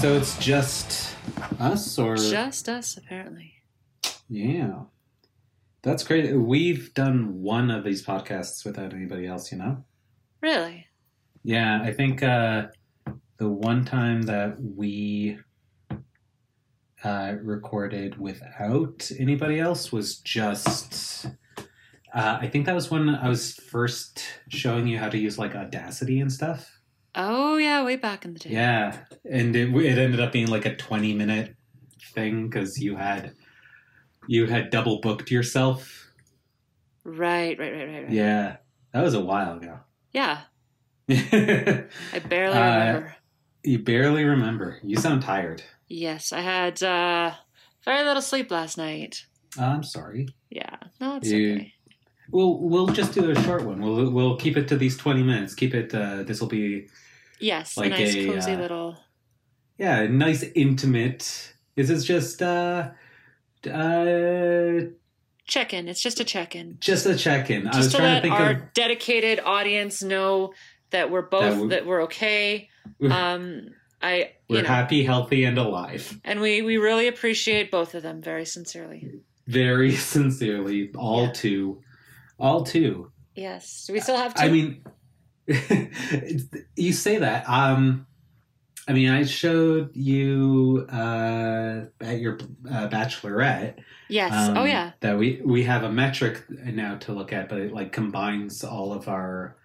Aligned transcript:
So 0.00 0.14
it's 0.14 0.38
just 0.38 1.14
us, 1.58 1.98
or 1.98 2.16
Just 2.16 2.70
us, 2.70 2.96
apparently. 2.96 3.52
yeah, 4.30 4.84
that's 5.82 6.04
great. 6.04 6.34
We've 6.34 6.94
done 6.94 7.42
one 7.42 7.70
of 7.70 7.84
these 7.84 8.02
podcasts 8.02 8.64
without 8.64 8.94
anybody 8.94 9.26
else, 9.26 9.52
you 9.52 9.58
know. 9.58 9.84
Really? 10.40 10.86
Yeah, 11.42 11.82
I 11.82 11.92
think 11.92 12.22
uh, 12.22 12.68
the 13.36 13.50
one 13.50 13.84
time 13.84 14.22
that 14.22 14.56
we 14.58 15.38
uh, 17.04 17.34
recorded 17.42 18.18
without 18.18 19.10
anybody 19.18 19.60
else 19.60 19.92
was 19.92 20.16
just. 20.20 21.26
Uh, 22.14 22.38
I 22.40 22.48
think 22.48 22.64
that 22.64 22.74
was 22.74 22.90
when 22.90 23.10
I 23.10 23.28
was 23.28 23.52
first 23.52 24.24
showing 24.48 24.86
you 24.86 24.98
how 24.98 25.10
to 25.10 25.18
use 25.18 25.38
like 25.38 25.54
Audacity 25.54 26.20
and 26.20 26.32
stuff. 26.32 26.79
Oh 27.14 27.56
yeah, 27.56 27.84
way 27.84 27.96
back 27.96 28.24
in 28.24 28.32
the 28.34 28.38
day. 28.40 28.50
Yeah, 28.50 28.96
and 29.30 29.54
it, 29.56 29.74
it 29.74 29.98
ended 29.98 30.20
up 30.20 30.32
being 30.32 30.46
like 30.48 30.66
a 30.66 30.76
twenty 30.76 31.14
minute 31.14 31.54
thing 32.14 32.48
because 32.48 32.78
you 32.78 32.96
had 32.96 33.34
you 34.28 34.46
had 34.46 34.70
double 34.70 35.00
booked 35.00 35.30
yourself. 35.30 36.12
Right, 37.04 37.58
right, 37.58 37.72
right, 37.72 37.88
right, 37.88 38.02
right. 38.04 38.10
Yeah, 38.12 38.56
that 38.92 39.02
was 39.02 39.14
a 39.14 39.20
while 39.20 39.56
ago. 39.56 39.78
Yeah, 40.12 40.40
I 41.08 41.86
barely 42.28 42.56
Uh, 42.58 42.78
remember. 42.78 43.16
barely 43.84 44.24
remember. 44.24 44.78
You 44.82 44.96
sound 44.96 45.22
tired. 45.22 45.62
Yes, 45.88 46.32
I 46.32 46.40
had 46.40 46.82
uh, 46.82 47.32
very 47.84 48.04
little 48.04 48.22
sleep 48.22 48.50
last 48.50 48.76
night. 48.78 49.26
Uh, 49.58 49.64
I'm 49.64 49.82
sorry. 49.82 50.28
Yeah, 50.50 50.76
no, 51.00 51.16
it's 51.16 51.28
You- 51.30 51.54
okay. 51.54 51.74
We'll 52.30 52.58
we'll 52.58 52.86
just 52.88 53.12
do 53.12 53.30
a 53.30 53.42
short 53.42 53.64
one. 53.64 53.80
We'll 53.80 54.10
we'll 54.10 54.36
keep 54.36 54.56
it 54.56 54.68
to 54.68 54.76
these 54.76 54.96
twenty 54.96 55.22
minutes. 55.22 55.54
Keep 55.54 55.74
it. 55.74 55.94
Uh, 55.94 56.22
this 56.22 56.40
will 56.40 56.48
be 56.48 56.88
Yes, 57.40 57.76
like 57.76 57.92
a 57.92 57.98
nice 57.98 58.14
a, 58.14 58.26
cozy 58.26 58.52
uh, 58.52 58.58
little. 58.60 58.96
yeah, 59.78 60.06
nice 60.06 60.42
intimate. 60.54 61.54
This 61.74 61.90
is 61.90 62.04
just 62.04 62.42
uh 62.42 62.90
uh 63.66 64.80
check 65.46 65.74
in. 65.74 65.88
It's 65.88 66.02
just 66.02 66.20
a 66.20 66.24
check 66.24 66.54
in. 66.54 66.76
just 66.80 67.06
a 67.06 67.16
check 67.16 67.50
in. 67.50 67.66
I 67.66 67.76
was 67.76 67.86
Just 67.86 67.90
to 67.92 67.96
trying 67.98 68.08
let 68.14 68.20
to 68.20 68.22
think 68.22 68.34
our 68.34 68.50
of 68.52 68.72
dedicated 68.74 69.40
audience 69.40 70.02
know 70.02 70.52
that 70.90 71.10
we're 71.10 71.22
both 71.22 71.58
That 71.60 71.68
that, 71.70 71.82
we- 71.84 71.88
we're 71.88 72.02
okay. 72.04 72.68
Um, 73.02 73.68
I 74.02 74.32
we're 74.48 74.56
you 74.58 74.62
know, 74.62 74.68
happy, 74.68 75.04
healthy, 75.04 75.44
and 75.44 75.58
alive. 75.58 76.18
and 76.24 76.40
we 76.40 76.62
we 76.62 76.76
really 76.78 77.08
appreciate 77.08 77.70
both 77.70 77.94
of 77.94 78.02
them 78.02 78.22
very 78.22 78.44
sincerely. 78.44 79.08
Very 79.46 79.92
sincerely, 80.14 80.90
all 80.96 81.24
Yeah. 81.24 81.32
two, 81.32 81.82
all 82.40 82.64
two. 82.64 83.10
Yes, 83.34 83.84
do 83.86 83.92
we 83.92 84.00
still 84.00 84.16
have 84.16 84.34
to? 84.34 84.42
I 84.42 84.48
mean, 84.48 84.82
you 86.76 86.92
say 86.92 87.18
that. 87.18 87.48
Um, 87.48 88.06
I 88.88 88.92
mean, 88.92 89.10
I 89.10 89.22
showed 89.24 89.94
you 89.94 90.86
uh, 90.92 91.82
at 92.00 92.18
your 92.18 92.38
uh, 92.68 92.88
bachelorette. 92.88 93.76
yes. 94.08 94.32
um, 94.32 94.56
oh 94.58 94.64
yeah. 94.64 94.92
That 95.00 95.16
we 95.18 95.40
we 95.44 95.62
have 95.64 95.84
a 95.84 95.92
metric 95.92 96.42
now 96.48 96.96
to 96.98 97.12
look 97.12 97.32
at, 97.32 97.48
but 97.48 97.58
it 97.58 97.72
like 97.72 97.92
combines 97.92 98.64
all 98.64 98.92
of 98.92 99.08
our 99.08 99.56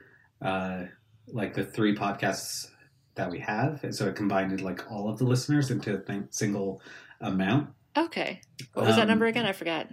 uh, 0.41 0.83
like 1.27 1.53
the 1.55 1.63
three 1.65 1.95
podcasts 1.95 2.67
that 3.15 3.31
we 3.31 3.39
have, 3.39 3.83
and 3.83 3.95
so 3.95 4.07
it 4.07 4.15
combined 4.15 4.61
like 4.61 4.91
all 4.91 5.09
of 5.09 5.17
the 5.17 5.23
listeners 5.23 5.71
into 5.71 5.95
a 5.95 5.97
thing, 5.97 6.27
single 6.31 6.81
amount. 7.21 7.69
Okay. 7.97 8.41
What 8.73 8.85
was 8.85 8.95
that 8.97 9.03
Um, 9.03 9.07
number 9.07 9.25
again? 9.25 9.45
I 9.45 9.53
forgot. 9.53 9.87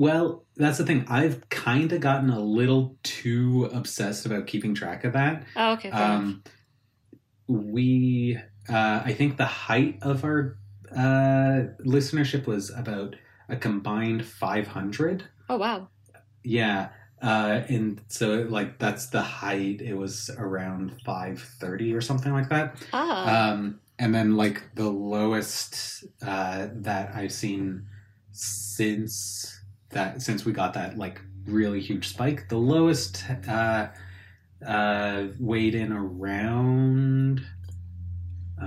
Well, 0.00 0.46
that's 0.56 0.78
the 0.78 0.86
thing. 0.86 1.04
I've 1.10 1.46
kind 1.50 1.92
of 1.92 2.00
gotten 2.00 2.30
a 2.30 2.40
little 2.40 2.96
too 3.02 3.68
obsessed 3.70 4.24
about 4.24 4.46
keeping 4.46 4.74
track 4.74 5.04
of 5.04 5.12
that. 5.12 5.44
Oh, 5.54 5.72
okay. 5.72 5.90
Um, 5.90 6.42
we, 7.46 8.38
uh, 8.66 9.02
I 9.04 9.12
think 9.12 9.36
the 9.36 9.44
height 9.44 9.98
of 10.00 10.24
our 10.24 10.56
uh, 10.90 11.76
listenership 11.84 12.46
was 12.46 12.70
about 12.70 13.14
a 13.50 13.56
combined 13.56 14.24
500. 14.24 15.24
Oh 15.50 15.58
wow. 15.58 15.88
Yeah. 16.42 16.88
Uh, 17.20 17.60
and 17.68 18.00
so, 18.08 18.46
like, 18.48 18.78
that's 18.78 19.08
the 19.08 19.20
height. 19.20 19.82
It 19.82 19.98
was 19.98 20.30
around 20.38 20.96
530 21.04 21.92
or 21.92 22.00
something 22.00 22.32
like 22.32 22.48
that. 22.48 22.82
Ah. 22.94 23.50
Um, 23.50 23.80
and 23.98 24.14
then, 24.14 24.34
like, 24.34 24.62
the 24.76 24.88
lowest 24.88 26.04
uh, 26.22 26.68
that 26.72 27.14
I've 27.14 27.32
seen 27.32 27.84
since 28.32 29.59
that, 29.90 30.22
since 30.22 30.44
we 30.44 30.52
got 30.52 30.74
that, 30.74 30.96
like, 30.98 31.20
really 31.46 31.80
huge 31.80 32.08
spike, 32.08 32.48
the 32.48 32.56
lowest 32.56 33.24
uh, 33.48 33.88
uh, 34.66 35.24
weighed 35.38 35.74
in 35.74 35.92
around, 35.92 37.40
uh, 38.60 38.64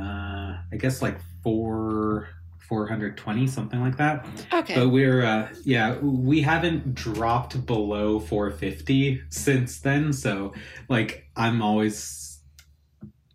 I 0.72 0.76
guess, 0.78 1.02
like, 1.02 1.18
four. 1.44 2.30
420 2.70 3.46
something 3.46 3.82
like 3.82 3.98
that 3.98 4.26
okay. 4.54 4.74
but 4.74 4.88
we're 4.88 5.22
uh 5.24 5.50
yeah 5.66 5.98
we 6.00 6.42
haven't 6.42 6.96
dropped 6.96 7.66
below 7.66 8.20
450 8.22 9.22
since 9.30 9.82
then 9.82 10.14
so 10.14 10.54
like 10.88 11.30
i'm 11.36 11.62
always 11.62 12.40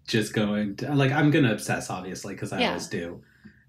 just 0.09 0.33
going 0.33 0.75
to, 0.77 0.93
like 0.95 1.13
i'm 1.13 1.31
gonna 1.31 1.53
obsess 1.53 1.91
obviously 1.91 2.33
because 2.35 2.53
i 2.55 2.61
Yeah. 2.61 2.69
always 2.69 2.89
do 2.89 3.23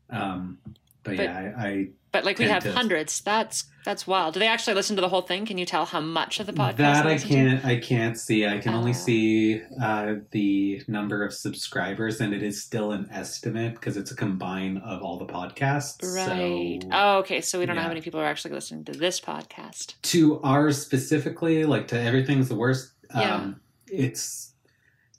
um 0.10 0.60
but, 1.04 1.18
But- 1.18 1.24
yeah 1.24 1.54
I, 1.58 1.68
I 1.68 1.88
but 2.12 2.26
like 2.26 2.40
we 2.40 2.46
have 2.46 2.64
to- 2.64 2.72
hundreds. 2.74 3.22
That's 3.22 3.66
that's 3.86 4.06
wild. 4.06 4.34
Do 4.36 4.40
they 4.40 4.48
actually 4.48 4.74
listen 4.76 4.96
to 4.98 5.02
the 5.02 5.10
whole 5.10 5.22
thing? 5.22 5.46
Can 5.46 5.58
you 5.58 5.66
tell 5.66 5.86
how 5.86 6.00
much 6.02 6.40
of 6.40 6.46
the 6.46 6.54
podcast? 6.54 6.78
that 6.78 7.08
i 7.08 7.18
can't 7.18 7.66
i 7.66 7.78
can't 7.80 8.18
see 8.20 8.46
i 8.46 8.58
can 8.60 8.74
only 8.74 8.92
Oh. 8.92 8.94
see 8.94 9.62
uh 9.82 10.16
the 10.32 10.84
number 10.88 11.24
of 11.24 11.34
subscribers 11.34 12.20
and 12.22 12.34
it 12.34 12.44
is 12.44 12.62
still 12.62 12.92
an 12.92 13.08
estimate 13.12 13.74
because 13.76 13.96
it's 13.98 14.12
a 14.12 14.16
combine 14.16 14.78
of 14.80 15.02
all 15.02 15.18
the 15.18 15.26
podcasts 15.26 16.04
Right. 16.16 16.82
so 16.84 16.90
Oh, 16.92 17.18
okay. 17.20 17.42
So 17.42 17.58
we 17.60 17.66
don't 17.66 17.76
know 17.76 17.82
how 17.82 17.88
yeah. 17.88 17.94
many 17.96 18.02
people 18.02 18.20
are 18.20 18.26
actually 18.26 18.54
listening 18.54 18.84
to 18.86 18.92
this 18.92 19.20
podcast. 19.20 19.94
to 20.04 20.40
ours 20.42 20.80
specifically, 20.82 21.64
like 21.66 21.88
to 21.90 22.00
everything's 22.00 22.50
the 22.50 22.56
worst. 22.56 22.92
Yeah. 23.16 23.36
Um, 23.36 23.60
it's 23.88 24.49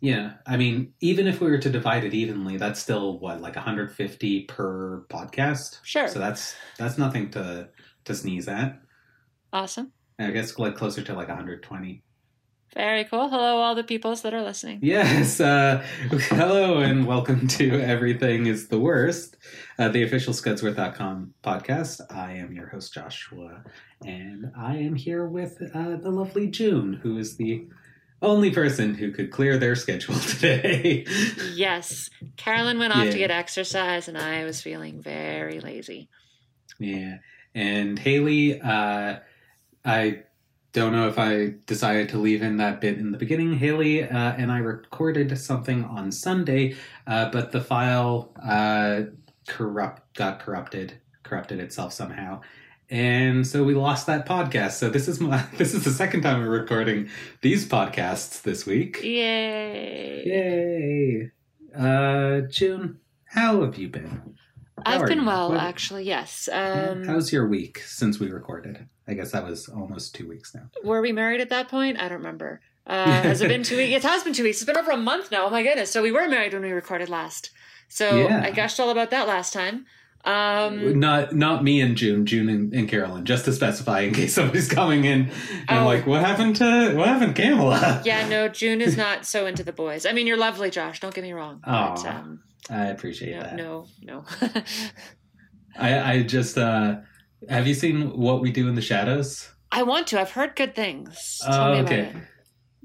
yeah. 0.00 0.34
I 0.46 0.56
mean, 0.56 0.94
even 1.00 1.26
if 1.26 1.40
we 1.40 1.50
were 1.50 1.58
to 1.58 1.70
divide 1.70 2.04
it 2.04 2.14
evenly, 2.14 2.56
that's 2.56 2.80
still 2.80 3.18
what 3.18 3.40
like 3.40 3.56
150 3.56 4.44
per 4.44 5.04
podcast. 5.10 5.78
Sure. 5.82 6.08
So 6.08 6.18
that's 6.18 6.54
that's 6.78 6.98
nothing 6.98 7.30
to 7.32 7.68
to 8.04 8.14
sneeze 8.14 8.48
at. 8.48 8.80
Awesome. 9.52 9.92
I 10.18 10.30
guess 10.30 10.58
like 10.58 10.76
closer 10.76 11.02
to 11.02 11.14
like 11.14 11.28
120. 11.28 12.02
Very 12.74 13.04
cool. 13.04 13.28
Hello, 13.28 13.56
all 13.56 13.74
the 13.74 13.82
peoples 13.82 14.22
that 14.22 14.32
are 14.32 14.42
listening. 14.42 14.78
Yes. 14.80 15.40
Uh, 15.40 15.84
hello 16.10 16.78
and 16.78 17.04
welcome 17.04 17.48
to 17.48 17.80
Everything 17.80 18.46
is 18.46 18.68
the 18.68 18.78
Worst, 18.78 19.36
uh, 19.76 19.88
the 19.88 20.04
official 20.04 20.32
Scudsworth.com 20.32 21.34
podcast. 21.42 22.00
I 22.14 22.34
am 22.34 22.52
your 22.52 22.68
host, 22.68 22.94
Joshua, 22.94 23.64
and 24.06 24.52
I 24.56 24.76
am 24.76 24.94
here 24.94 25.26
with 25.26 25.60
uh, 25.74 25.96
the 25.96 26.10
lovely 26.10 26.46
June, 26.46 26.92
who 26.92 27.18
is 27.18 27.36
the 27.36 27.66
only 28.22 28.50
person 28.50 28.94
who 28.94 29.10
could 29.12 29.30
clear 29.30 29.56
their 29.58 29.74
schedule 29.76 30.14
today. 30.20 31.06
Yes. 31.54 32.10
Carolyn 32.36 32.78
went 32.78 32.94
off 32.94 33.06
Yeah. 33.06 33.10
to 33.12 33.18
get 33.18 33.30
exercise, 33.30 34.08
and 34.08 34.18
I 34.18 34.44
was 34.44 34.60
feeling 34.60 35.00
very 35.02 35.60
lazy. 35.60 36.08
yeah. 36.78 37.18
And 37.54 37.98
Haley, 37.98 38.60
uh, 38.60 39.18
I 39.84 40.22
don't 40.72 40.92
know 40.92 41.08
if 41.08 41.18
I 41.18 41.54
decided 41.66 42.08
to 42.10 42.18
leave 42.18 42.42
in 42.42 42.58
that 42.58 42.80
bit 42.80 42.96
in 42.98 43.10
the 43.10 43.18
beginning. 43.18 43.54
Haley 43.54 44.04
uh, 44.04 44.08
and 44.38 44.52
I 44.52 44.58
recorded 44.58 45.36
something 45.36 45.84
on 45.84 46.12
Sunday, 46.12 46.76
uh, 47.08 47.28
but 47.30 47.50
the 47.50 47.60
file 47.60 48.32
uh, 48.40 49.02
corrupt 49.48 50.14
got 50.16 50.38
corrupted, 50.38 50.94
corrupted 51.24 51.58
itself 51.58 51.92
somehow, 51.92 52.40
and 52.90 53.46
so 53.46 53.62
we 53.64 53.74
lost 53.74 54.06
that 54.06 54.26
podcast. 54.26 54.72
So 54.72 54.90
this 54.90 55.08
is 55.08 55.20
my 55.20 55.44
this 55.56 55.74
is 55.74 55.84
the 55.84 55.90
second 55.90 56.22
time 56.22 56.40
we're 56.40 56.50
recording 56.50 57.08
these 57.40 57.66
podcasts 57.66 58.42
this 58.42 58.66
week. 58.66 59.00
Yay. 59.02 60.22
Yay! 60.26 61.30
Uh, 61.76 62.40
June, 62.48 62.98
how 63.24 63.62
have 63.62 63.76
you 63.78 63.88
been? 63.88 64.34
How 64.84 65.00
I've 65.00 65.06
been 65.06 65.20
you? 65.20 65.26
well, 65.26 65.50
What- 65.50 65.60
actually. 65.60 66.04
Yes. 66.04 66.48
Um, 66.52 67.04
How's 67.04 67.32
your 67.32 67.46
week 67.46 67.78
since 67.78 68.18
we 68.18 68.30
recorded? 68.30 68.88
I 69.06 69.14
guess 69.14 69.32
that 69.32 69.44
was 69.46 69.68
almost 69.68 70.14
two 70.14 70.28
weeks 70.28 70.54
now. 70.54 70.62
were 70.84 71.00
we 71.02 71.12
married 71.12 71.40
at 71.40 71.50
that 71.50 71.68
point? 71.68 71.98
I 71.98 72.02
don't 72.08 72.18
remember. 72.18 72.60
Uh, 72.86 73.04
has 73.22 73.40
it 73.40 73.48
been 73.48 73.62
two 73.62 73.76
weeks? 73.76 73.92
It 74.04 74.08
has 74.08 74.22
been 74.24 74.32
two 74.32 74.42
weeks. 74.44 74.58
It's 74.58 74.64
been 74.66 74.76
over 74.78 74.90
a 74.92 74.96
month 74.96 75.30
now. 75.30 75.46
Oh 75.46 75.50
my 75.50 75.62
goodness. 75.62 75.90
So 75.90 76.02
we 76.02 76.12
were 76.12 76.28
married 76.28 76.52
when 76.54 76.62
we 76.62 76.70
recorded 76.72 77.08
last. 77.08 77.50
So 77.88 78.20
Yeah. 78.28 78.42
I 78.44 78.50
gushed 78.52 78.78
all 78.80 78.90
about 78.90 79.10
that 79.10 79.26
last 79.28 79.52
time. 79.52 79.84
Um, 80.24 81.00
not 81.00 81.34
not 81.34 81.64
me 81.64 81.80
and 81.80 81.96
June, 81.96 82.26
June 82.26 82.48
and, 82.50 82.72
and 82.74 82.88
Carolyn, 82.88 83.24
just 83.24 83.46
to 83.46 83.52
specify 83.52 84.00
in 84.00 84.12
case 84.12 84.34
somebody's 84.34 84.68
coming 84.68 85.04
in 85.04 85.30
and 85.68 85.80
Oh. 85.80 85.84
like, 85.86 86.06
what 86.06 86.20
happened 86.20 86.56
to 86.56 86.94
what 86.94 87.08
happened, 87.08 87.34
to 87.36 87.42
Camela? 87.42 88.02
yeah, 88.04 88.28
no, 88.28 88.46
June 88.48 88.80
is 88.82 88.96
not 88.98 89.24
so 89.24 89.46
into 89.46 89.62
the 89.64 89.72
boys. 89.72 90.04
I 90.04 90.12
mean, 90.12 90.26
you're 90.26 90.36
lovely, 90.36 90.68
Josh. 90.70 91.00
Don't 91.00 91.14
get 91.14 91.24
me 91.24 91.32
wrong. 91.32 91.62
But, 91.64 92.04
um, 92.04 92.42
I 92.68 92.86
appreciate 92.86 93.34
no, 93.36 93.42
that. 93.42 93.56
no, 93.56 93.86
no. 94.02 94.24
I 95.78 96.12
I 96.14 96.22
just 96.22 96.58
uh, 96.58 96.96
have 97.48 97.66
you 97.66 97.74
seen 97.74 98.16
what 98.18 98.40
we 98.42 98.52
do 98.52 98.68
in 98.68 98.74
the 98.74 98.82
shadows? 98.82 99.50
I 99.72 99.84
want 99.84 100.08
to. 100.08 100.20
I've 100.20 100.32
heard 100.32 100.56
good 100.56 100.74
things. 100.74 101.40
Oh, 101.46 101.50
Tell 101.50 101.72
me 101.72 101.78
about 101.80 101.92
okay. 101.92 102.12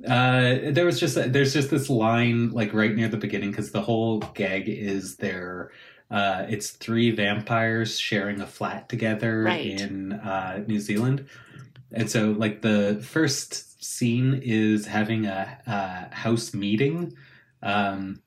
Uh, 0.07 0.71
there 0.71 0.85
was 0.85 0.99
just 0.99 1.15
there's 1.33 1.53
just 1.53 1.69
this 1.71 1.89
line 1.89 2.51
like 2.51 2.73
right 2.73 2.93
near 2.93 3.07
the 3.07 3.17
beginning 3.17 3.49
because 3.51 3.71
the 3.71 3.81
whole 3.81 4.19
gag 4.19 4.67
is 4.69 5.17
there. 5.17 5.71
Uh, 6.11 6.45
it's 6.49 6.71
three 6.71 7.11
vampires 7.11 7.99
sharing 7.99 8.39
a 8.41 8.45
flat 8.47 8.87
together 8.89 9.43
Right. 9.43 9.79
in 9.81 10.13
uh, 10.13 10.63
New 10.67 10.79
Zealand, 10.79 11.25
and 11.91 12.09
so 12.09 12.31
like 12.31 12.61
the 12.61 13.01
first 13.03 13.83
scene 13.83 14.39
is 14.43 14.85
having 14.85 15.25
a, 15.25 15.57
a 15.67 16.15
house 16.15 16.53
meeting, 16.53 17.15
um, 17.63 18.21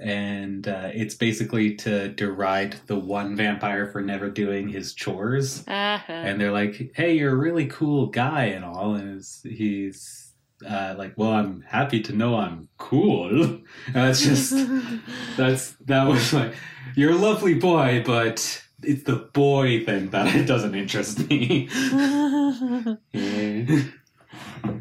and 0.00 0.68
uh, 0.68 0.90
it's 0.94 1.14
basically 1.14 1.74
to 1.76 2.08
deride 2.10 2.76
the 2.86 2.98
one 2.98 3.34
vampire 3.34 3.86
for 3.86 4.00
never 4.02 4.28
doing 4.30 4.68
his 4.68 4.94
chores 4.94 5.64
Uh-huh. 5.66 6.12
and 6.12 6.40
they're 6.40 6.52
like, 6.52 6.92
"Hey, 6.94 7.16
you're 7.16 7.32
a 7.32 7.36
really 7.36 7.66
cool 7.66 8.06
guy 8.06 8.44
and 8.46 8.64
all," 8.64 8.94
and 8.94 9.24
he's 9.42 10.32
uh, 10.68 10.94
like, 10.98 11.14
"Well, 11.16 11.32
I'm 11.32 11.62
happy 11.62 12.00
to 12.02 12.12
know 12.12 12.36
I'm 12.36 12.68
cool." 12.76 13.30
And 13.86 13.94
that's 13.94 14.22
just 14.22 14.54
that's 15.36 15.70
that 15.86 16.04
was 16.06 16.32
like, 16.32 16.54
"You're 16.98 17.12
a 17.12 17.16
lovely 17.16 17.54
boy, 17.54 18.02
but 18.04 18.64
it's 18.82 19.04
the 19.04 19.16
boy 19.32 19.84
thing 19.84 20.10
that 20.10 20.46
doesn't 20.52 20.74
interest 20.74 21.28
me." 21.30 21.68
Yeah. 23.12 23.82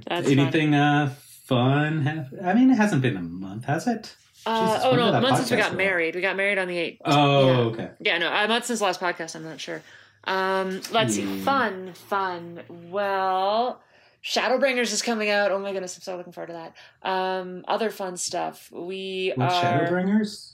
Anything 0.10 0.74
uh, 0.74 1.14
fun? 1.46 2.02
Have, 2.02 2.34
I 2.44 2.54
mean, 2.54 2.72
it 2.72 2.75
hasn't 2.75 3.02
been 3.02 3.18
a 3.18 3.22
month, 3.22 3.66
has 3.66 3.88
it? 3.88 4.16
Uh, 4.46 4.66
Jesus, 4.74 4.86
oh 4.86 4.96
no, 4.96 5.12
that 5.12 5.22
months 5.22 5.40
since 5.40 5.52
we 5.52 5.58
got 5.58 5.72
go? 5.72 5.78
married. 5.78 6.16
We 6.16 6.22
got 6.22 6.36
married 6.36 6.58
on 6.58 6.68
the 6.68 6.78
eighth. 6.78 7.02
Oh, 7.06 7.46
Yeah. 7.46 7.58
okay. 7.68 7.90
Yeah, 8.00 8.18
no, 8.18 8.31
a 8.31 8.48
month 8.48 8.66
since 8.66 8.80
the 8.80 8.86
last 8.86 9.00
podcast. 9.00 9.36
I'm 9.36 9.44
not 9.44 9.60
sure. 9.60 9.81
Um, 10.24 10.81
let's 10.92 11.16
see. 11.16 11.25
Fun, 11.42 11.94
fun. 11.94 12.62
Well, 12.90 13.81
Shadowbringers 14.24 14.92
is 14.92 15.02
coming 15.02 15.30
out. 15.30 15.52
Oh 15.52 15.60
my 15.60 15.72
goodness, 15.74 15.96
I'm 15.98 16.02
so 16.02 16.18
looking 16.18 16.34
forward 16.34 16.48
to 16.48 16.54
that. 16.54 17.10
Um, 17.10 17.63
other 17.68 17.90
fun 17.92 18.18
stuff. 18.18 18.70
We 18.72 19.34
are. 19.38 19.50
Shadowbringers? 19.50 20.54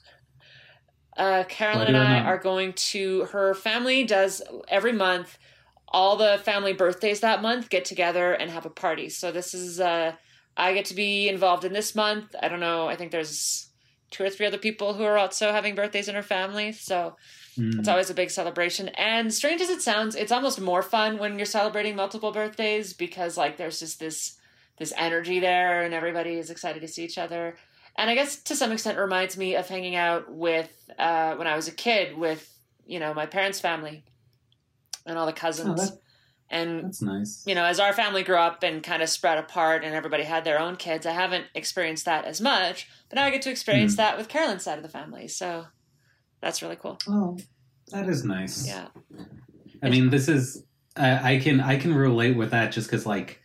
Uh, 1.17 1.43
Carolyn 1.47 1.89
and 1.89 1.97
I 1.97 2.19
are 2.21 2.37
going 2.37 2.73
to. 2.73 3.25
Her 3.25 3.53
family 3.53 4.03
does 4.03 4.41
every 4.67 4.93
month. 4.93 5.37
All 5.87 6.15
the 6.17 6.39
family 6.43 6.73
birthdays 6.73 7.19
that 7.19 7.41
month 7.41 7.69
get 7.69 7.85
together 7.85 8.33
and 8.33 8.49
have 8.49 8.65
a 8.65 8.69
party. 8.69 9.09
So 9.09 9.31
this 9.31 9.53
is. 9.53 9.79
Uh, 9.79 10.13
I 10.57 10.73
get 10.73 10.85
to 10.85 10.95
be 10.95 11.29
involved 11.29 11.65
in 11.65 11.73
this 11.73 11.95
month. 11.95 12.35
I 12.41 12.47
don't 12.47 12.59
know. 12.59 12.87
I 12.87 12.95
think 12.95 13.11
there's 13.11 13.69
two 14.11 14.23
or 14.23 14.29
three 14.29 14.45
other 14.45 14.57
people 14.59 14.93
who 14.93 15.03
are 15.03 15.17
also 15.17 15.51
having 15.51 15.73
birthdays 15.75 16.07
in 16.07 16.15
her 16.15 16.23
family. 16.23 16.71
So 16.71 17.15
Hmm. 17.55 17.79
it's 17.79 17.87
always 17.87 18.09
a 18.09 18.15
big 18.15 18.31
celebration. 18.31 18.87
And 18.89 19.31
strange 19.31 19.61
as 19.61 19.69
it 19.69 19.81
sounds, 19.81 20.15
it's 20.15 20.31
almost 20.31 20.59
more 20.59 20.81
fun 20.81 21.19
when 21.19 21.37
you're 21.37 21.45
celebrating 21.45 21.95
multiple 21.95 22.31
birthdays 22.31 22.93
because 22.93 23.37
like 23.37 23.57
there's 23.57 23.79
just 23.79 23.99
this 23.99 24.37
this 24.79 24.91
energy 24.97 25.39
there 25.39 25.83
and 25.83 25.93
everybody 25.93 26.33
is 26.33 26.49
excited 26.49 26.81
to 26.81 26.87
see 26.87 27.03
each 27.03 27.19
other. 27.19 27.55
And 27.95 28.09
I 28.09 28.15
guess 28.15 28.37
to 28.43 28.55
some 28.55 28.71
extent 28.71 28.97
reminds 28.97 29.37
me 29.37 29.55
of 29.55 29.67
hanging 29.67 29.95
out 29.95 30.31
with 30.31 30.71
uh, 30.97 31.35
when 31.35 31.47
I 31.47 31.55
was 31.55 31.67
a 31.67 31.71
kid 31.71 32.17
with, 32.17 32.51
you 32.85 32.99
know, 32.99 33.13
my 33.13 33.25
parents' 33.25 33.59
family 33.59 34.03
and 35.05 35.17
all 35.17 35.25
the 35.25 35.31
Oh, 35.31 35.35
cousins. 35.35 35.89
that, 35.91 35.99
and 36.49 36.85
that's 36.85 37.01
nice. 37.01 37.43
you 37.45 37.53
know, 37.55 37.63
as 37.65 37.79
our 37.79 37.93
family 37.93 38.23
grew 38.23 38.37
up 38.37 38.63
and 38.63 38.81
kind 38.83 39.01
of 39.03 39.09
spread 39.09 39.37
apart 39.37 39.83
and 39.83 39.93
everybody 39.93 40.23
had 40.23 40.43
their 40.43 40.59
own 40.59 40.75
kids, 40.75 41.05
I 41.05 41.11
haven't 41.11 41.45
experienced 41.55 42.05
that 42.05 42.25
as 42.25 42.41
much. 42.41 42.87
But 43.09 43.17
now 43.17 43.25
I 43.25 43.29
get 43.31 43.41
to 43.43 43.49
experience 43.51 43.93
Hmm. 43.93 43.97
that 43.97 44.17
with 44.17 44.27
Carolyn's 44.27 44.63
side 44.63 44.77
of 44.77 44.83
the 44.83 44.89
family. 44.89 45.27
So 45.27 45.65
that's 46.41 46.61
really 46.61 46.75
cool. 46.77 46.97
Oh, 47.07 47.37
that 47.91 48.09
is 48.09 48.23
nice. 48.23 48.67
Yeah. 48.67 48.87
I 49.83 49.89
mean, 49.89 50.09
this 50.09 50.27
is 50.27 50.63
I, 50.95 51.33
I 51.35 51.39
can 51.39 51.59
I 51.59 51.77
can 51.77 51.93
relate 51.93 52.35
with 52.37 52.51
that 52.51 52.71
just 52.71 52.87
because 52.87 53.05
like 53.05 53.41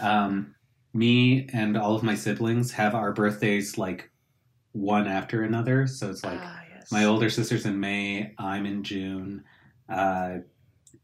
um, 0.00 0.54
me 0.92 1.48
and 1.52 1.76
all 1.76 1.94
of 1.94 2.02
my 2.02 2.14
siblings 2.14 2.72
have 2.72 2.94
our 2.94 3.12
birthdays 3.12 3.78
like 3.78 4.10
one 4.72 5.06
after 5.06 5.42
another. 5.42 5.86
So 5.86 6.10
it's 6.10 6.24
like 6.24 6.40
ah, 6.40 6.62
yes. 6.74 6.90
my 6.92 7.04
older 7.04 7.30
sister's 7.30 7.66
in 7.66 7.78
May, 7.78 8.34
I'm 8.38 8.66
in 8.66 8.82
June. 8.82 9.44
Uh, 9.88 10.38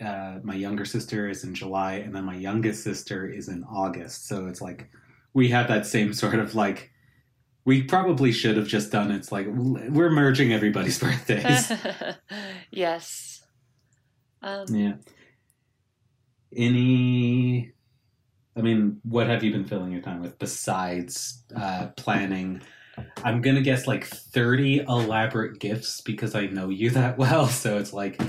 uh, 0.05 0.38
my 0.43 0.55
younger 0.55 0.85
sister 0.85 1.29
is 1.29 1.44
in 1.44 1.55
July, 1.55 1.94
and 1.94 2.15
then 2.15 2.25
my 2.25 2.37
youngest 2.37 2.85
sister 2.85 3.27
is 3.27 3.49
in 3.49 3.65
August. 3.65 4.29
So 4.29 4.47
it's 4.47 4.61
like 4.61 4.91
we 5.33 5.49
have 5.49 5.69
that 5.69 5.87
same 5.87 6.12
sort 6.12 6.38
of 6.38 6.55
like. 6.55 6.91
We 7.65 7.83
probably 7.83 8.31
should 8.31 8.56
have 8.56 8.69
just 8.69 8.93
done 8.93 9.11
it's 9.11 9.33
like 9.33 9.49
we're 9.49 10.11
merging 10.11 10.53
everybody's 10.53 10.99
birthdays. 11.00 11.73
yes. 12.71 13.44
Um, 14.41 14.67
Yeah. 14.69 14.94
Any, 16.56 17.73
I 18.56 18.62
mean, 18.62 19.00
what 19.05 19.26
have 19.26 19.44
you 19.44 19.53
been 19.53 19.64
filling 19.64 19.93
your 19.93 20.00
time 20.00 20.23
with 20.23 20.38
besides 20.38 21.44
uh, 21.55 21.88
planning? 21.97 22.62
I'm 23.23 23.43
gonna 23.43 23.61
guess 23.61 23.87
like 23.87 24.06
30 24.06 24.81
elaborate 24.88 25.61
gifts 25.61 26.00
because 26.00 26.35
I 26.35 26.47
know 26.47 26.70
you 26.70 26.91
that 26.91 27.19
well. 27.19 27.47
So 27.47 27.79
it's 27.79 27.93
like 27.93 28.20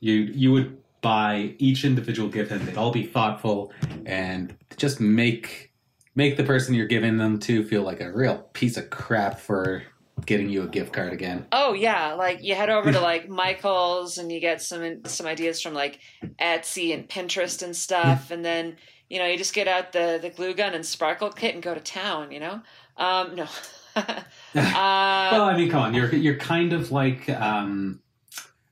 you 0.00 0.14
you 0.14 0.52
would 0.52 0.76
buy 1.00 1.54
each 1.58 1.84
individual 1.84 2.28
gift 2.28 2.50
and 2.50 2.60
they'd 2.62 2.76
all 2.76 2.92
be 2.92 3.06
thoughtful 3.06 3.72
and 4.04 4.54
just 4.76 5.00
make 5.00 5.72
make 6.14 6.36
the 6.36 6.44
person 6.44 6.74
you're 6.74 6.86
giving 6.86 7.16
them 7.16 7.38
to 7.38 7.64
feel 7.64 7.82
like 7.82 8.00
a 8.00 8.12
real 8.12 8.38
piece 8.52 8.76
of 8.76 8.90
crap 8.90 9.38
for 9.38 9.82
getting 10.26 10.50
you 10.50 10.62
a 10.62 10.66
gift 10.66 10.92
card 10.92 11.12
again. 11.12 11.46
Oh 11.52 11.72
yeah, 11.72 12.12
like 12.12 12.42
you 12.42 12.54
head 12.54 12.68
over 12.68 12.92
to 12.92 13.00
like 13.10 13.28
Michael's 13.28 14.18
and 14.18 14.30
you 14.30 14.40
get 14.40 14.60
some 14.60 15.04
some 15.06 15.26
ideas 15.26 15.62
from 15.62 15.72
like 15.72 16.00
Etsy 16.38 16.92
and 16.92 17.08
Pinterest 17.08 17.62
and 17.62 17.74
stuff, 17.74 18.30
and 18.30 18.44
then 18.44 18.76
you 19.10 19.18
know 19.18 19.26
you 19.26 19.36
just 19.36 19.52
get 19.52 19.68
out 19.68 19.92
the 19.92 20.18
the 20.22 20.30
glue 20.30 20.54
gun 20.54 20.72
and 20.72 20.86
sparkle 20.86 21.30
kit 21.30 21.52
and 21.54 21.62
go 21.62 21.74
to 21.74 21.80
town. 21.80 22.32
You 22.32 22.40
know, 22.40 22.62
um, 22.96 23.34
no. 23.34 23.46
uh, 23.96 24.12
well, 24.54 25.42
I 25.44 25.56
mean, 25.56 25.68
come 25.68 25.82
on, 25.82 25.94
you're 25.94 26.14
you're 26.14 26.36
kind 26.38 26.72
of 26.72 26.92
like 26.92 27.28
um, 27.28 28.00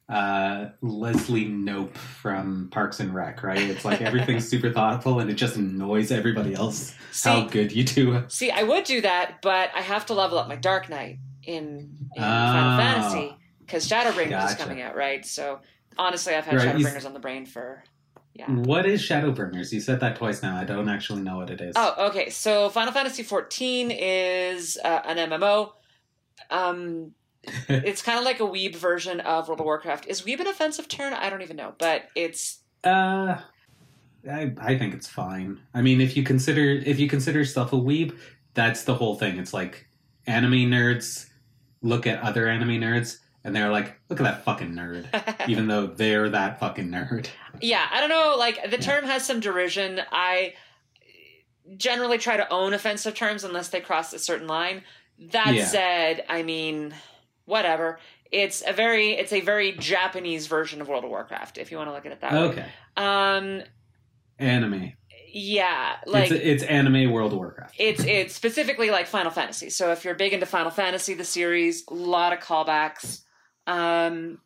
uh, 0.09 0.67
Leslie 0.81 1.45
Knope 1.47 1.97
from 1.97 2.69
Parks 2.71 3.01
and 3.01 3.13
Rec, 3.13 3.43
right? 3.43 3.59
It's 3.59 3.85
like 3.85 4.01
everything's 4.01 4.49
super 4.51 4.73
thoughtful, 4.73 5.19
and 5.19 5.29
it 5.29 5.35
just 5.35 5.57
annoys 5.57 6.11
everybody 6.13 6.55
else 6.55 6.95
how 7.25 7.47
good 7.47 7.73
you 7.73 7.83
do. 7.83 8.23
see, 8.29 8.51
I 8.53 8.63
would 8.63 8.85
do 8.85 9.01
that, 9.01 9.43
but 9.43 9.71
I 9.75 9.81
have 9.81 10.07
to 10.07 10.15
level 10.15 10.39
up 10.39 10.47
my 10.49 10.55
Dark 10.57 10.89
Knight 10.89 11.19
in, 11.43 12.09
in 12.15 12.23
Ah. 12.23 12.77
Final 12.79 12.79
Fantasy 13.11 13.37
because 13.61 13.89
Shadowbringers 13.89 14.51
is 14.51 14.55
coming 14.55 14.81
out, 14.81 14.95
right? 14.95 15.27
So 15.27 15.61
honestly, 15.99 16.35
I've 16.35 16.45
had 16.47 16.55
Right, 16.57 16.77
Shadowbringers 16.77 17.05
on 17.05 17.13
the 17.13 17.19
brain 17.21 17.45
for 17.45 17.83
yeah. 18.39 18.51
What 18.51 18.87
is 18.87 19.03
Shadowbringers? 19.03 19.73
You 19.73 19.81
said 19.81 19.99
that 20.01 20.17
twice 20.17 20.43
now. 20.43 20.57
I 20.57 20.65
don't 20.65 20.89
actually 20.89 21.23
know 21.23 21.39
what 21.39 21.51
it 21.51 21.61
is. 21.61 21.75
Oh, 21.77 22.07
okay. 22.09 22.31
So 22.31 22.69
Final 22.69 22.93
Fantasy 22.93 23.25
XIV 23.25 23.97
is 23.99 24.79
uh, 24.85 25.01
an 25.05 25.17
MMO. 25.17 25.73
Um, 26.49 27.15
it's 27.69 28.01
kind 28.01 28.17
of 28.17 28.25
like 28.25 28.39
a 28.39 28.45
weeb 28.45 28.77
version 28.77 29.21
of 29.21 29.49
World 29.49 29.61
of 29.61 29.67
Warcraft. 29.67 30.07
Is 30.07 30.23
weeb 30.23 30.39
an 30.39 30.47
offensive 30.47 30.87
term? 30.87 31.15
I 31.17 31.31
don't 31.31 31.43
even 31.43 31.57
know, 31.57 31.75
but 31.79 32.09
it's 32.15 32.61
Uh, 32.85 33.41
I 34.31 34.53
I 34.61 34.79
think 34.79 34.95
it's 34.95 35.09
fine. 35.09 35.61
I 35.75 35.83
mean, 35.83 36.01
if 36.01 36.17
you 36.17 36.23
consider 36.23 36.63
if 36.63 37.01
you 37.01 37.09
consider 37.09 37.41
yourself 37.41 37.73
a 37.73 37.77
weeb, 37.77 38.17
that's 38.55 38.85
the 38.85 38.95
whole 38.95 39.17
thing. 39.17 39.39
It's 39.39 39.53
like 39.53 39.89
anime 40.27 40.71
nerds 40.71 41.27
look 41.83 42.07
at 42.07 42.23
other 42.23 42.49
anime 42.49 42.81
nerds 42.81 43.19
and 43.45 43.55
they're 43.55 43.71
like, 43.71 43.99
"Look 44.09 44.21
at 44.21 44.25
that 44.25 44.45
fucking 44.45 44.73
nerd," 44.73 45.07
even 45.49 45.69
though 45.69 45.87
they're 45.87 46.29
that 46.31 46.61
fucking 46.61 46.89
nerd. 46.89 47.29
yeah. 47.61 47.87
I 47.91 48.01
don't 48.01 48.11
know. 48.11 48.35
Like 48.39 48.71
the 48.71 48.79
term 48.79 49.05
has 49.05 49.25
some 49.27 49.41
derision. 49.41 50.01
I 50.13 50.55
generally 51.77 52.19
try 52.19 52.37
to 52.37 52.51
own 52.53 52.73
offensive 52.75 53.15
terms 53.15 53.45
unless 53.45 53.69
they 53.69 53.81
cross 53.81 54.13
a 54.13 54.19
certain 54.19 54.47
line. 54.47 54.83
That 55.33 55.55
Yeah. 55.55 55.65
said, 55.67 56.25
I 56.29 56.43
mean, 56.43 56.95
whatever. 57.45 57.99
It's 58.31 58.63
a 58.67 58.73
very 58.73 59.13
it's 59.13 59.33
a 59.33 59.41
very 59.41 59.73
Japanese 59.73 60.47
version 60.47 60.81
of 60.81 60.89
World 60.89 61.05
of 61.05 61.11
Warcraft, 61.11 61.59
if 61.59 61.71
you 61.71 61.77
want 61.79 61.89
to 61.89 61.95
look 61.95 62.07
at 62.07 62.13
it 62.13 62.21
that 62.21 62.33
way. 62.33 62.39
Okay, 62.39 62.67
Um, 62.97 63.63
anime. 64.39 64.93
yeah, 65.33 65.97
like 66.07 66.31
it's 66.31 66.63
it's 66.63 66.63
anime 66.65 67.11
World 67.11 67.33
of 67.33 67.39
Warcraft. 67.39 67.75
it's 67.79 68.05
it's 68.05 68.35
specifically 68.35 68.91
like 68.91 69.07
Final 69.07 69.31
Fantasy. 69.31 69.71
So 69.71 69.93
if 69.93 70.05
you're 70.05 70.15
big 70.15 70.33
into 70.35 70.45
Final 70.47 70.71
Fantasy, 70.71 71.15
the 71.15 71.25
series, 71.25 71.85
a 71.89 71.95
lot 71.95 72.33
of 72.35 72.39
callbacks. 72.41 73.23
Um, 73.69 74.39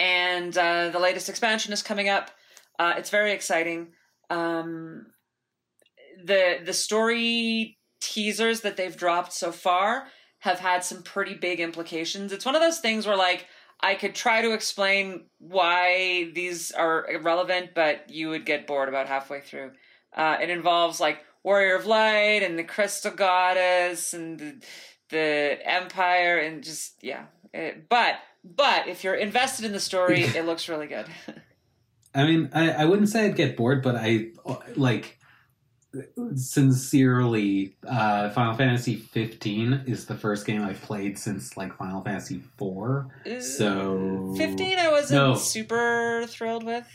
and 0.00 0.56
uh, 0.56 0.88
the 0.88 0.98
latest 0.98 1.28
expansion 1.28 1.72
is 1.72 1.82
coming 1.82 2.08
up. 2.08 2.30
Uh, 2.78 2.94
it's 2.96 3.10
very 3.10 3.32
exciting. 3.32 3.88
Um, 4.30 5.06
the 6.24 6.60
the 6.64 6.72
story 6.72 7.78
teasers 8.00 8.60
that 8.62 8.76
they've 8.76 8.96
dropped 8.96 9.32
so 9.32 9.52
far 9.52 10.06
have 10.40 10.60
had 10.60 10.84
some 10.84 11.02
pretty 11.02 11.34
big 11.34 11.60
implications. 11.60 12.32
It's 12.32 12.44
one 12.44 12.54
of 12.54 12.62
those 12.62 12.78
things 12.78 13.06
where 13.06 13.16
like 13.16 13.46
I 13.80 13.94
could 13.94 14.14
try 14.14 14.42
to 14.42 14.52
explain 14.52 15.26
why 15.38 16.30
these 16.34 16.70
are 16.72 17.10
irrelevant, 17.10 17.70
but 17.74 18.10
you 18.10 18.30
would 18.30 18.46
get 18.46 18.66
bored 18.66 18.88
about 18.88 19.08
halfway 19.08 19.40
through. 19.40 19.72
Uh, 20.16 20.36
it 20.40 20.48
involves 20.48 21.00
like 21.00 21.24
Warrior 21.44 21.76
of 21.76 21.86
Light 21.86 22.42
and 22.42 22.58
the 22.58 22.64
Crystal 22.64 23.10
Goddess 23.10 24.14
and 24.14 24.38
the, 24.38 24.62
the 25.10 25.58
Empire 25.64 26.38
and 26.38 26.64
just 26.64 26.94
yeah. 27.02 27.26
It, 27.52 27.88
but 27.88 28.16
but 28.44 28.88
if 28.88 29.04
you're 29.04 29.14
invested 29.14 29.64
in 29.64 29.72
the 29.72 29.80
story, 29.80 30.20
it 30.36 30.44
looks 30.46 30.68
really 30.68 30.86
good. 30.86 31.06
I 32.14 32.24
mean, 32.24 32.50
I, 32.54 32.70
I 32.70 32.84
wouldn't 32.86 33.08
say 33.10 33.26
I'd 33.26 33.36
get 33.36 33.56
bored, 33.56 33.82
but 33.82 33.94
I 33.96 34.28
like 34.74 35.18
sincerely, 36.34 37.76
uh, 37.86 38.30
Final 38.30 38.54
Fantasy 38.54 38.96
15 38.96 39.84
is 39.86 40.06
the 40.06 40.14
first 40.14 40.46
game 40.46 40.62
I've 40.62 40.80
played 40.80 41.18
since 41.18 41.56
like 41.56 41.76
Final 41.76 42.02
Fantasy 42.02 42.42
4. 42.58 43.08
So 43.40 44.34
fifteen, 44.36 44.78
I 44.78 44.88
wasn't 44.90 45.18
No. 45.18 45.34
super 45.34 46.24
thrilled 46.28 46.64
with. 46.64 46.86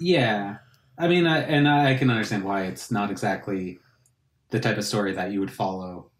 Yeah, 0.00 0.58
I 0.96 1.08
mean, 1.08 1.26
I, 1.26 1.40
and 1.40 1.68
I 1.68 1.94
can 1.94 2.10
understand 2.10 2.44
why 2.44 2.64
it's 2.64 2.90
not 2.90 3.10
exactly 3.10 3.78
the 4.50 4.60
type 4.60 4.78
of 4.78 4.84
story 4.84 5.12
that 5.14 5.32
you 5.32 5.40
would 5.40 5.52
follow. 5.52 6.10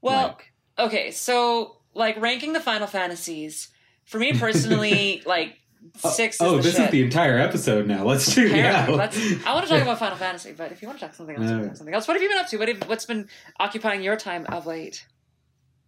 Well, 0.00 0.28
like, 0.28 0.52
okay, 0.78 1.10
so 1.10 1.78
like 1.94 2.20
ranking 2.20 2.52
the 2.52 2.60
Final 2.60 2.86
Fantasies 2.86 3.68
for 4.04 4.18
me 4.18 4.32
personally, 4.38 5.22
like 5.26 5.58
six. 5.96 6.38
oh, 6.40 6.58
is 6.58 6.64
the 6.64 6.68
this 6.70 6.76
shit. 6.76 6.84
is 6.86 6.90
the 6.90 7.02
entire 7.02 7.38
episode 7.38 7.86
now. 7.86 8.04
Let's 8.04 8.34
do 8.34 8.44
it 8.46 8.50
Apparently, 8.50 8.96
let's- 8.96 9.46
I 9.46 9.54
want 9.54 9.66
to 9.66 9.72
talk 9.72 9.82
about 9.82 9.98
Final 9.98 10.16
Fantasy, 10.16 10.52
but 10.52 10.72
if 10.72 10.82
you 10.82 10.88
want 10.88 10.98
to 11.00 11.06
talk 11.06 11.14
something 11.14 11.36
else, 11.36 11.42
we 11.42 11.48
can 11.48 11.58
No. 11.62 11.66
talk 11.68 11.76
something 11.76 11.94
else. 11.94 12.08
What 12.08 12.14
have 12.14 12.22
you 12.22 12.28
been 12.28 12.38
up 12.38 12.48
to? 12.48 12.56
What 12.58 12.68
have, 12.68 12.82
what's 12.88 13.06
been 13.06 13.28
occupying 13.60 14.02
your 14.02 14.16
time 14.16 14.46
of 14.46 14.66
late? 14.66 15.06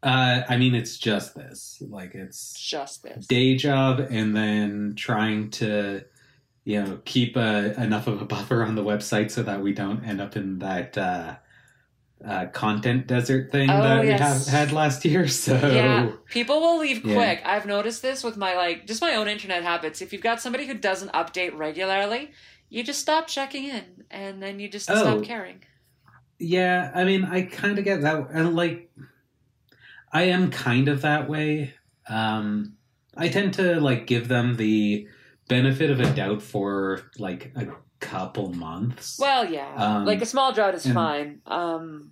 Uh, 0.03 0.43
I 0.49 0.57
mean, 0.57 0.75
it's 0.75 0.99
just 0.99 1.35
this. 1.35 1.83
Like, 1.89 2.15
it's 2.15 2.53
Just 2.61 3.03
this. 3.03 3.27
day 3.27 3.57
job 3.57 3.99
and 4.11 4.37
then 4.37 4.95
trying 4.97 5.51
to, 5.53 6.05
you 6.65 6.83
know, 6.83 7.01
keep 7.05 7.35
a, 7.37 7.75
enough 7.83 8.07
of 8.07 8.21
a 8.21 8.25
buffer 8.27 8.63
on 8.63 8.75
the 8.77 8.85
website 8.85 9.31
so 9.31 9.43
that 9.43 9.63
we 9.63 9.73
don't 9.73 10.05
end 10.05 10.21
up 10.21 10.37
in 10.37 10.59
that 10.61 10.97
uh, 10.97 11.37
uh, 12.25 12.47
content 12.47 13.07
desert 13.07 13.53
thing 13.53 13.71
Oh, 13.71 13.83
that 13.83 14.01
we 14.03 14.09
have 14.09 14.47
had 14.47 14.73
last 14.73 15.05
year. 15.05 15.27
So, 15.45 15.55
Yeah, 15.55 16.13
people 16.31 16.61
will 16.61 16.79
leave 16.79 17.05
Yeah. 17.05 17.15
quick. 17.15 17.43
I've 17.45 17.67
noticed 17.67 18.03
this 18.03 18.25
with 18.25 18.37
my 18.37 18.55
like 18.57 18.87
just 18.87 19.01
my 19.03 19.15
own 19.17 19.29
internet 19.29 19.63
habits. 19.63 20.01
If 20.03 20.13
you've 20.13 20.23
got 20.23 20.41
somebody 20.41 20.67
who 20.67 20.75
doesn't 20.75 21.13
update 21.13 21.57
regularly, 21.57 22.31
you 22.69 22.83
just 22.83 23.01
stop 23.01 23.29
checking 23.29 23.65
in, 23.65 24.05
and 24.11 24.43
then 24.43 24.59
you 24.61 24.69
just 24.69 24.91
Oh. 24.91 24.95
stop 24.97 25.23
caring. 25.25 25.63
yeah, 26.39 26.91
I 26.95 27.05
mean, 27.05 27.25
I 27.25 27.43
kind 27.43 27.79
of 27.79 27.85
get 27.85 28.03
that. 28.03 28.29
And 28.33 28.55
like, 28.57 28.91
I 30.13 30.23
am 30.25 30.51
kind 30.51 30.89
of 30.89 31.03
that 31.03 31.29
way. 31.29 31.75
Um, 32.09 32.77
I 33.17 33.29
tend 33.29 33.55
to 33.55 33.81
like 33.81 34.07
give 34.07 34.29
them 34.29 34.57
the 34.57 35.09
benefit 35.49 35.91
of 35.91 36.01
a 36.01 36.13
doubt 36.15 36.43
for 36.43 37.03
like 37.19 37.53
a 37.57 37.69
couple 38.07 38.53
months. 38.55 39.19
Well, 39.19 39.45
yeah, 39.51 39.73
Um, 39.77 40.05
like 40.05 40.23
a 40.23 40.27
small 40.27 40.53
drought 40.53 40.75
is 40.75 40.85
and- 40.87 40.95
fine. 40.95 41.41
Um, 41.47 42.11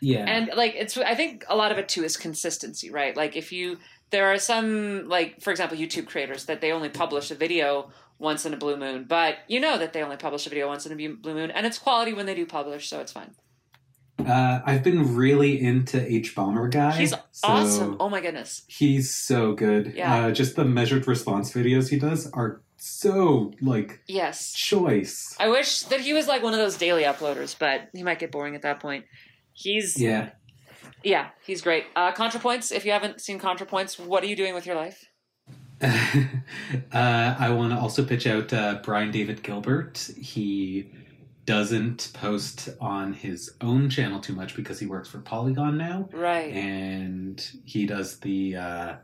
yeah. 0.00 0.24
and 0.28 0.50
like 0.54 0.74
it's 0.76 0.98
i 0.98 1.14
think 1.14 1.44
a 1.48 1.56
lot 1.56 1.72
of 1.72 1.78
it 1.78 1.88
too 1.88 2.04
is 2.04 2.18
consistency 2.18 2.90
right 2.90 3.16
like 3.16 3.36
if 3.36 3.52
you 3.52 3.78
there 4.10 4.26
are 4.26 4.38
some 4.38 5.08
like 5.08 5.40
for 5.40 5.50
example 5.50 5.78
youtube 5.78 6.06
creators 6.06 6.44
that 6.44 6.60
they 6.60 6.72
only 6.72 6.90
publish 6.90 7.30
a 7.30 7.34
video 7.34 7.90
once 8.18 8.44
in 8.44 8.52
a 8.52 8.56
blue 8.58 8.76
moon 8.76 9.06
but 9.08 9.36
you 9.48 9.58
know 9.58 9.78
that 9.78 9.94
they 9.94 10.02
only 10.02 10.18
publish 10.18 10.46
a 10.46 10.50
video 10.50 10.66
once 10.68 10.84
in 10.84 10.92
a 10.92 10.96
blue 11.14 11.32
moon 11.34 11.50
and 11.50 11.64
it's 11.64 11.78
quality 11.78 12.12
when 12.12 12.26
they 12.26 12.34
do 12.34 12.44
publish 12.44 12.86
so 12.90 13.00
it's 13.00 13.12
fine 13.12 13.30
Uh, 14.18 14.60
I've 14.66 14.82
been 14.84 15.14
really 15.16 15.60
into 15.60 15.98
Hbomberguy. 15.98 16.92
he's 16.96 17.10
so 17.10 17.18
awesome 17.42 17.96
oh 17.98 18.10
my 18.10 18.20
goodness 18.20 18.62
He's 18.68 19.10
so 19.10 19.54
good. 19.54 19.94
Yeah. 19.96 20.26
Uh, 20.26 20.30
just 20.32 20.54
the 20.56 20.64
measured 20.64 21.06
response 21.08 21.52
videos 21.52 21.88
he 21.88 21.98
does 21.98 22.30
are 22.32 22.60
so 22.76 23.52
like 23.60 24.00
yes 24.06 24.52
choice. 24.52 25.34
i 25.40 25.48
wish 25.48 25.82
that 25.82 26.00
he 26.00 26.12
was 26.12 26.26
like 26.28 26.42
one 26.42 26.52
of 26.52 26.58
those 26.58 26.76
daily 26.76 27.02
uploaders 27.04 27.56
but 27.58 27.88
he 27.94 28.02
might 28.02 28.18
get 28.18 28.30
boring 28.30 28.54
at 28.54 28.62
that 28.62 28.80
point 28.80 29.04
he's 29.52 29.98
yeah, 30.00 30.30
Yeah. 31.02 31.28
he's 31.46 31.62
great 31.62 31.84
uh 31.96 32.12
contrapoints 32.12 32.72
if 32.72 32.84
you 32.84 32.92
haven't 32.92 33.20
seen 33.20 33.38
contrapoints 33.40 33.98
what 33.98 34.22
are 34.22 34.26
you 34.26 34.36
doing 34.36 34.54
with 34.54 34.66
your 34.66 34.76
life 34.76 35.04
uh, 35.82 36.14
I 36.92 37.50
want 37.50 37.72
to 37.72 37.78
also 37.78 38.04
pitch 38.04 38.26
out 38.26 38.52
uh, 38.52 38.80
Brian 38.82 39.10
David 39.10 39.42
Gilbert. 39.42 39.98
He 40.16 40.88
doesn't 41.46 42.10
post 42.14 42.70
on 42.80 43.12
his 43.12 43.52
own 43.60 43.90
channel 43.90 44.20
too 44.20 44.32
much 44.34 44.54
because 44.56 44.78
he 44.78 44.86
works 44.86 45.08
for 45.10 45.18
Polygon 45.18 45.76
now, 45.76 46.08
right 46.12 46.52
and 46.52 47.44
he 47.64 47.86
does 47.86 48.18
the 48.20 48.56
uh, 48.56 48.94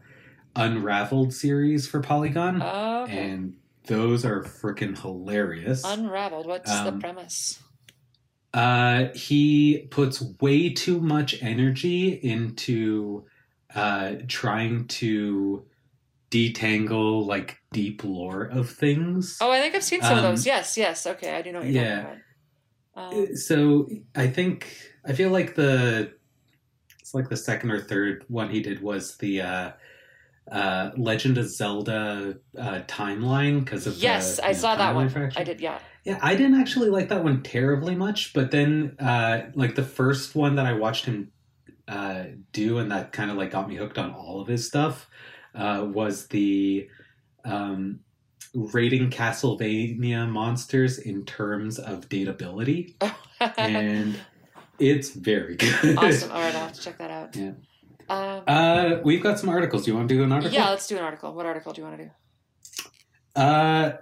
Unraveled 0.56 1.34
series 1.34 1.86
for 1.86 2.00
Polygon, 2.00 2.62
Oh, 2.62 3.02
okay. 3.02 3.18
and 3.30 3.56
those 3.90 4.24
are 4.24 4.42
freaking 4.42 4.96
hilarious. 4.98 5.82
unraveled 5.84 6.46
what's 6.46 6.70
the 6.70 6.88
Um, 6.88 7.00
premise 7.00 7.58
Uh, 8.54 9.08
he 9.14 9.86
puts 9.90 10.22
way 10.40 10.70
too 10.70 11.00
much 11.00 11.40
energy 11.42 12.08
into 12.08 13.24
uh, 13.74 14.14
trying 14.26 14.86
to 14.88 15.64
detangle 16.30 17.26
like 17.26 17.58
deep 17.72 18.02
lore 18.04 18.42
of 18.44 18.70
things. 18.70 19.38
Oh, 19.40 19.50
I 19.52 19.60
think 19.60 19.74
I've 19.74 19.84
seen 19.84 20.00
some 20.02 20.18
of 20.18 20.24
Um, 20.24 20.30
those. 20.30 20.46
Yes, 20.46 20.76
yes. 20.76 21.06
Okay, 21.06 21.30
I 21.36 21.42
do 21.42 21.52
know 21.52 21.60
what 21.60 21.68
you're 21.68 21.84
yeah. 21.84 22.02
talking 22.02 22.20
about. 22.94 23.14
Um, 23.14 23.22
Uh, 23.32 23.34
So 23.36 23.88
I 24.14 24.26
think 24.26 24.56
I 25.04 25.12
feel 25.12 25.30
like 25.30 25.54
the 25.54 26.12
it's 27.00 27.14
like 27.14 27.28
the 27.28 27.36
second 27.36 27.70
or 27.70 27.80
third 27.80 28.24
one 28.28 28.50
he 28.50 28.60
did 28.60 28.80
was 28.82 29.16
the 29.18 29.40
uh, 29.42 29.70
uh, 30.50 30.90
Legend 30.96 31.38
of 31.38 31.48
Zelda 31.48 32.36
uh, 32.58 32.80
timeline 32.88 33.64
because 33.64 33.86
of 33.86 33.96
yes, 33.96 34.36
the, 34.36 34.46
I 34.46 34.52
know, 34.52 34.58
saw 34.58 34.76
that 34.76 34.94
one. 34.94 35.08
fraction. 35.08 35.40
I 35.40 35.44
did. 35.44 35.60
Yeah. 35.60 35.78
Yeah, 36.04 36.18
I 36.22 36.34
didn't 36.34 36.58
actually 36.58 36.88
like 36.88 37.10
that 37.10 37.22
one 37.22 37.42
terribly 37.42 37.94
much, 37.94 38.32
but 38.32 38.50
then 38.50 38.96
uh 38.98 39.42
like 39.54 39.74
the 39.74 39.82
first 39.84 40.34
one 40.34 40.56
that 40.56 40.64
I 40.64 40.72
watched 40.72 41.04
him 41.04 41.30
uh 41.86 42.24
do 42.52 42.78
and 42.78 42.90
that 42.90 43.12
kind 43.12 43.30
of 43.30 43.36
like 43.36 43.50
got 43.50 43.68
me 43.68 43.76
hooked 43.76 43.98
on 43.98 44.12
all 44.14 44.40
of 44.40 44.48
his 44.48 44.66
stuff 44.66 45.10
uh 45.54 45.86
was 45.86 46.26
the 46.28 46.88
um 47.44 48.00
rating 48.54 49.10
Castlevania 49.10 50.26
monsters 50.28 50.98
in 50.98 51.24
terms 51.26 51.78
of 51.78 52.08
datability 52.08 52.94
and 53.58 54.18
it's 54.78 55.10
very 55.10 55.56
good. 55.56 55.98
awesome. 55.98 56.32
All 56.32 56.40
right, 56.40 56.54
I'll 56.54 56.62
have 56.62 56.72
to 56.72 56.80
check 56.86 56.96
that 56.98 57.10
out. 57.10 57.36
Yeah. 57.36 57.52
Um, 58.10 58.42
Uh 58.46 58.96
we've 59.04 59.22
got 59.22 59.38
some 59.38 59.48
articles. 59.48 59.84
Do 59.84 59.90
you 59.92 59.96
want 59.96 60.08
to 60.08 60.14
do 60.14 60.22
an 60.22 60.32
article? 60.32 60.52
yeah, 60.52 60.70
let's 60.70 60.86
do 60.86 60.96
an 60.96 61.04
article. 61.04 61.32
What 61.32 61.46
article 61.46 61.72
do 61.72 61.80
you 61.80 61.86
want 61.86 61.98
to 61.98 62.04
do? 62.04 62.10
Uh, 63.36 63.92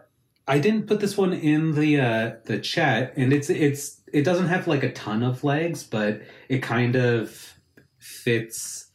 I 0.47 0.59
didn't 0.59 0.87
put 0.87 1.01
this 1.01 1.17
one 1.17 1.33
in 1.35 1.75
the 1.75 2.01
uh, 2.01 2.33
the 2.47 2.59
chat, 2.59 3.13
and 3.17 3.33
it's 3.33 3.51
it's 3.51 4.01
it 4.13 4.23
doesn't 4.23 4.49
have 4.49 4.67
like 4.67 4.83
a 4.83 4.93
ton 4.93 5.23
of 5.23 5.45
legs, 5.45 5.85
but 5.85 6.23
it 6.49 6.63
kind 6.63 6.97
of 6.97 7.55
fits 7.99 8.91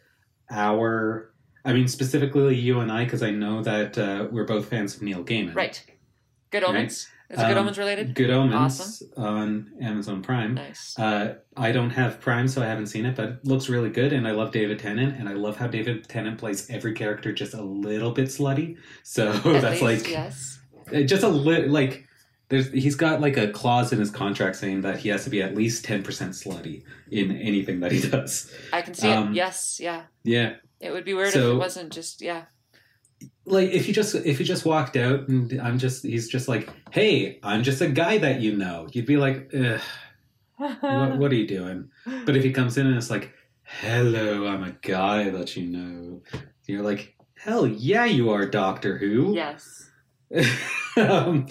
our. 0.50 1.32
I 1.66 1.72
mean, 1.74 1.88
specifically 1.88 2.56
you 2.56 2.80
and 2.80 2.92
I, 2.92 3.06
because 3.06 3.24
I 3.24 3.30
know 3.32 3.62
that 3.64 3.98
uh, 3.98 4.28
we're 4.32 4.46
both 4.46 4.68
fans 4.68 4.96
of 4.96 5.02
Neil 5.02 5.24
Gaiman. 5.24 5.56
Right. 5.56 5.82
Good 6.52 6.64
Omens. 6.64 7.08
Is 7.30 7.40
it 7.40 7.42
Um, 7.44 7.48
Good 7.50 7.58
Omens 7.58 7.78
related? 7.78 8.16
Good 8.16 8.30
Omens 8.30 8.54
Awesome. 8.56 9.08
on 9.24 9.72
Amazon 9.82 10.22
Prime. 10.22 10.54
Nice. 10.56 10.98
Uh, 11.00 11.36
I 11.58 11.72
don't 11.72 11.90
have 11.92 12.20
Prime, 12.20 12.48
so 12.48 12.62
I 12.62 12.66
haven't 12.66 12.88
seen 12.88 13.06
it, 13.06 13.16
but 13.16 13.30
it 13.30 13.46
looks 13.46 13.70
really 13.70 13.90
good, 13.90 14.14
and 14.14 14.28
I 14.28 14.32
love 14.32 14.52
David 14.52 14.80
Tennant, 14.80 15.18
and 15.20 15.28
I 15.30 15.34
love 15.34 15.58
how 15.58 15.68
David 15.68 16.08
Tennant 16.08 16.38
plays 16.38 16.70
every 16.70 16.94
character 16.94 17.32
just 17.34 17.54
a 17.54 17.62
little 17.62 18.12
bit 18.12 18.28
slutty. 18.28 18.78
So 19.04 19.32
At 19.46 19.62
that's 19.62 19.82
least, 19.82 20.06
like 20.06 20.10
yes. 20.12 20.60
Uh, 20.94 21.02
just 21.02 21.24
a 21.24 21.28
little 21.30 21.70
like 21.72 22.06
there's 22.50 22.70
he's 22.72 22.96
got 22.96 23.22
like 23.22 23.38
a 23.38 23.48
clause 23.48 23.94
in 23.94 24.00
his 24.00 24.12
contract 24.12 24.58
saying 24.58 24.82
that 24.82 25.00
he 25.00 25.10
has 25.10 25.24
to 25.24 25.30
be 25.30 25.42
at 25.42 25.56
least 25.56 25.86
10% 25.86 26.04
slutty 26.04 26.84
in 27.10 27.32
anything 27.38 27.80
that 27.80 27.92
he 27.92 28.02
does 28.10 28.54
I 28.72 28.82
can 28.82 28.94
see 28.94 29.10
um, 29.12 29.30
it. 29.30 29.36
Yes. 29.36 29.80
Yeah. 29.82 30.04
yeah 30.24 30.56
It 30.82 30.92
would 30.92 31.06
be 31.06 31.14
weird 31.14 31.30
if 31.30 31.36
it 31.38 31.54
wasn't 31.56 31.92
just 31.94 32.22
yeah. 32.22 32.44
Like 33.46 33.70
if 33.72 33.88
you 33.88 33.94
just 33.94 34.16
if 34.16 34.38
he 34.38 34.44
just 34.44 34.66
walked 34.66 34.96
out 34.96 35.28
and 35.28 35.60
i'm 35.62 35.78
just 35.78 36.04
he's 36.04 36.30
just 36.30 36.48
like 36.48 36.70
hey 36.92 37.40
i'm 37.44 37.64
just 37.64 37.82
a 37.82 37.88
guy 37.88 38.18
that 38.18 38.40
you 38.40 38.56
know 38.56 38.88
you'd 38.92 39.06
be 39.06 39.18
like 39.18 39.52
what, 40.58 41.18
what 41.18 41.32
are 41.32 41.36
you 41.36 41.48
doing 41.48 41.90
but 42.26 42.36
if 42.38 42.44
he 42.44 42.52
comes 42.52 42.78
in 42.78 42.88
and 42.88 42.96
it's 42.96 43.10
like 43.10 43.34
hello 43.64 44.48
i'm 44.48 44.64
a 44.64 44.72
guy 44.82 45.30
that 45.30 45.56
you 45.56 45.68
know 45.68 46.22
you're 46.68 46.84
like 46.84 47.16
hell 47.36 47.68
yeah 47.68 48.06
you 48.06 48.30
are 48.32 48.46
doctor 48.46 48.98
who 48.98 49.36
yes. 49.36 49.90
um, 50.98 51.46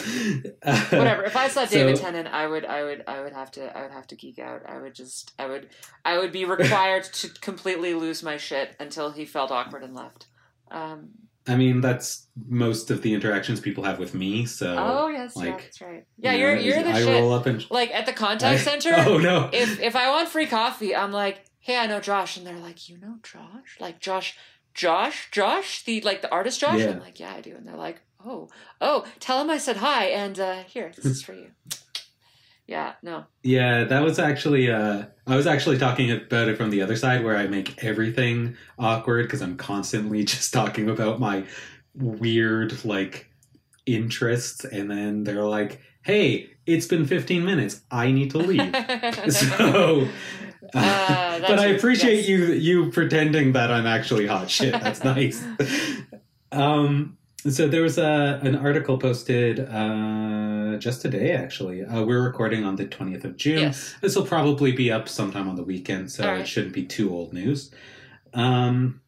uh, 0.64 0.84
Whatever. 0.90 1.22
If 1.22 1.36
I 1.36 1.46
saw 1.46 1.64
So- 1.66 1.76
David 1.76 1.96
Tennant, 1.96 2.26
I 2.26 2.48
would, 2.48 2.64
I 2.64 2.82
would, 2.82 3.04
I 3.06 3.20
would 3.20 3.32
have 3.32 3.52
to, 3.52 3.76
I 3.76 3.82
would 3.82 3.92
have 3.92 4.08
to 4.08 4.16
geek 4.16 4.40
out. 4.40 4.62
I 4.68 4.80
would 4.80 4.92
just, 4.92 5.32
I 5.38 5.46
would, 5.46 5.68
I 6.04 6.18
would 6.18 6.32
be 6.32 6.44
required 6.56 7.04
to 7.04 7.28
completely 7.40 7.94
lose 7.94 8.24
my 8.24 8.36
shit 8.38 8.74
until 8.80 9.12
he 9.12 9.24
felt 9.24 9.52
awkward 9.52 9.84
and 9.84 9.94
left. 9.94 10.26
Um, 10.72 11.10
I 11.48 11.56
mean, 11.56 11.80
that's 11.80 12.28
most 12.48 12.90
of 12.90 13.02
the 13.02 13.14
interactions 13.14 13.58
people 13.60 13.82
have 13.84 13.98
with 13.98 14.14
me. 14.14 14.46
So, 14.46 14.76
oh 14.78 15.08
yes, 15.08 15.32
yeah, 15.36 15.42
like, 15.42 15.62
that's 15.62 15.80
right. 15.80 16.04
Yeah, 16.18 16.32
you 16.34 16.38
you're 16.40 16.56
you're 16.56 16.82
the 16.82 16.90
I 16.90 16.98
shit. 17.02 17.08
roll 17.20 17.32
up 17.32 17.46
and 17.46 17.68
Like 17.70 17.90
at 17.92 18.06
the 18.06 18.12
contact 18.12 18.60
I- 18.60 18.62
center, 18.80 18.94
Oh 18.96 19.18
no! 19.18 19.50
if 19.52 19.80
if 19.80 19.96
I 19.96 20.08
want 20.10 20.28
free 20.28 20.46
coffee, 20.46 20.94
I'm 20.94 21.10
like, 21.12 21.44
hey, 21.58 21.76
I 21.78 21.86
know 21.86 22.00
Josh, 22.00 22.36
and 22.36 22.46
they're 22.46 22.56
like, 22.58 22.88
you 22.88 22.98
know 22.98 23.16
Josh, 23.22 23.76
like 23.80 23.98
Josh, 24.00 24.36
Josh, 24.74 25.28
Josh, 25.32 25.84
the 25.84 26.00
like 26.02 26.22
the 26.22 26.30
artist 26.30 26.60
Josh. 26.60 26.78
Yeah. 26.80 26.90
I'm 26.90 27.00
like, 27.00 27.18
yeah, 27.18 27.34
I 27.34 27.40
do, 27.40 27.56
and 27.56 27.66
they're 27.66 27.76
like, 27.76 28.00
oh, 28.24 28.48
oh, 28.80 29.04
tell 29.18 29.40
him 29.40 29.50
I 29.50 29.58
said 29.58 29.78
hi, 29.78 30.04
and 30.06 30.38
uh, 30.38 30.62
here, 30.64 30.92
this 30.94 31.04
is 31.04 31.22
for 31.26 31.34
you. 31.34 31.50
Yeah, 32.66 32.94
no, 33.02 33.24
yeah, 33.42 33.84
that 33.84 34.02
was 34.02 34.18
actually. 34.18 34.70
Uh, 34.70 35.04
I 35.26 35.36
was 35.36 35.46
actually 35.46 35.78
talking 35.78 36.10
about 36.10 36.48
it 36.48 36.56
from 36.56 36.70
the 36.70 36.82
other 36.82 36.96
side, 36.96 37.24
where 37.24 37.36
I 37.36 37.46
make 37.46 37.82
everything 37.84 38.56
awkward 38.78 39.26
because 39.26 39.42
I'm 39.42 39.56
constantly 39.56 40.24
just 40.32 40.52
talking 40.52 40.88
about 40.88 41.20
my 41.20 41.44
weird 41.94 42.84
like 42.84 43.30
interests, 43.84 44.64
and 44.64 44.90
then 44.90 45.24
they're 45.24 45.44
like, 45.44 45.80
hey, 46.02 46.50
it's 46.66 46.86
been 46.86 47.04
15 47.04 47.44
minutes. 47.44 47.82
I 47.90 48.12
need 48.12 48.30
to 48.30 48.38
leave. 48.38 48.74
so, 49.28 50.08
Ah, 50.74 51.38
but 51.40 51.58
I 51.58 51.66
appreciate 51.66 52.20
yes. 52.20 52.28
you 52.28 52.46
you 52.52 52.90
pretending 52.90 53.52
that 53.52 53.70
I'm 53.70 53.86
actually 53.86 54.26
hot 54.26 54.48
shit. 54.50 54.72
That's 54.72 55.04
nice. 55.04 55.44
um, 56.52 57.18
so 57.50 57.66
there 57.68 57.82
was 57.82 57.98
a 57.98 58.38
an 58.42 58.56
article 58.56 58.98
posted 58.98 59.60
uh, 59.60 60.76
just 60.78 61.02
today. 61.02 61.32
Actually, 61.32 61.84
uh, 61.84 62.02
we're 62.04 62.22
recording 62.22 62.64
on 62.64 62.76
the 62.76 62.86
20th 62.86 63.24
of 63.24 63.36
June. 63.36 63.58
yes. 63.60 63.94
This 64.00 64.14
will 64.16 64.26
probably 64.26 64.72
be 64.72 64.90
up 64.92 65.08
sometime 65.08 65.48
on 65.48 65.56
the 65.56 65.64
weekend, 65.64 66.10
so 66.10 66.28
All 66.28 66.36
it 66.36 66.46
shouldn't 66.48 66.72
be 66.74 66.84
too 66.84 67.12
old 67.12 67.32
news. 67.32 67.70
Um, 68.34 69.00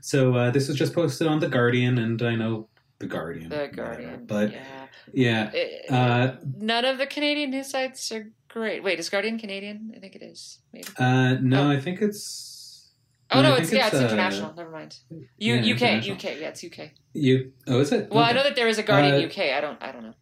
so 0.00 0.34
uh, 0.34 0.50
this 0.50 0.68
was 0.68 0.76
just 0.76 0.94
posted 0.94 1.26
on 1.26 1.38
the 1.40 1.48
Guardian, 1.48 1.98
and 1.98 2.20
I 2.22 2.34
know 2.34 2.68
the 2.98 3.06
Guardian, 3.06 3.48
The 3.50 3.56
whatever, 3.56 3.76
Guardian. 3.76 4.24
but 4.26 4.52
yeah. 5.12 5.50
yeah. 5.52 5.80
Uh, 5.90 6.36
None 6.58 6.84
of 6.84 6.98
the 6.98 7.06
Canadian 7.06 7.50
news 7.50 7.70
sites 7.70 8.10
are 8.12 8.30
great. 8.48 8.82
Wait, 8.82 8.98
is 8.98 9.08
Guardian 9.08 9.38
Canadian? 9.38 9.92
I 9.96 10.00
think 10.00 10.14
it 10.16 10.22
is. 10.22 10.58
Maybe. 10.72 10.86
uh, 10.98 11.34
no, 11.40 11.68
Oh. 11.68 11.70
I 11.70 11.80
think 11.80 12.00
it's 12.02 12.51
Oh 13.34 13.42
no, 13.42 13.54
it's 13.54 13.72
yeah, 13.72 13.86
it's, 13.86 13.94
it's, 13.94 14.02
uh, 14.02 14.06
international. 14.06 14.54
Never 14.54 14.70
mind. 14.70 14.96
U- 15.10 15.54
yeah, 15.54 15.74
UK. 15.74 16.04
UK, 16.10 16.24
yeah, 16.40 16.48
it's 16.48 16.62
UK. 16.64 16.90
you. 17.14 17.52
Oh, 17.66 17.80
is 17.80 17.92
it? 17.92 18.10
Well, 18.10 18.24
I 18.24 18.32
know 18.32 18.42
that 18.42 18.56
there 18.56 18.68
is 18.68 18.78
a 18.78 18.82
Guardian 18.82 19.14
Uh, 19.14 19.26
UK. 19.26 19.38
I 19.56 19.60
don't. 19.60 19.82
I 19.82 19.92
don't 19.92 20.02
know. 20.02 20.14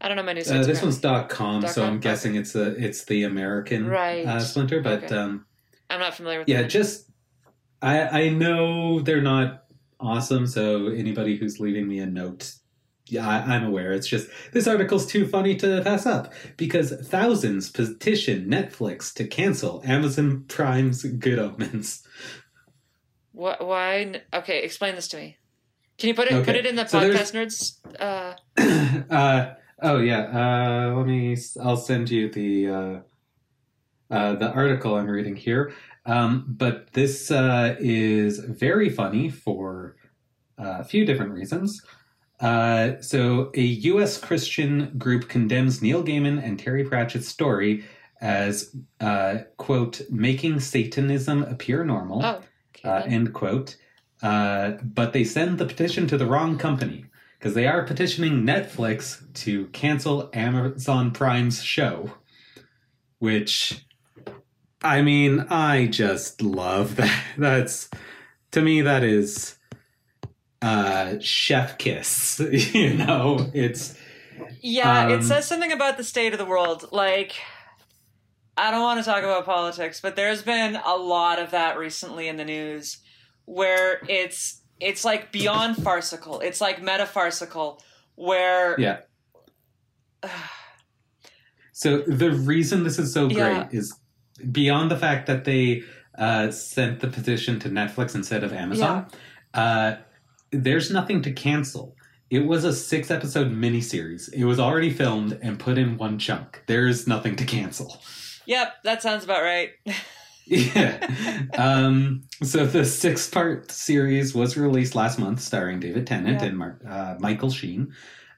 I 0.00 0.08
don't 0.08 0.16
know 0.16 0.22
my 0.22 0.34
news 0.34 0.50
Uh, 0.50 0.62
this 0.62 0.82
one's 0.82 0.98
dot 0.98 1.28
com, 1.30 1.62
Dot 1.62 1.70
so 1.70 1.80
com? 1.82 1.94
I'm 1.94 2.00
guessing 2.00 2.34
it's 2.34 2.54
a 2.54 2.72
it's 2.82 3.04
the 3.04 3.22
American 3.24 3.86
Right. 3.86 4.26
uh, 4.26 4.40
splinter. 4.40 4.80
But 4.82 5.04
Okay. 5.04 5.16
um, 5.16 5.46
I'm 5.88 6.00
not 6.00 6.14
familiar 6.14 6.40
with. 6.40 6.48
It. 6.48 6.52
Yeah, 6.52 6.62
just 6.64 7.08
I 7.82 8.00
I 8.24 8.28
know 8.28 9.00
they're 9.00 9.22
not 9.22 9.64
awesome. 9.98 10.46
So 10.46 10.88
anybody 10.88 11.36
who's 11.36 11.60
leaving 11.60 11.88
me 11.88 11.98
a 12.00 12.06
note, 12.06 12.52
yeah, 13.06 13.26
I, 13.26 13.54
I'm 13.54 13.64
aware. 13.64 13.92
It's 13.92 14.06
just 14.06 14.28
this 14.52 14.66
article's 14.68 15.06
too 15.06 15.26
funny 15.26 15.56
to 15.56 15.80
pass 15.82 16.04
up 16.04 16.32
because 16.58 16.92
thousands 17.08 17.70
petition 17.70 18.48
Netflix 18.50 19.14
to 19.14 19.26
cancel 19.26 19.82
Amazon 19.86 20.44
Prime's 20.48 21.04
Good 21.04 21.38
Omens. 21.38 22.02
Wh- 23.36 23.60
why? 23.60 24.22
Okay, 24.32 24.62
explain 24.62 24.94
this 24.94 25.08
to 25.08 25.18
me. 25.18 25.36
Can 25.98 26.08
you 26.08 26.14
put 26.14 26.28
it 26.28 26.44
put 26.44 26.56
it 26.56 26.66
in 26.66 26.74
the 26.74 26.86
so 26.86 27.00
podcast 27.00 27.32
nerds? 27.32 27.78
Uh, 28.00 28.34
uh, 29.14 29.54
oh 29.82 29.98
yeah. 29.98 30.22
Uh, 30.22 30.94
let 30.96 31.06
me. 31.06 31.36
I'll 31.62 31.76
send 31.76 32.10
you 32.10 32.30
the 32.30 32.68
uh, 32.68 33.00
uh, 34.10 34.34
the 34.36 34.50
article 34.50 34.96
I'm 34.96 35.06
reading 35.06 35.36
here. 35.36 35.74
Um, 36.06 36.44
but 36.48 36.92
this 36.92 37.30
uh, 37.30 37.76
is 37.78 38.38
very 38.38 38.88
funny 38.88 39.28
for 39.28 39.96
a 40.56 40.84
few 40.84 41.04
different 41.04 41.32
reasons. 41.32 41.82
Uh, 42.40 43.00
so, 43.00 43.50
a 43.54 43.62
U.S. 43.62 44.18
Christian 44.18 44.96
group 44.98 45.28
condemns 45.28 45.80
Neil 45.82 46.02
Gaiman 46.04 46.42
and 46.42 46.58
Terry 46.58 46.84
Pratchett's 46.84 47.28
story 47.28 47.84
as 48.20 48.74
uh, 49.00 49.38
"quote 49.56 50.02
making 50.10 50.60
Satanism 50.60 51.42
appear 51.44 51.84
normal." 51.84 52.24
oh, 52.24 52.42
okay. 52.78 52.88
uh, 52.88 53.02
end 53.02 53.32
quote. 53.34 53.76
Uh, 54.22 54.72
but 54.82 55.12
they 55.12 55.24
send 55.24 55.58
the 55.58 55.66
petition 55.66 56.06
to 56.08 56.16
the 56.16 56.26
wrong 56.26 56.56
company 56.58 57.04
because 57.38 57.54
they 57.54 57.66
are 57.66 57.84
petitioning 57.84 58.44
Netflix 58.44 59.22
to 59.34 59.66
cancel 59.68 60.30
Amazon 60.32 61.10
Prime's 61.10 61.62
show, 61.62 62.12
which, 63.18 63.84
I 64.82 65.02
mean, 65.02 65.40
I 65.50 65.86
just 65.86 66.40
love 66.42 66.96
that. 66.96 67.24
That's 67.36 67.90
to 68.52 68.62
me 68.62 68.80
that 68.82 69.04
is 69.04 69.56
uh, 70.62 71.18
chef 71.20 71.78
kiss. 71.78 72.40
you 72.50 72.94
know, 72.94 73.50
it's 73.52 73.96
Yeah, 74.60 75.08
it 75.08 75.16
Um, 75.16 75.22
says 75.22 75.46
something 75.46 75.72
about 75.72 75.96
the 75.98 76.04
state 76.04 76.32
of 76.32 76.38
the 76.38 76.44
world. 76.46 76.88
Like, 76.90 77.36
I 78.56 78.70
don't 78.70 78.80
want 78.82 78.98
to 79.00 79.04
talk 79.04 79.22
about 79.22 79.44
politics, 79.44 80.00
but 80.00 80.16
there's 80.16 80.42
been 80.42 80.76
a 80.76 80.96
lot 80.96 81.38
of 81.38 81.50
that 81.50 81.78
recently 81.78 82.28
in 82.28 82.36
the 82.36 82.44
news 82.44 82.98
where 83.44 84.00
it's 84.08 84.62
it's 84.80 85.04
like 85.04 85.32
beyond 85.32 85.76
farcical. 85.76 86.40
It's 86.40 86.60
like 86.60 86.80
meta 86.82 87.06
farcical 87.06 87.82
where 88.14 88.78
yeah. 88.80 88.98
So 91.72 91.98
the 92.06 92.30
reason 92.30 92.84
this 92.84 92.98
is 92.98 93.12
so 93.12 93.28
great 93.28 93.36
Yeah. 93.36 93.68
is 93.70 93.94
beyond 94.50 94.90
the 94.90 94.96
fact 94.96 95.26
that 95.26 95.44
they 95.44 95.82
uh, 96.16 96.50
sent 96.50 97.00
the 97.00 97.08
petition 97.08 97.58
to 97.60 97.68
Netflix 97.68 98.14
instead 98.14 98.42
of 98.42 98.52
Amazon. 98.54 99.06
Uh, 99.52 99.96
there's 100.50 100.90
nothing 100.90 101.20
to 101.22 101.32
cancel. 101.32 101.94
It 102.30 102.46
was 102.46 102.64
a 102.64 102.72
six 102.72 103.10
episode 103.10 103.52
miniseries. 103.52 104.32
It 104.32 104.44
was 104.44 104.58
already 104.58 104.90
filmed 104.90 105.38
and 105.42 105.58
put 105.58 105.76
in 105.76 105.98
one 105.98 106.18
chunk. 106.18 106.62
There's 106.66 107.06
nothing 107.06 107.36
to 107.36 107.44
cancel. 107.44 108.00
Yep, 108.46 108.82
that 108.84 109.02
sounds 109.02 109.24
about 109.24 109.42
right. 109.42 109.70
yeah. 110.46 111.08
Um, 111.58 112.22
so 112.42 112.66
the 112.66 112.84
six 112.84 113.28
part 113.28 113.70
series 113.70 114.34
was 114.34 114.56
released 114.56 114.94
last 114.94 115.18
month, 115.18 115.40
starring 115.40 115.80
David 115.80 116.06
Tennant 116.06 116.40
Yeah. 116.40 116.48
and 116.48 116.58
Mar- 116.58 116.80
uh, 116.88 117.16
Michael 117.18 117.50
Sheen, 117.50 117.92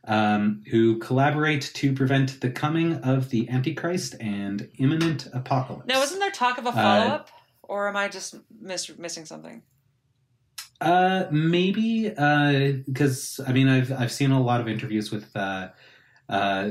um, 0.07 0.63
who 0.71 0.99
collaborate 0.99 1.71
to 1.75 1.93
prevent 1.93 2.41
the 2.41 2.51
coming 2.51 2.95
of 3.05 3.29
the 3.31 3.49
Antichrist 3.51 4.15
and 4.21 4.69
imminent 4.79 5.29
apocalypse. 5.33 5.87
Now, 5.87 5.99
wasn't 6.01 6.21
there 6.21 6.31
talk 6.31 6.59
of 6.59 6.67
a 6.67 6.73
follow 6.73 7.07
up, 7.07 7.31
or 7.63 7.89
am 7.89 7.97
I 7.97 8.09
just 8.09 8.37
miss- 8.61 8.97
missing 8.99 9.27
something? 9.27 9.63
Uh, 10.81 11.25
maybe 11.33 12.09
because 12.09 13.41
I 13.47 13.53
mean 13.53 13.69
I've 13.69 13.91
I've 13.93 14.13
seen 14.13 14.31
a 14.31 14.41
lot 14.41 14.61
of 14.61 14.69
interviews 14.69 15.11
with 15.11 15.35
uh, 15.37 15.71
uh, 16.29 16.71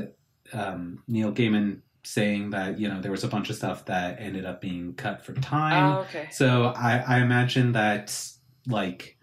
um, 0.52 1.02
Neil 1.06 1.30
Gaiman 1.30 1.82
saying 2.08 2.48
that 2.48 2.78
you 2.80 2.88
know 2.88 3.02
there 3.02 3.10
was 3.10 3.22
a 3.22 3.28
bunch 3.28 3.50
of 3.50 3.56
stuff 3.56 3.84
that 3.84 4.16
ended 4.18 4.46
up 4.46 4.62
being 4.62 4.94
cut 4.94 5.22
for 5.22 5.34
time. 5.34 5.92
oh, 5.92 6.00
okay. 6.00 6.26
So 6.30 6.72
I, 6.74 6.96
I 7.06 7.18
imagine 7.18 7.72
that 7.72 8.18
like 8.66 9.18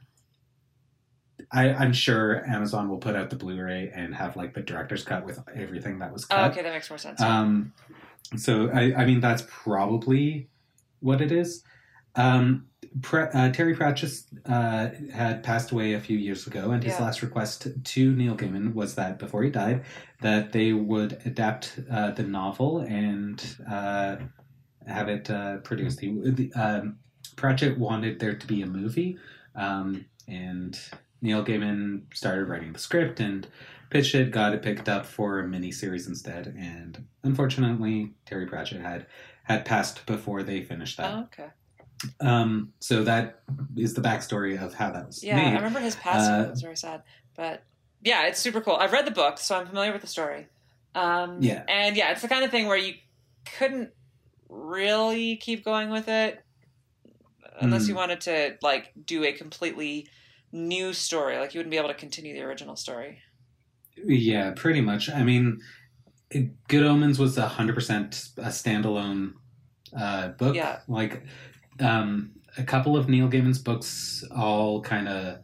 I, 1.51 1.69
I'm 1.73 1.93
sure 1.93 2.45
Amazon 2.47 2.87
will 2.89 2.99
put 2.99 3.15
out 3.15 3.31
the 3.31 3.35
Blu-ray 3.37 3.91
and 3.93 4.13
have 4.13 4.35
like 4.35 4.53
the 4.53 4.61
director's 4.61 5.03
cut 5.03 5.25
with 5.25 5.39
everything 5.55 5.97
that 5.99 6.13
was 6.13 6.25
Oh, 6.29 6.35
cut. 6.35 6.51
okay, 6.51 6.61
that 6.61 6.73
makes 6.73 6.89
more 6.89 6.99
sense. 6.99 7.19
Um, 7.21 7.73
so 8.37 8.69
I, 8.71 8.93
I 9.01 9.05
mean 9.05 9.19
that's 9.19 9.43
probably 9.47 10.49
what 10.99 11.21
it 11.21 11.31
is. 11.31 11.63
Um, 12.15 12.67
Pre- 13.01 13.23
uh, 13.33 13.51
Terry 13.51 13.75
Pratchett 13.75 14.11
uh, 14.45 14.89
had 15.13 15.43
passed 15.43 15.71
away 15.71 15.93
a 15.93 15.99
few 15.99 16.17
years 16.17 16.47
ago, 16.47 16.71
and 16.71 16.81
his 16.83 16.93
Yeah. 16.93 17.03
last 17.03 17.21
request 17.21 17.67
to 17.83 18.15
Neil 18.15 18.35
Gaiman 18.37 18.73
was 18.73 18.95
that 18.95 19.19
before 19.19 19.43
he 19.43 19.49
died, 19.49 19.83
that 20.21 20.51
they 20.53 20.71
would 20.71 21.21
adapt 21.25 21.77
uh, 21.91 22.11
the 22.11 22.23
novel 22.23 22.79
and 22.79 23.43
uh, 23.69 24.15
have 24.87 25.09
it 25.09 25.29
uh, 25.29 25.57
produced. 25.57 25.99
He, 25.99 26.13
the, 26.23 26.53
um, 26.53 26.97
Pratchett 27.35 27.77
wanted 27.77 28.19
there 28.19 28.35
to 28.35 28.47
be 28.47 28.61
a 28.61 28.65
movie, 28.67 29.17
um, 29.55 30.05
and 30.27 30.79
Neil 31.21 31.43
Gaiman 31.43 32.03
started 32.13 32.45
writing 32.47 32.71
the 32.71 32.79
script 32.79 33.19
and 33.19 33.45
pitched 33.89 34.15
it, 34.15 34.31
got 34.31 34.53
it 34.53 34.61
picked 34.61 34.87
up 34.87 35.05
for 35.05 35.39
a 35.39 35.43
miniseries 35.43 36.07
instead, 36.07 36.55
and 36.57 37.05
unfortunately, 37.23 38.13
Terry 38.25 38.45
Pratchett 38.45 38.81
had 38.81 39.05
had 39.43 39.63
passed 39.65 40.05
before 40.05 40.41
they 40.43 40.61
finished 40.63 40.97
that. 40.97 41.13
oh, 41.13 41.19
okay. 41.23 41.49
Um, 42.19 42.73
so 42.79 43.03
that 43.03 43.41
is 43.77 43.93
the 43.93 44.01
backstory 44.01 44.61
of 44.61 44.73
how 44.73 44.91
that 44.91 45.07
was 45.07 45.23
Yeah, 45.23 45.37
I 45.39 45.53
remember 45.55 45.79
his 45.79 45.95
passing. 45.95 46.33
Uh, 46.33 46.43
it 46.43 46.49
was 46.51 46.61
very 46.61 46.77
sad, 46.77 47.03
but 47.35 47.63
yeah, 48.03 48.27
it's 48.27 48.39
super 48.39 48.61
cool. 48.61 48.75
I've 48.75 48.91
read 48.91 49.05
the 49.07 49.11
book, 49.11 49.37
so 49.39 49.55
I'm 49.57 49.65
familiar 49.67 49.91
with 49.93 50.01
the 50.01 50.07
story. 50.07 50.47
Um, 50.93 51.41
Yeah. 51.41 51.63
and 51.67 51.95
yeah, 51.97 52.11
it's 52.11 52.21
the 52.21 52.27
kind 52.27 52.43
of 52.43 52.51
thing 52.51 52.67
where 52.67 52.77
you 52.77 52.93
couldn't 53.57 53.91
really 54.49 55.35
keep 55.37 55.63
going 55.65 55.89
with 55.89 56.07
it 56.07 56.43
unless 57.59 57.85
Mm. 57.85 57.89
you 57.89 57.95
wanted 57.95 58.21
to 58.21 58.57
like 58.61 58.91
do 59.05 59.23
a 59.23 59.31
completely 59.31 60.07
new 60.51 60.93
story. 60.93 61.37
Like 61.37 61.53
you 61.53 61.59
wouldn't 61.59 61.71
be 61.71 61.77
able 61.77 61.89
to 61.89 61.93
continue 61.95 62.33
the 62.33 62.41
original 62.41 62.75
story. 62.75 63.19
Yeah, 63.97 64.51
pretty 64.55 64.81
much. 64.81 65.09
I 65.09 65.23
mean, 65.23 65.61
Good 66.67 66.83
Omens 66.83 67.17
was 67.17 67.37
hundred 67.37 67.73
percent 67.75 68.29
a 68.37 68.47
standalone 68.49 69.33
uh, 69.97 70.29
book. 70.29 70.55
Yeah. 70.55 70.79
like 70.87 71.23
um, 71.79 72.31
a 72.57 72.63
couple 72.63 72.95
of 72.97 73.09
Neil 73.09 73.27
Gaiman's 73.27 73.59
books, 73.59 74.23
all 74.35 74.81
kind 74.81 75.07
of 75.07 75.39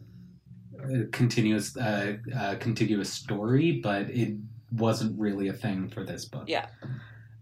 continuous, 1.12 1.76
uh, 1.76 2.16
uh, 2.36 2.56
contiguous 2.56 3.12
story, 3.12 3.80
but 3.82 4.10
it 4.10 4.36
wasn't 4.72 5.18
really 5.18 5.48
a 5.48 5.52
thing 5.52 5.88
for 5.88 6.04
this 6.04 6.24
book. 6.24 6.44
Yeah. 6.46 6.66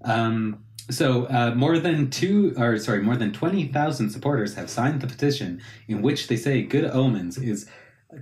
Um, 0.04 0.64
so 0.90 1.26
uh, 1.26 1.54
more 1.54 1.78
than 1.78 2.10
two, 2.10 2.54
or 2.56 2.76
sorry, 2.78 3.02
more 3.02 3.16
than 3.16 3.32
twenty 3.32 3.68
thousand 3.68 4.10
supporters 4.10 4.54
have 4.54 4.68
signed 4.68 5.00
the 5.00 5.06
petition 5.06 5.60
in 5.88 6.02
which 6.02 6.26
they 6.26 6.36
say 6.36 6.62
Good 6.62 6.84
Omens 6.84 7.38
is 7.38 7.66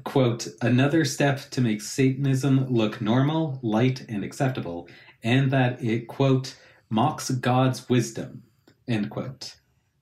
quote 0.05 0.47
another 0.61 1.05
step 1.05 1.41
to 1.51 1.61
make 1.61 1.81
Satanism 1.81 2.67
look 2.69 3.01
normal, 3.01 3.59
light, 3.63 4.05
and 4.09 4.23
acceptable, 4.23 4.89
and 5.23 5.51
that 5.51 5.83
it 5.83 6.09
quote 6.09 6.57
mocks 6.91 7.31
God's 7.31 7.89
wisdom 7.89 8.43
end 8.87 9.11
quote. 9.11 9.57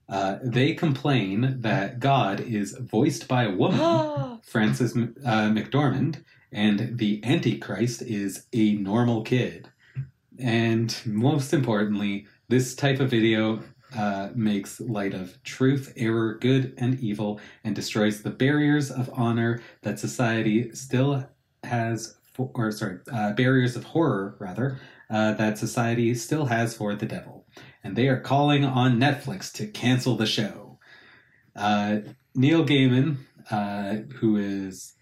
Uh, 0.09 0.39
they 0.43 0.73
complain 0.73 1.57
that 1.61 1.99
God 1.99 2.41
is 2.41 2.77
voiced 2.79 3.27
by 3.27 3.45
a 3.45 3.51
woman, 3.51 4.39
Frances 4.45 4.97
uh, 4.97 5.51
McDormand, 5.51 6.23
and 6.53 6.97
the 6.99 7.21
Antichrist 7.25 8.03
is 8.03 8.47
a 8.53 8.75
normal 8.75 9.23
kid. 9.23 9.69
And 10.39 10.97
most 11.05 11.53
importantly, 11.53 12.27
this 12.49 12.75
type 12.75 13.01
of 13.01 13.11
video 13.11 13.63
uh, 13.97 14.31
makes 14.35 14.81
light 14.81 15.15
of 15.15 15.43
truth, 15.43 15.93
error, 15.97 16.35
good, 16.35 16.75
and 16.77 16.99
evil, 17.01 17.41
and 17.65 17.75
destroys 17.75 18.23
the 18.23 18.31
barriers 18.31 18.91
of 18.91 19.11
honor 19.13 19.61
that 19.83 19.99
society 19.99 20.75
still 20.75 21.27
has, 21.65 22.17
for, 22.33 22.51
or 22.55 22.71
sorry, 22.71 22.99
uh, 23.13 23.33
barriers 23.33 23.77
of 23.77 23.85
horror, 23.85 24.37
rather, 24.39 24.79
uh, 25.11 25.33
that 25.35 25.59
society 25.59 26.15
still 26.15 26.47
has 26.47 26.77
for 26.77 26.95
the 26.95 27.07
devil. 27.07 27.36
And 27.83 27.97
they 27.97 28.09
are 28.09 28.21
calling 28.21 28.65
on 28.65 28.99
Netflix 28.99 29.53
to 29.55 29.67
cancel 29.67 30.17
the 30.17 30.27
show. 30.27 30.79
Uh, 31.55 31.99
Neil 32.35 32.65
Gaiman, 32.65 33.17
uh, 33.51 33.97
who 34.17 34.37
is 34.37 34.95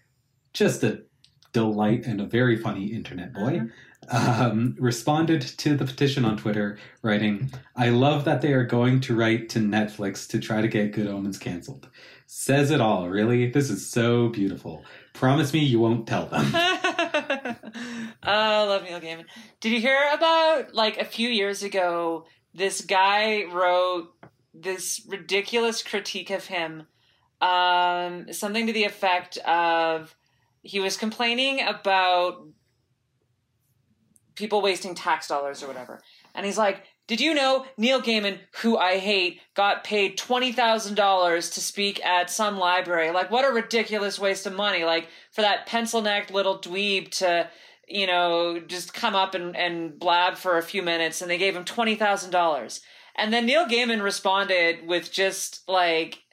just 0.53 0.83
a 0.83 1.03
delight 1.51 2.05
and 2.05 2.21
a 2.21 2.25
very 2.25 2.57
funny 2.57 2.87
internet 2.87 3.33
boy, 3.33 3.61
um, 4.09 4.75
responded 4.79 5.41
to 5.41 5.75
the 5.75 5.85
petition 5.85 6.25
on 6.25 6.37
Twitter, 6.37 6.77
writing, 7.01 7.51
I 7.75 7.89
love 7.89 8.25
that 8.25 8.41
they 8.41 8.53
are 8.53 8.63
going 8.63 9.01
to 9.01 9.15
write 9.15 9.49
to 9.49 9.59
Netflix 9.59 10.27
to 10.29 10.39
try 10.39 10.61
to 10.61 10.67
get 10.67 10.91
Good 10.91 11.07
Omens 11.07 11.37
canceled. 11.37 11.89
Says 12.27 12.71
it 12.71 12.81
all, 12.81 13.09
really. 13.09 13.49
This 13.49 13.69
is 13.69 13.89
so 13.89 14.29
beautiful. 14.29 14.83
Promise 15.13 15.53
me 15.53 15.59
you 15.59 15.79
won't 15.79 16.07
tell 16.07 16.25
them. 16.25 16.51
oh, 16.53 17.57
I 18.23 18.63
love 18.63 18.83
Neil 18.83 18.99
Gaiman. 18.99 19.25
Did 19.61 19.71
you 19.71 19.79
hear 19.79 19.99
about, 20.13 20.73
like, 20.73 20.97
a 20.97 21.05
few 21.05 21.29
years 21.29 21.63
ago, 21.63 22.25
this 22.55 22.81
guy 22.81 23.43
wrote 23.43 24.07
this 24.53 25.05
ridiculous 25.07 25.83
critique 25.83 26.29
of 26.29 26.45
him, 26.45 26.87
um, 27.41 28.31
something 28.31 28.65
to 28.67 28.73
the 28.73 28.85
effect 28.85 29.37
of 29.39 30.15
he 30.61 30.79
was 30.79 30.95
complaining 30.97 31.61
about 31.61 32.47
people 34.35 34.61
wasting 34.61 34.95
tax 34.95 35.27
dollars 35.27 35.61
or 35.61 35.67
whatever. 35.67 36.01
And 36.33 36.45
he's 36.45 36.57
like, 36.57 36.83
did 37.07 37.21
you 37.21 37.33
know 37.33 37.65
Neil 37.77 38.01
Gaiman, 38.01 38.39
who 38.61 38.77
I 38.77 38.97
hate, 38.97 39.41
got 39.53 39.83
paid 39.83 40.17
$20,000 40.17 41.53
to 41.53 41.61
speak 41.61 42.03
at 42.03 42.31
some 42.31 42.57
library? 42.57 43.11
Like, 43.11 43.29
what 43.29 43.45
a 43.45 43.53
ridiculous 43.53 44.17
waste 44.17 44.47
of 44.47 44.53
money. 44.53 44.85
Like, 44.85 45.09
for 45.31 45.41
that 45.41 45.67
pencil 45.67 46.01
necked 46.01 46.31
little 46.31 46.57
dweeb 46.57 47.11
to, 47.19 47.49
you 47.87 48.07
know, 48.07 48.59
just 48.59 48.93
come 48.93 49.15
up 49.15 49.35
and, 49.35 49.55
and 49.55 49.97
blab 49.99 50.35
for 50.35 50.57
a 50.57 50.63
few 50.63 50.81
minutes, 50.81 51.21
and 51.21 51.29
they 51.29 51.37
gave 51.37 51.55
him 51.55 51.65
$20,000. 51.65 52.79
And 53.15 53.31
then 53.31 53.45
Neil 53.45 53.65
Gaiman 53.65 54.03
responded 54.03 54.85
with 54.85 55.11
just 55.11 55.67
like 55.69 56.24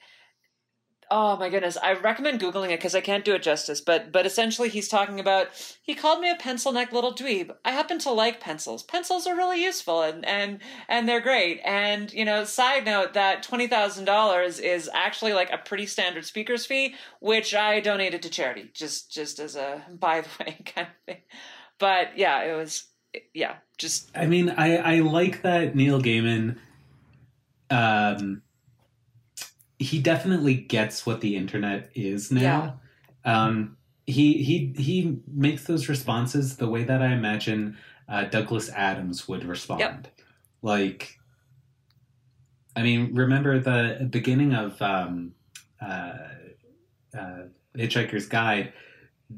oh 1.13 1.37
my 1.37 1.51
goodness. 1.51 1.77
I 1.77 1.93
recommend 1.93 2.41
googling 2.41 2.71
it 2.71 2.79
because 2.79 2.95
i 2.95 3.03
can't 3.03 3.25
do 3.25 3.35
it 3.35 3.43
justice 3.43 3.83
but 3.83 4.11
but 4.11 4.25
essentially 4.25 4.71
he's 4.71 4.89
talking 4.89 5.21
about 5.21 5.49
he 5.83 5.95
called 5.95 6.21
me 6.21 6.31
a 6.31 6.37
pencil 6.37 6.73
neck 6.73 6.91
little 6.91 7.15
dweeb. 7.15 7.55
I 7.67 7.73
happen 7.73 7.99
to 8.01 8.11
like 8.11 8.41
pencils. 8.41 8.83
Pencils 8.83 9.27
are 9.27 9.37
really 9.37 9.63
useful 9.63 10.03
and 10.03 10.25
and 10.25 10.61
and 10.89 11.07
they're 11.07 11.21
great. 11.21 11.61
And 11.65 12.11
you 12.13 12.25
know 12.25 12.45
side 12.45 12.87
note 12.87 13.13
that 13.13 13.47
$20000 13.47 14.61
is 14.61 14.91
actually 14.95 15.35
like 15.35 15.53
a 15.53 15.59
pretty 15.59 15.85
standard 15.85 16.25
speaker's 16.25 16.65
fee 16.65 16.95
which 17.21 17.55
i 17.55 17.79
donated 17.81 18.23
to 18.23 18.31
charity 18.31 18.71
just 18.73 19.13
just 19.13 19.39
as 19.39 19.55
a 19.55 19.85
by 19.93 20.23
the 20.23 20.29
way 20.41 20.57
kind 20.75 20.89
of 20.89 21.05
thing. 21.05 21.23
But 21.79 22.17
yeah 22.17 22.43
it 22.43 22.57
was 22.57 22.87
yeah 23.35 23.57
just 23.77 24.11
I 24.17 24.27
mean, 24.27 24.49
I, 24.49 24.77
I 24.77 24.99
like 25.01 25.43
that 25.43 25.77
Neil 25.77 26.01
Gaiman 26.01 26.57
um 27.69 28.41
he 29.83 30.01
definitely 30.01 30.55
gets 30.55 31.05
what 31.07 31.21
the 31.21 31.37
internet 31.37 31.91
is 31.95 32.31
now. 32.31 32.81
Um 33.25 33.77
he 34.07 34.43
he 34.43 34.75
he 34.77 35.19
makes 35.33 35.65
those 35.65 35.89
responses 35.89 36.57
the 36.57 36.69
way 36.69 36.85
that 36.85 37.03
I 37.03 37.13
imagine 37.13 37.77
uh, 38.09 38.25
Douglas 38.25 38.69
Adams 38.71 39.29
would 39.29 39.45
respond. 39.45 39.81
Yep. 39.81 40.07
Like 40.63 41.19
I 42.75 42.83
mean, 42.83 43.15
remember 43.15 43.59
the 43.59 44.07
beginning 44.11 44.55
of 44.55 44.81
um 44.83 45.33
uh, 45.81 46.15
uh 47.17 47.43
Hitchhiker's 47.77 48.27
Guide, 48.27 48.73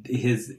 his 0.05 0.55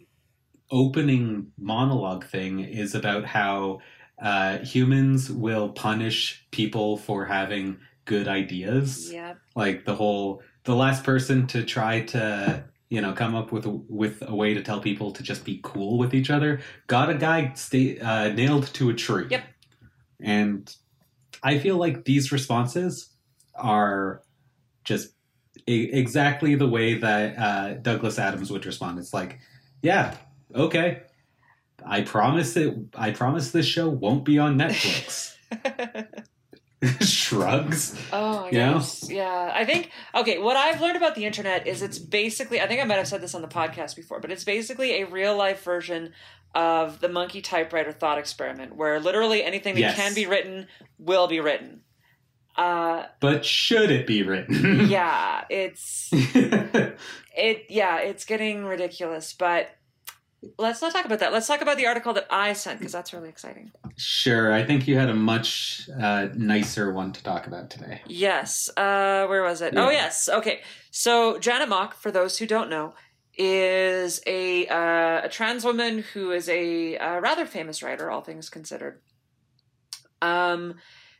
opening 0.71 1.52
monologue 1.58 2.26
thing 2.26 2.60
is 2.60 2.95
about 2.95 3.26
how 3.26 3.80
uh, 4.21 4.60
humans 4.60 5.30
will 5.30 5.69
punish 5.69 6.45
people 6.52 6.98
for 6.98 7.26
having 7.26 7.78
good 8.06 8.28
ideas. 8.28 9.12
yeah 9.12 9.34
Like 9.56 9.86
the 9.86 9.96
whole 9.96 10.41
the 10.63 10.76
last 10.76 11.04
person 11.04 11.48
to 11.48 11.63
try 11.63 12.02
to 12.02 12.63
you 12.89 13.02
know 13.02 13.13
come 13.13 13.36
up 13.36 13.52
with 13.52 13.65
a, 13.65 13.70
with 13.70 14.24
a 14.28 14.34
way 14.36 14.54
to 14.54 14.62
tell 14.62 14.80
people 14.80 15.12
to 15.12 15.24
just 15.24 15.44
be 15.44 15.60
cool 15.63 15.98
with 15.98 16.13
each 16.13 16.30
other 16.30 16.62
got 16.88 17.10
a 17.10 17.15
guy 17.15 17.52
stay, 17.56 18.00
uh, 18.00 18.30
nailed 18.30 18.68
to 18.76 18.89
a 18.89 18.94
tree. 18.94 19.28
Yep. 19.30 19.44
And 20.22 20.76
I 21.44 21.60
feel 21.60 21.78
like 21.78 22.06
these 22.06 22.32
responses 22.32 23.10
are 23.56 24.22
just 24.84 25.10
e- 25.68 25.89
exactly 25.91 26.56
the 26.56 26.68
way 26.68 26.96
that 26.96 27.38
uh, 27.38 27.74
Douglas 27.76 28.18
Adams 28.18 28.52
would 28.52 28.65
respond. 28.65 28.98
It's 29.00 29.13
like, 29.13 29.39
yeah, 29.82 30.15
okay. 30.54 31.02
I 31.86 32.02
promise 32.02 32.56
it. 32.56 32.74
I 32.96 33.12
promise 33.12 33.52
this 33.52 33.65
show 33.65 33.89
won't 33.89 34.26
be 34.26 34.39
on 34.39 34.58
Netflix. 34.58 35.36
Shrugs. 37.02 38.00
Oh 38.13 38.48
Yeah. 38.52 38.82
Yeah. 39.08 39.52
I 39.54 39.65
think 39.65 39.91
okay, 40.13 40.38
what 40.38 40.56
I've 40.58 40.82
learned 40.82 40.98
about 40.98 41.15
the 41.15 41.26
internet 41.26 41.67
is 41.67 41.82
it's 41.82 42.00
basically 42.00 42.62
I 42.62 42.67
think 42.67 42.82
I 42.82 42.86
might 42.86 42.95
have 42.98 43.08
said 43.08 43.21
this 43.21 43.36
on 43.36 43.41
the 43.41 43.48
podcast 43.48 43.95
before, 43.95 44.19
but 44.19 44.32
it's 44.32 44.43
basically 44.43 45.02
a 45.02 45.06
real 45.06 45.36
life 45.38 45.63
version 45.63 46.13
of 46.54 47.00
the 47.02 47.10
monkey 47.10 47.41
typewriter 47.41 47.91
thought 47.91 48.17
experiment 48.17 48.76
where 48.76 49.00
literally 49.00 49.43
anything 49.43 49.76
that 49.76 49.82
Yes. 49.82 49.95
can 49.95 50.13
be 50.13 50.26
written 50.26 50.67
will 50.98 51.28
be 51.28 51.39
written. 51.39 51.82
Uh 52.56 53.04
But 53.19 53.43
should 53.45 53.91
it 53.91 54.08
be 54.08 54.24
written? 54.24 54.88
yeah, 54.89 55.43
it's 55.50 56.10
it 56.13 57.65
yeah, 57.69 57.98
it's 58.00 58.26
getting 58.26 58.63
ridiculous, 58.65 59.34
but 59.34 59.69
let's 60.58 60.81
not 60.81 60.93
talk 60.93 61.05
about 61.05 61.19
that. 61.19 61.31
Let's 61.31 61.47
talk 61.47 61.62
about 61.62 61.77
the 61.77 61.88
article 61.88 62.13
that 62.13 62.27
I 62.29 62.53
sent 62.53 62.79
because 62.79 62.91
that's 62.91 63.13
really 63.13 63.29
exciting. 63.29 63.71
sure. 63.97 64.53
I 64.53 64.63
think 64.63 64.88
you 64.88 64.97
had 64.97 65.10
a 65.10 65.13
much 65.13 65.89
uh, 66.01 66.27
nicer 66.36 66.91
one 66.91 67.12
to 67.13 67.23
talk 67.23 67.47
about 67.47 67.69
today. 67.69 68.01
Yes. 68.08 68.69
Uh, 68.75 69.25
where 69.27 69.43
was 69.43 69.62
it? 69.62 69.73
Oh, 69.77 69.89
yes. 69.89 70.29
Okay. 70.29 70.62
So 70.91 71.39
Janet 71.39 71.69
Mock, 71.69 71.95
for 71.95 72.12
those 72.12 72.38
who 72.38 72.47
don't 72.47 72.69
know, 72.69 72.93
is 73.38 74.21
a 74.25 74.67
uh, 74.67 75.25
a 75.25 75.29
trans 75.29 75.65
woman 75.65 75.99
who 76.13 76.31
is 76.31 76.47
a, 76.47 76.97
rather 77.19 77.45
famous 77.45 77.84
writer, 77.84 78.10
all 78.10 78.21
things 78.21 78.49
considered. 78.49 79.01
Um, 80.21 80.75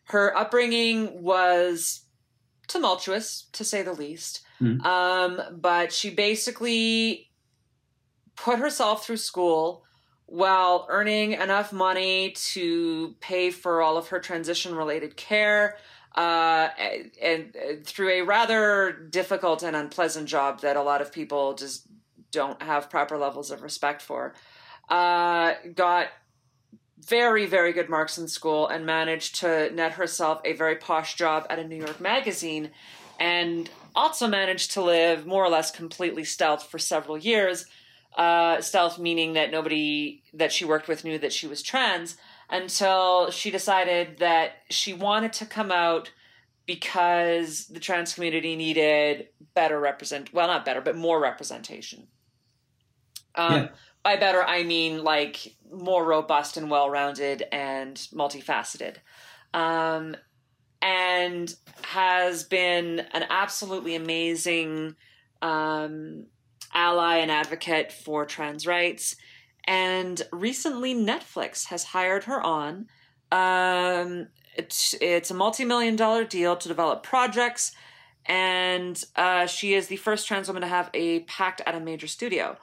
her 0.05 0.35
upbringing 0.38 1.21
was 1.21 2.05
tumultuous, 2.67 3.47
to 3.53 3.63
say 3.63 3.81
the 3.81 3.93
least. 3.93 4.41
Hmm. 4.59 4.81
Um, 4.81 5.41
but 5.59 5.91
she 5.91 6.09
basically 6.09 7.29
put 8.36 8.60
herself 8.60 9.06
through 9.06 9.17
school 9.17 9.84
while 10.28 10.88
earning 10.89 11.34
enough 11.34 11.71
money 11.71 12.32
to 12.32 13.15
pay 13.19 13.52
for 13.52 13.82
all 13.82 13.98
of 13.98 14.08
her 14.08 14.19
transition 14.19 14.74
related 14.74 15.15
care 15.15 15.78
uh, 16.15 16.69
and, 17.21 17.56
and 17.56 17.86
through 17.86 18.10
a 18.10 18.21
rather 18.21 18.91
difficult 18.91 19.63
and 19.63 19.76
unpleasant 19.76 20.28
job 20.28 20.62
that 20.62 20.78
a 20.78 20.82
lot 20.82 21.02
of 21.02 21.12
people 21.12 21.54
just 21.54 21.86
don't 22.32 22.62
have 22.62 22.89
proper 22.89 23.17
levels 23.17 23.52
of 23.52 23.62
respect 23.62 24.02
for. 24.02 24.34
Uh, 24.89 25.54
got 25.74 26.08
very, 27.00 27.45
very 27.45 27.74
good 27.74 27.89
marks 27.89 28.17
in 28.17 28.28
school 28.28 28.67
and 28.67 28.86
managed 28.86 29.36
to 29.41 29.69
net 29.71 29.93
herself 29.93 30.41
a 30.43 30.54
very 30.54 30.76
posh 30.76 31.15
job 31.15 31.45
at 31.50 31.60
a 31.60 31.67
New 31.67 31.76
York 31.76 32.00
magazine 32.00 32.71
and 33.19 33.69
also 33.95 34.28
managed 34.28 34.71
to 34.71 34.82
live 34.82 35.26
more 35.26 35.43
or 35.43 35.50
less 35.50 35.71
completely 35.71 36.24
stealth 36.24 36.63
for 36.63 36.80
several 36.80 37.17
years. 37.17 37.65
Uh, 38.15 38.62
stealth 38.62 38.97
meaning 38.97 39.34
that 39.34 39.51
nobody 39.51 40.23
that 40.34 40.49
she 40.51 40.63
worked 40.63 40.88
with 40.88 41.04
knew 41.04 41.17
that 41.19 41.34
she 41.34 41.47
was 41.47 41.62
trans 41.62 42.15
until 42.49 43.30
she 43.30 43.51
decided 43.51 44.19
that 44.19 44.51
she 44.69 44.93
wanted 44.93 45.34
to 45.34 45.45
come 45.45 45.69
out 45.69 46.12
because 46.65 47.67
the 47.67 47.80
trans 47.80 48.13
community 48.13 48.56
needed 48.56 49.28
better 49.54 49.78
represent 49.80 50.34
well 50.34 50.47
not 50.47 50.63
better 50.63 50.80
but 50.80 50.95
more 50.95 51.19
representation 51.19 52.08
um, 53.36 53.54
Yeah. 53.54 53.67
by 54.04 54.15
better 54.15 54.43
i 54.43 54.63
mean 54.63 55.04
like 55.04 55.56
more 55.71 56.06
robust 56.06 56.56
and 56.56 56.69
well-rounded 56.69 57.43
and 57.51 57.95
multifaceted 58.13 58.95
um, 59.54 60.15
and 60.82 61.54
has 61.82 62.43
been 62.43 62.99
an 63.12 63.25
absolutely 63.30 63.95
amazing 63.95 64.95
um, 65.41 66.28
ally 66.75 67.17
and 67.17 67.31
advocate 67.31 67.91
for 67.91 68.25
trans 68.25 68.67
rights. 68.67 69.15
And 69.65 70.21
recently 70.31 70.93
netflix 70.93 71.65
has 71.67 71.85
hired 71.85 72.25
her 72.25 72.39
on. 72.41 72.88
Um, 73.31 74.27
it's, 74.55 74.93
it's 75.01 75.31
a 75.31 75.33
multi-million 75.33 75.95
dollar 75.95 76.23
deal 76.23 76.55
to 76.55 76.67
develop 76.67 77.01
projects. 77.01 77.71
And 78.27 79.03
uh, 79.15 79.47
she 79.47 79.73
is 79.73 79.88
the 79.88 79.97
first 79.97 80.27
trans 80.27 80.47
woman 80.47 80.61
to 80.61 80.67
have 80.67 80.89
a 80.93 81.21
pact 81.21 81.61
at 81.65 81.75
a 81.75 81.79
major 81.79 82.07
studio. 82.07 82.57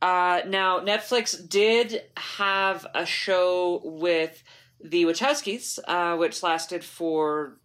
Uh, 0.00 0.42
now 0.46 0.80
netflix 0.80 1.36
did 1.48 2.02
have 2.16 2.86
a 2.94 3.04
show 3.06 3.80
with 3.84 4.42
The 4.80 5.04
Wachowskis, 5.04 5.78
uh, 5.88 6.16
which 6.16 6.42
lasted 6.42 6.84
for 6.84 7.58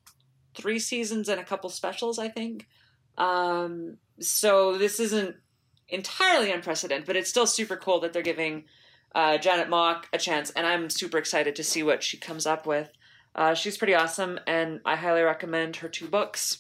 three 0.56 0.80
seasons 0.80 1.30
and 1.30 1.40
a 1.40 1.46
couple 1.46 1.70
specials, 1.70 2.20
I 2.20 2.30
think. 2.30 2.68
Um, 3.18 3.98
so 4.20 4.78
this 4.78 5.00
isn't 5.00 5.36
entirely 5.92 6.52
unprecedented, 6.52 7.06
but 7.06 7.16
it's 7.16 7.30
still 7.30 7.46
super 7.46 7.76
cool 7.76 8.00
that 8.00 8.14
they're 8.14 8.22
giving 8.22 8.64
uh, 9.14 9.38
Janet 9.38 9.70
Mock 9.70 10.08
a 10.14 10.18
chance, 10.18 10.50
and 10.52 10.66
I'm 10.66 10.90
super 10.90 11.18
excited 11.18 11.56
to 11.58 11.64
see 11.64 11.84
what 11.84 12.02
she 12.02 12.18
comes 12.18 12.46
up 12.46 12.66
with. 12.66 12.90
Uh, 13.36 13.54
she's 13.54 13.78
pretty 13.78 13.94
awesome, 13.94 14.40
and 14.48 14.80
I 14.86 14.96
highly 14.96 15.22
recommend 15.22 15.78
her 15.78 15.90
two 15.90 16.08
books. 16.08 16.60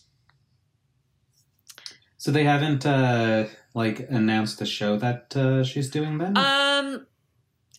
So 2.17 2.31
they 2.31 2.43
haven't 2.43 2.85
uh, 2.85 3.47
like 3.73 4.07
announced 4.09 4.59
the 4.59 4.65
show 4.65 4.97
that 4.97 5.35
uh, 5.35 5.63
she's 5.63 5.89
doing 5.89 6.17
then. 6.19 6.37
Um, 6.37 7.07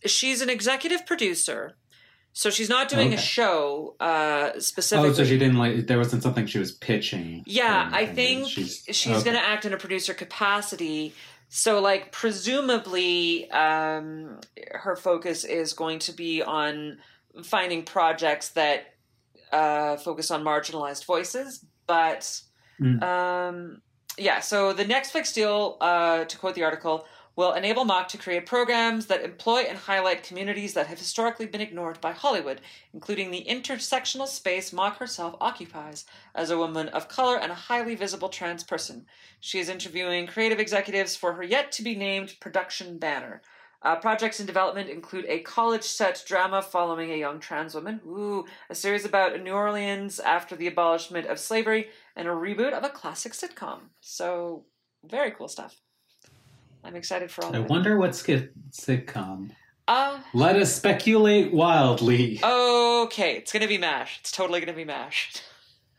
she's 0.05 0.41
an 0.41 0.51
executive 0.51 1.07
producer, 1.07 1.77
so 2.33 2.51
she's 2.51 2.69
not 2.69 2.89
doing 2.89 3.09
Okay. 3.09 3.17
a 3.17 3.21
show 3.21 3.95
uh, 4.01 4.59
specifically. 4.59 5.11
oh, 5.11 5.13
so 5.13 5.25
she 5.25 5.39
didn't 5.39 5.59
like. 5.59 5.87
There 5.87 5.99
wasn't 5.99 6.23
something 6.25 6.47
she 6.47 6.59
was 6.59 6.73
pitching. 6.73 7.45
Yeah, 7.47 7.89
I 7.93 8.05
think 8.05 8.49
she's, 8.49 8.83
she's 8.91 9.07
okay. 9.19 9.23
going 9.25 9.37
to 9.37 9.43
act 9.45 9.65
in 9.65 9.73
a 9.73 9.77
producer 9.79 10.13
capacity. 10.13 11.15
So, 11.55 11.83
like, 11.83 12.13
presumably, 12.13 13.51
um, 13.51 14.41
her 14.71 14.97
focus 14.97 15.45
is 15.45 15.75
going 15.75 15.99
to 15.99 16.13
be 16.13 16.43
on 16.43 16.97
finding 17.45 17.83
projects 17.85 18.49
that 18.51 18.95
uh, 19.53 19.99
focus 19.99 20.31
on 20.31 20.43
marginalized 20.43 21.05
voices. 21.05 21.63
But, 21.87 22.41
Mm. 22.81 23.03
um, 23.03 23.83
yeah, 24.17 24.41
so 24.41 24.73
the 24.73 24.87
Netflix 24.87 25.35
deal, 25.35 25.77
uh, 25.83 26.25
to 26.25 26.39
quote 26.39 26.55
the 26.55 26.65
article, 26.65 27.05
will 27.35 27.53
enable 27.53 27.85
Mock 27.85 28.09
to 28.09 28.19
create 28.19 28.47
programs 28.47 29.07
that 29.07 29.25
employ 29.25 29.61
and 29.61 29.79
highlight 29.79 30.23
communities 30.23 30.75
that 30.75 30.87
have 30.87 30.99
historically 30.99 31.47
been 31.47 31.61
ignored 31.61 32.01
by 32.01 32.13
Hollywood, 32.13 32.61
including 32.93 33.31
the 33.31 33.47
intersectional 33.49 34.27
space 34.27 34.73
Mock 34.73 34.99
herself 34.99 35.35
occupies 35.41 36.05
as 36.35 36.51
a 36.51 36.59
woman 36.59 36.89
of 36.89 37.09
color 37.09 37.39
and 37.39 37.51
a 37.51 37.57
highly 37.57 37.95
visible 37.95 38.29
trans 38.29 38.65
person. 38.65 39.07
She 39.41 39.59
is 39.59 39.69
interviewing 39.69 40.27
creative 40.27 40.61
executives 40.61 41.17
for 41.17 41.33
her 41.35 41.43
yet 41.43 41.73
to 41.73 41.83
be 41.83 41.95
named 41.95 42.37
production 42.41 42.99
banner. 42.99 43.43
Uh, 43.85 43.97
projects 43.97 44.39
in 44.39 44.47
development 44.47 44.89
include 44.89 45.25
a 45.27 45.41
college 45.41 45.83
set 45.83 46.23
drama 46.27 46.63
following 46.63 47.11
a 47.11 47.17
young 47.17 47.41
trans 47.41 47.75
woman, 47.75 48.01
ooh, 48.07 48.45
a 48.71 48.75
series 48.75 49.05
about 49.05 49.41
New 49.43 49.53
Orleans 49.53 50.21
after 50.21 50.55
the 50.55 50.69
abolishment 50.69 51.27
of 51.27 51.41
slavery, 51.41 51.89
and 52.15 52.29
a 52.29 52.31
reboot 52.31 52.73
of 52.73 52.85
a 52.85 52.89
classic 52.91 53.33
sitcom. 53.33 53.81
So, 54.01 54.67
very 55.05 55.33
cool 55.33 55.49
stuff. 55.49 55.81
I'm 56.85 56.97
excited 56.97 57.31
for 57.31 57.45
all 57.45 57.55
I 57.55 57.61
wonder 57.61 57.97
what 57.97 58.11
sitcom. 58.11 59.51
Uh, 59.89 60.21
Let 60.35 60.57
us 60.57 60.75
speculate 60.75 61.53
wildly. 61.53 62.41
okay, 62.43 63.37
it's 63.37 63.53
gonna 63.53 63.69
be 63.69 63.79
MASH. 63.79 64.19
It's 64.21 64.33
totally 64.33 64.61
gonna 64.61 64.73
be 64.73 64.85
MASH. 64.85 65.35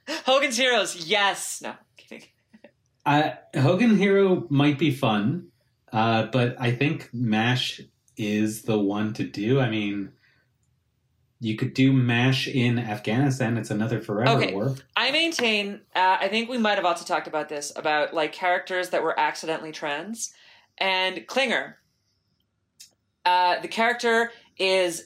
Hogan's 0.26 0.58
Heroes, 0.58 1.06
yes! 1.08 1.62
No, 1.62 1.74
kidding. 1.98 2.24
Uh, 3.06 3.32
Hogan 3.54 3.98
Hero 3.98 4.48
might 4.50 4.80
be 4.80 4.89
fun, 4.89 5.50
uh, 5.91 6.28
but 6.28 6.56
I 6.58 6.72
think 6.72 7.10
MASH 7.13 7.82
is 8.15 8.62
the 8.62 8.80
one 8.80 9.12
to 9.15 9.26
do. 9.26 9.60
I 9.60 9.69
mean, 9.69 10.13
you 11.41 11.58
could 11.58 11.74
do 11.74 11.91
MASH 11.91 12.48
in 12.48 12.80
Afghanistan. 12.80 13.58
It's 13.58 13.69
another 13.72 14.00
forever 14.00 14.38
Okay. 14.41 14.54
war. 14.54 14.76
I 14.96 15.12
maintain, 15.12 15.82
uh, 15.93 16.15
I 16.22 16.30
think 16.30 16.50
we 16.50 16.58
might 16.58 16.76
have 16.76 16.86
also 16.86 17.04
talked 17.04 17.28
about 17.28 17.50
this, 17.50 17.74
about 17.76 18.13
like 18.13 18.32
characters 18.32 18.91
that 18.91 19.04
were 19.04 19.19
accidentally 19.19 19.74
trans. 19.74 20.34
And 20.78 21.26
Klinger, 21.28 21.78
uh, 23.26 23.60
the 23.62 23.68
character 23.68 24.32
is 24.58 25.06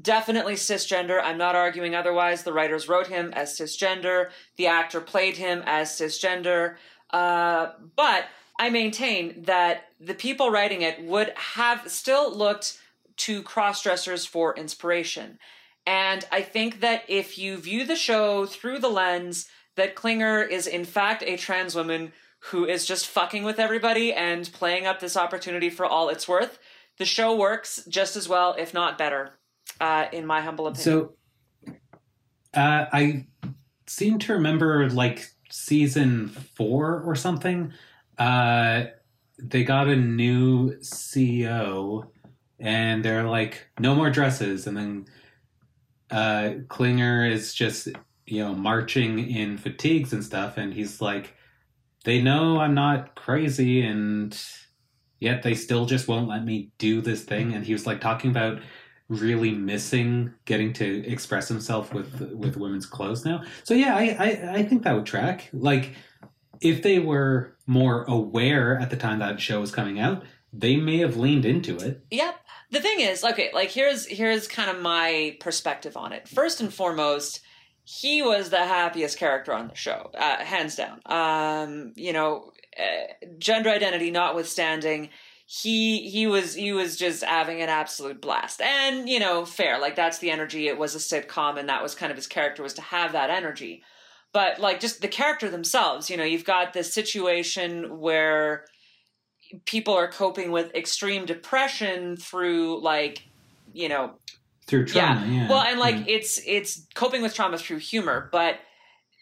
definitely 0.00 0.54
cisgender. 0.54 1.20
I'm 1.22 1.38
not 1.38 1.56
arguing 1.56 1.94
otherwise. 1.94 2.42
The 2.42 2.52
writers 2.52 2.88
wrote 2.88 3.08
him 3.08 3.32
as 3.34 3.58
cisgender, 3.58 4.30
the 4.56 4.68
actor 4.68 5.00
played 5.00 5.36
him 5.36 5.62
as 5.66 5.90
cisgender. 5.90 6.76
Uh, 7.10 7.72
but 7.96 8.26
I 8.58 8.70
maintain 8.70 9.42
that 9.42 9.86
the 9.98 10.14
people 10.14 10.50
writing 10.50 10.82
it 10.82 11.02
would 11.02 11.32
have 11.34 11.90
still 11.90 12.34
looked 12.34 12.78
to 13.16 13.42
cross 13.42 13.82
dressers 13.82 14.24
for 14.24 14.54
inspiration. 14.54 15.38
And 15.86 16.24
I 16.30 16.42
think 16.42 16.80
that 16.80 17.02
if 17.08 17.36
you 17.38 17.56
view 17.56 17.84
the 17.84 17.96
show 17.96 18.46
through 18.46 18.78
the 18.78 18.88
lens 18.88 19.48
that 19.76 19.94
Klinger 19.94 20.42
is 20.42 20.66
in 20.66 20.84
fact 20.84 21.22
a 21.26 21.36
trans 21.36 21.74
woman 21.74 22.12
who 22.44 22.64
is 22.64 22.86
just 22.86 23.06
fucking 23.06 23.44
with 23.44 23.58
everybody 23.58 24.12
and 24.12 24.50
playing 24.52 24.86
up 24.86 25.00
this 25.00 25.16
opportunity 25.16 25.70
for 25.70 25.84
all 25.84 26.08
it's 26.08 26.26
worth, 26.26 26.58
the 26.98 27.04
show 27.04 27.36
works 27.36 27.84
just 27.88 28.16
as 28.16 28.28
well, 28.28 28.54
if 28.58 28.74
not 28.74 28.98
better, 28.98 29.34
uh, 29.80 30.06
in 30.12 30.26
my 30.26 30.40
humble 30.40 30.66
opinion. 30.66 30.84
So, 30.84 31.14
uh, 32.54 32.86
I 32.92 33.26
seem 33.86 34.18
to 34.20 34.32
remember 34.32 34.88
like 34.90 35.30
season 35.50 36.28
four 36.28 37.02
or 37.02 37.14
something. 37.14 37.72
Uh, 38.18 38.84
they 39.38 39.64
got 39.64 39.88
a 39.88 39.96
new 39.96 40.76
CEO, 40.78 42.10
and 42.58 43.04
they're 43.04 43.24
like, 43.24 43.66
"No 43.78 43.94
more 43.94 44.10
dresses." 44.10 44.66
And 44.66 44.76
then 44.76 45.06
uh, 46.10 46.54
Klinger 46.68 47.26
is 47.26 47.54
just 47.54 47.88
you 48.26 48.44
know 48.44 48.54
marching 48.54 49.30
in 49.30 49.58
fatigues 49.58 50.12
and 50.12 50.24
stuff, 50.24 50.56
and 50.56 50.74
he's 50.74 51.00
like, 51.00 51.34
"They 52.04 52.20
know 52.20 52.58
I'm 52.58 52.74
not 52.74 53.14
crazy, 53.14 53.82
and 53.82 54.38
yet 55.18 55.42
they 55.42 55.54
still 55.54 55.86
just 55.86 56.08
won't 56.08 56.28
let 56.28 56.44
me 56.44 56.70
do 56.78 57.00
this 57.00 57.22
thing." 57.22 57.48
Mm-hmm. 57.48 57.56
And 57.56 57.66
he 57.66 57.72
was 57.72 57.86
like 57.86 58.00
talking 58.00 58.30
about 58.30 58.60
really 59.08 59.50
missing 59.50 60.32
getting 60.44 60.72
to 60.72 61.04
express 61.06 61.48
himself 61.48 61.92
with 61.92 62.12
mm-hmm. 62.18 62.38
with 62.38 62.56
women's 62.56 62.86
clothes 62.86 63.24
now. 63.24 63.42
So 63.64 63.74
yeah, 63.74 63.96
I 63.96 64.16
I, 64.18 64.54
I 64.58 64.62
think 64.62 64.84
that 64.84 64.94
would 64.94 65.06
track. 65.06 65.50
Like 65.52 65.94
if 66.60 66.82
they 66.82 66.98
were 66.98 67.56
more 67.66 68.04
aware 68.04 68.78
at 68.78 68.90
the 68.90 68.96
time 68.96 69.18
that 69.20 69.40
show 69.40 69.60
was 69.60 69.72
coming 69.72 69.98
out, 69.98 70.24
they 70.52 70.76
may 70.76 70.98
have 70.98 71.16
leaned 71.16 71.44
into 71.44 71.76
it. 71.78 72.04
Yep. 72.10 72.36
The 72.70 72.80
thing 72.80 73.00
is, 73.00 73.24
okay, 73.24 73.50
like 73.52 73.70
here's 73.70 74.06
here's 74.06 74.46
kind 74.46 74.70
of 74.70 74.80
my 74.80 75.36
perspective 75.40 75.96
on 75.96 76.12
it. 76.12 76.28
First 76.28 76.60
and 76.60 76.72
foremost, 76.72 77.40
he 77.84 78.22
was 78.22 78.50
the 78.50 78.58
happiest 78.58 79.18
character 79.18 79.52
on 79.52 79.68
the 79.68 79.74
show, 79.74 80.10
uh, 80.16 80.44
hands 80.44 80.76
down. 80.76 81.00
Um, 81.06 81.92
you 81.96 82.12
know, 82.12 82.52
uh, 82.78 83.26
gender 83.38 83.70
identity 83.70 84.10
notwithstanding, 84.10 85.10
he 85.46 86.08
he 86.08 86.26
was 86.26 86.54
he 86.54 86.72
was 86.72 86.96
just 86.96 87.24
having 87.24 87.60
an 87.60 87.68
absolute 87.68 88.20
blast. 88.20 88.60
And 88.60 89.08
you 89.08 89.18
know, 89.18 89.44
fair, 89.44 89.80
like 89.80 89.96
that's 89.96 90.18
the 90.18 90.30
energy. 90.30 90.68
It 90.68 90.78
was 90.78 90.94
a 90.94 90.98
sitcom, 90.98 91.58
and 91.58 91.68
that 91.68 91.82
was 91.82 91.94
kind 91.94 92.10
of 92.10 92.16
his 92.16 92.28
character 92.28 92.62
was 92.62 92.74
to 92.74 92.82
have 92.82 93.12
that 93.12 93.30
energy. 93.30 93.82
But 94.32 94.60
like 94.60 94.78
just 94.78 95.00
the 95.00 95.08
character 95.08 95.50
themselves, 95.50 96.08
you 96.08 96.16
know, 96.16 96.24
you've 96.24 96.44
got 96.44 96.72
this 96.72 96.94
situation 96.94 97.98
where 97.98 98.64
people 99.64 99.94
are 99.94 100.08
coping 100.08 100.52
with 100.52 100.74
extreme 100.74 101.26
depression 101.26 102.16
through 102.16 102.80
like 102.82 103.24
you 103.72 103.88
know 103.88 104.12
Through 104.70 104.86
trauma, 104.86 105.26
yeah. 105.26 105.48
well 105.48 105.60
and 105.60 105.78
like 105.78 105.96
Yeah. 105.96 106.14
it's 106.16 106.40
it's 106.46 106.86
coping 106.94 107.22
with 107.22 107.34
trauma 107.34 107.58
through 107.58 107.78
humor 107.78 108.28
but 108.32 108.58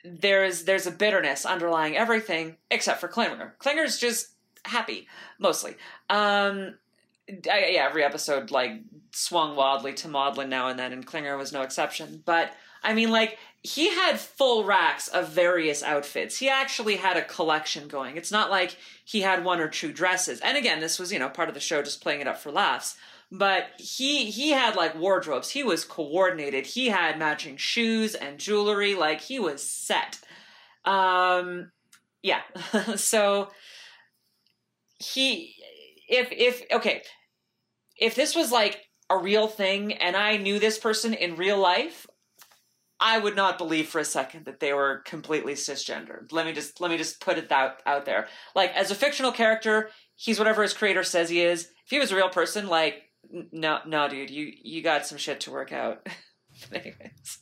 there's 0.05 0.65
there's 0.65 0.87
a 0.87 0.91
bitterness 0.91 1.45
underlying 1.47 1.97
everything 1.97 2.57
except 2.71 3.01
for 3.01 3.09
klinger 3.09 3.55
klinger's 3.59 3.99
just 3.99 4.29
happy 4.65 5.09
mostly 5.39 5.73
um 6.11 6.75
I, 7.51 7.71
yeah 7.71 7.87
every 7.89 8.05
episode 8.05 8.51
like 8.51 8.73
swung 9.13 9.57
wildly 9.57 9.95
to 9.95 10.09
maudlin 10.09 10.49
now 10.51 10.69
and 10.69 10.79
then 10.79 10.93
and 10.93 11.05
klinger 11.05 11.37
was 11.37 11.53
no 11.53 11.63
exception 11.63 12.23
but 12.25 12.53
i 12.85 12.93
mean 12.95 13.11
like 13.11 13.39
he 13.63 13.89
had 13.93 14.21
full 14.21 14.63
racks 14.63 15.09
of 15.09 15.31
various 15.31 15.83
outfits. 15.83 16.39
He 16.39 16.49
actually 16.49 16.95
had 16.95 17.17
a 17.17 17.25
collection 17.25 17.89
going. 17.89 18.17
It's 18.17 18.31
not 18.31 18.51
like 18.51 18.77
he 19.05 19.21
had 19.23 19.45
one 19.45 19.59
or 19.61 19.67
two 19.67 19.93
dresses. 19.93 20.39
And 20.41 20.57
again, 20.57 20.79
this 20.79 20.97
was, 20.97 21.13
you 21.13 21.19
know, 21.19 21.29
part 21.29 21.49
of 21.49 21.55
the 21.55 21.61
show 21.61 21.83
just 21.83 22.01
playing 22.01 22.21
it 22.21 22.29
up 22.29 22.39
for 22.39 22.53
laughs. 22.53 22.97
But 23.31 23.67
he 23.79 24.31
he 24.31 24.51
had 24.51 24.75
like 24.75 24.99
wardrobes. 24.99 25.51
He 25.51 25.63
was 25.63 25.85
coordinated. 25.85 26.67
He 26.67 26.89
had 26.89 27.19
matching 27.19 27.57
shoes 27.57 28.15
and 28.15 28.39
jewelry. 28.39 28.95
Like 28.95 29.21
he 29.21 29.39
was 29.39 29.69
set. 29.69 30.19
Um 30.85 31.71
yeah. 32.23 32.41
so 32.97 33.51
he 34.99 35.55
if 36.09 36.29
if 36.33 36.63
okay, 36.73 37.03
if 37.99 38.15
this 38.15 38.35
was 38.35 38.51
like 38.51 38.83
a 39.11 39.19
real 39.19 39.47
thing 39.47 39.93
and 39.95 40.17
I 40.17 40.37
knew 40.37 40.59
this 40.59 40.79
person 40.79 41.13
in 41.15 41.37
real 41.37 41.59
life, 41.59 42.07
I 43.01 43.19
would 43.19 43.37
not 43.37 43.59
believe 43.59 43.89
for 43.89 44.01
a 44.01 44.05
second 44.05 44.47
that 44.47 44.61
they 44.61 44.73
were 44.73 45.03
completely 45.05 45.55
cisgender. 45.55 46.31
Let 46.33 46.47
me 46.47 46.53
just 46.53 46.81
let 46.81 46.91
me 46.91 46.97
just 46.97 47.21
put 47.21 47.39
it 47.39 47.51
out 47.53 47.81
out 47.87 48.05
there. 48.07 48.27
Like 48.55 48.75
as 48.75 48.91
a 48.91 48.97
fictional 48.97 49.33
character, 49.33 49.91
he's 50.17 50.39
whatever 50.39 50.63
his 50.63 50.75
creator 50.75 51.05
says 51.05 51.29
he 51.29 51.43
is. 51.43 51.65
If 51.65 51.91
he 51.91 51.99
was 51.99 52.11
a 52.11 52.17
real 52.17 52.29
person, 52.29 52.67
like 52.67 53.03
no 53.53 53.81
no 53.87 54.09
dude, 54.09 54.31
you 54.31 54.53
you 54.63 54.83
got 54.83 55.07
some 55.07 55.19
shit 55.19 55.41
to 55.41 55.51
work 55.51 55.73
out. 55.73 56.07
Anyways. 56.73 57.39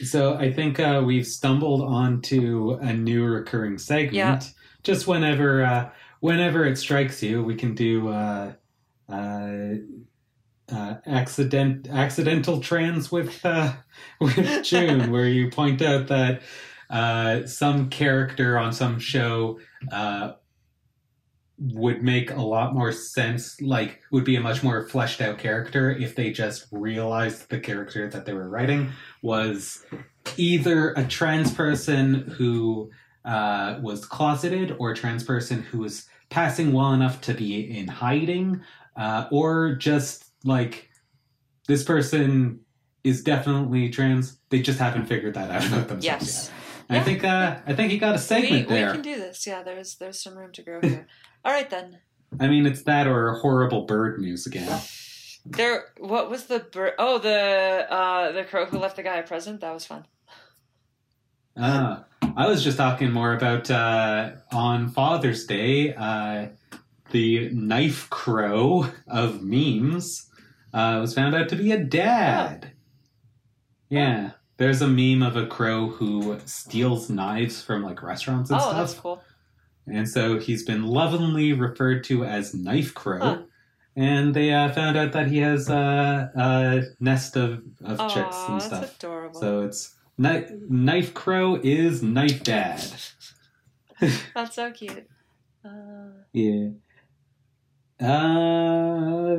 So 0.00 0.34
I 0.34 0.52
think 0.52 0.78
uh, 0.78 1.02
we've 1.04 1.26
stumbled 1.26 1.80
onto 1.80 2.72
a 2.80 2.92
new 2.92 3.24
recurring 3.24 3.78
segment. 3.78 4.14
Yeah. 4.14 4.40
Just 4.82 5.06
whenever 5.06 5.64
uh, 5.64 5.90
whenever 6.20 6.64
it 6.64 6.76
strikes 6.76 7.22
you, 7.22 7.42
we 7.42 7.54
can 7.54 7.74
do 7.74 8.08
uh, 8.08 8.52
uh, 9.08 9.74
uh, 10.70 10.94
accident 11.06 11.88
accidental 11.90 12.60
trans 12.60 13.10
with 13.10 13.44
uh, 13.44 13.72
with 14.20 14.64
June, 14.64 15.10
where 15.12 15.28
you 15.28 15.50
point 15.50 15.82
out 15.82 16.08
that 16.08 16.42
uh, 16.90 17.46
some 17.46 17.88
character 17.88 18.58
on 18.58 18.72
some 18.72 18.98
show 18.98 19.58
uh, 19.92 20.32
would 21.58 22.02
make 22.02 22.30
a 22.30 22.40
lot 22.42 22.74
more 22.74 22.92
sense, 22.92 23.60
like 23.62 24.00
would 24.10 24.24
be 24.24 24.36
a 24.36 24.40
much 24.40 24.62
more 24.62 24.86
fleshed 24.88 25.20
out 25.20 25.38
character 25.38 25.90
if 25.90 26.14
they 26.14 26.30
just 26.30 26.66
realized 26.70 27.48
the 27.48 27.58
character 27.58 28.08
that 28.08 28.26
they 28.26 28.34
were 28.34 28.48
writing 28.48 28.90
was 29.22 29.84
either 30.36 30.92
a 30.92 31.04
trans 31.04 31.52
person 31.54 32.14
who 32.36 32.90
uh, 33.24 33.78
was 33.80 34.04
closeted 34.04 34.76
or 34.78 34.90
a 34.92 34.94
trans 34.96 35.24
person 35.24 35.62
who 35.62 35.78
was 35.78 36.06
passing 36.28 36.72
well 36.72 36.92
enough 36.92 37.20
to 37.22 37.32
be 37.34 37.60
in 37.78 37.88
hiding, 37.88 38.60
uh, 38.96 39.26
or 39.30 39.74
just 39.76 40.24
like 40.44 40.90
this 41.68 41.82
person 41.84 42.60
is 43.02 43.22
definitely 43.22 43.88
trans. 43.88 44.38
They 44.50 44.60
just 44.60 44.78
haven't 44.78 45.06
figured 45.06 45.34
that 45.34 45.50
out 45.50 45.66
about 45.66 45.88
themselves 45.88 46.04
Yes. 46.04 46.44
yet. 46.48 46.52
And 46.88 46.98
I 46.98 47.02
think 47.02 47.24
uh, 47.24 47.56
I 47.66 47.72
think 47.74 47.90
he 47.90 47.98
got 47.98 48.10
a 48.10 48.12
We, 48.12 48.18
segment 48.18 48.68
we 48.68 48.74
there. 48.74 48.92
can 48.92 49.02
do 49.02 49.16
this. 49.16 49.44
Yeah, 49.44 49.64
there's 49.64 49.96
there's 49.96 50.22
some 50.22 50.36
room 50.38 50.52
to 50.52 50.62
grow 50.62 50.80
here. 50.80 51.08
All 51.46 51.52
right 51.52 51.70
then. 51.70 52.00
I 52.40 52.48
mean, 52.48 52.66
it's 52.66 52.82
that 52.82 53.06
or 53.06 53.34
horrible 53.34 53.82
bird 53.82 54.20
news 54.20 54.46
again. 54.46 54.80
There. 55.46 55.84
What 55.98 56.28
was 56.28 56.46
the 56.46 56.58
bird? 56.58 56.94
Oh, 56.98 57.18
the 57.20 57.86
uh, 57.88 58.32
the 58.32 58.42
crow 58.42 58.66
who 58.66 58.78
left 58.78 58.96
the 58.96 59.04
guy 59.04 59.18
a 59.18 59.22
present. 59.22 59.60
That 59.60 59.72
was 59.72 59.86
fun. 59.86 60.06
Ah, 61.56 62.04
I 62.36 62.48
was 62.48 62.64
just 62.64 62.76
talking 62.76 63.12
more 63.12 63.32
about 63.32 63.70
uh, 63.70 64.32
on 64.50 64.88
Father's 64.88 65.46
Day, 65.46 65.94
uh, 65.94 66.48
the 67.12 67.48
knife 67.50 68.10
crow 68.10 68.88
of 69.06 69.40
memes 69.44 70.28
uh, 70.74 70.98
was 71.00 71.14
found 71.14 71.36
out 71.36 71.48
to 71.50 71.56
be 71.56 71.70
a 71.70 71.78
dad. 71.78 72.72
Yeah, 73.88 74.32
there's 74.56 74.82
a 74.82 74.88
meme 74.88 75.22
of 75.22 75.36
a 75.36 75.46
crow 75.46 75.90
who 75.90 76.40
steals 76.44 77.08
knives 77.08 77.62
from 77.62 77.84
like 77.84 78.02
restaurants 78.02 78.50
and 78.50 78.60
stuff. 78.60 78.72
oh, 78.72 78.74
stuff. 78.74 78.88
that's 78.88 79.00
cool. 79.00 79.22
And 79.86 80.08
so 80.08 80.38
he's 80.38 80.64
been 80.64 80.84
lovingly 80.84 81.52
referred 81.52 82.02
to 82.04 82.24
as 82.24 82.54
Knife 82.54 82.92
Crow. 82.94 83.20
Huh. 83.20 83.42
And 83.94 84.34
they 84.34 84.52
uh, 84.52 84.70
found 84.72 84.96
out 84.96 85.12
that 85.12 85.28
he 85.28 85.38
has 85.38 85.70
uh, 85.70 86.28
a 86.34 86.82
nest 87.00 87.36
of, 87.36 87.62
of 87.82 87.98
chicks 88.12 88.36
Aw, 88.36 88.46
and 88.52 88.60
that's 88.60 88.66
stuff. 88.66 88.96
adorable. 88.96 89.40
So 89.40 89.62
it's 89.62 89.94
Knife, 90.18 90.50
Knife 90.68 91.14
Crow 91.14 91.58
is 91.62 92.02
Knife 92.02 92.42
Dad. 92.42 92.84
that's 94.34 94.54
so 94.56 94.70
cute. 94.72 95.08
Uh, 95.64 96.08
Yeah. 96.32 96.68
Uh, 97.98 99.36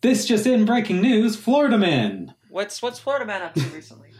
this 0.00 0.24
just 0.26 0.46
in 0.46 0.64
breaking 0.64 1.00
news 1.00 1.34
Florida 1.34 1.76
man. 1.76 2.34
what's 2.48 2.80
what's 2.80 3.00
Florida 3.00 3.24
man 3.26 3.42
up 3.42 3.54
to 3.54 3.60
recently? 3.70 4.10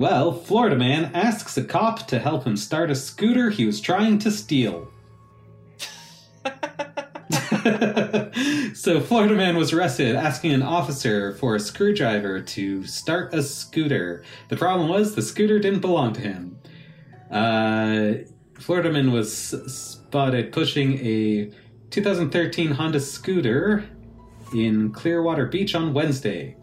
Well, 0.00 0.32
Florida 0.32 0.76
man 0.76 1.14
asks 1.14 1.58
a 1.58 1.62
cop 1.62 2.06
to 2.06 2.18
help 2.18 2.44
him 2.44 2.56
start 2.56 2.90
a 2.90 2.94
scooter 2.94 3.50
he 3.50 3.66
was 3.66 3.82
trying 3.82 4.18
to 4.20 4.30
steal. 4.30 4.90
so 8.74 9.02
Florida 9.02 9.34
man 9.34 9.58
was 9.58 9.74
arrested 9.74 10.16
asking 10.16 10.52
an 10.52 10.62
officer 10.62 11.34
for 11.34 11.54
a 11.54 11.60
screwdriver 11.60 12.40
to 12.40 12.86
start 12.86 13.34
a 13.34 13.42
scooter. 13.42 14.24
The 14.48 14.56
problem 14.56 14.88
was 14.88 15.16
the 15.16 15.20
scooter 15.20 15.58
didn't 15.58 15.80
belong 15.80 16.14
to 16.14 16.20
him. 16.22 16.58
Uh, 17.30 18.24
Florida 18.58 18.90
man 18.90 19.12
was 19.12 19.30
spotted 19.70 20.50
pushing 20.50 20.94
a 21.04 21.52
2013 21.90 22.70
Honda 22.70 23.00
scooter 23.00 23.84
in 24.54 24.92
Clearwater 24.92 25.44
Beach 25.44 25.74
on 25.74 25.92
Wednesday. 25.92 26.56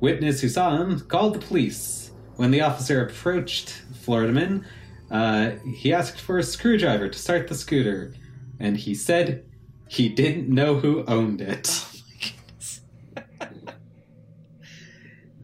Witness 0.00 0.42
who 0.42 0.50
saw 0.50 0.76
him 0.76 1.00
called 1.00 1.36
the 1.36 1.38
police. 1.38 2.01
When 2.36 2.50
the 2.50 2.62
officer 2.62 3.04
approached 3.04 3.82
Florida 4.02 4.32
man, 4.32 4.66
uh, 5.10 5.52
he 5.74 5.92
asked 5.92 6.20
for 6.20 6.38
a 6.38 6.42
screwdriver 6.42 7.08
to 7.08 7.18
start 7.18 7.48
the 7.48 7.54
scooter, 7.54 8.14
and 8.58 8.76
he 8.76 8.94
said 8.94 9.44
he 9.88 10.08
didn't 10.08 10.48
know 10.48 10.76
who 10.76 11.04
owned 11.04 11.40
it. 11.40 11.84
Oh 11.84 11.98
my 12.08 12.16
goodness. 12.20 12.80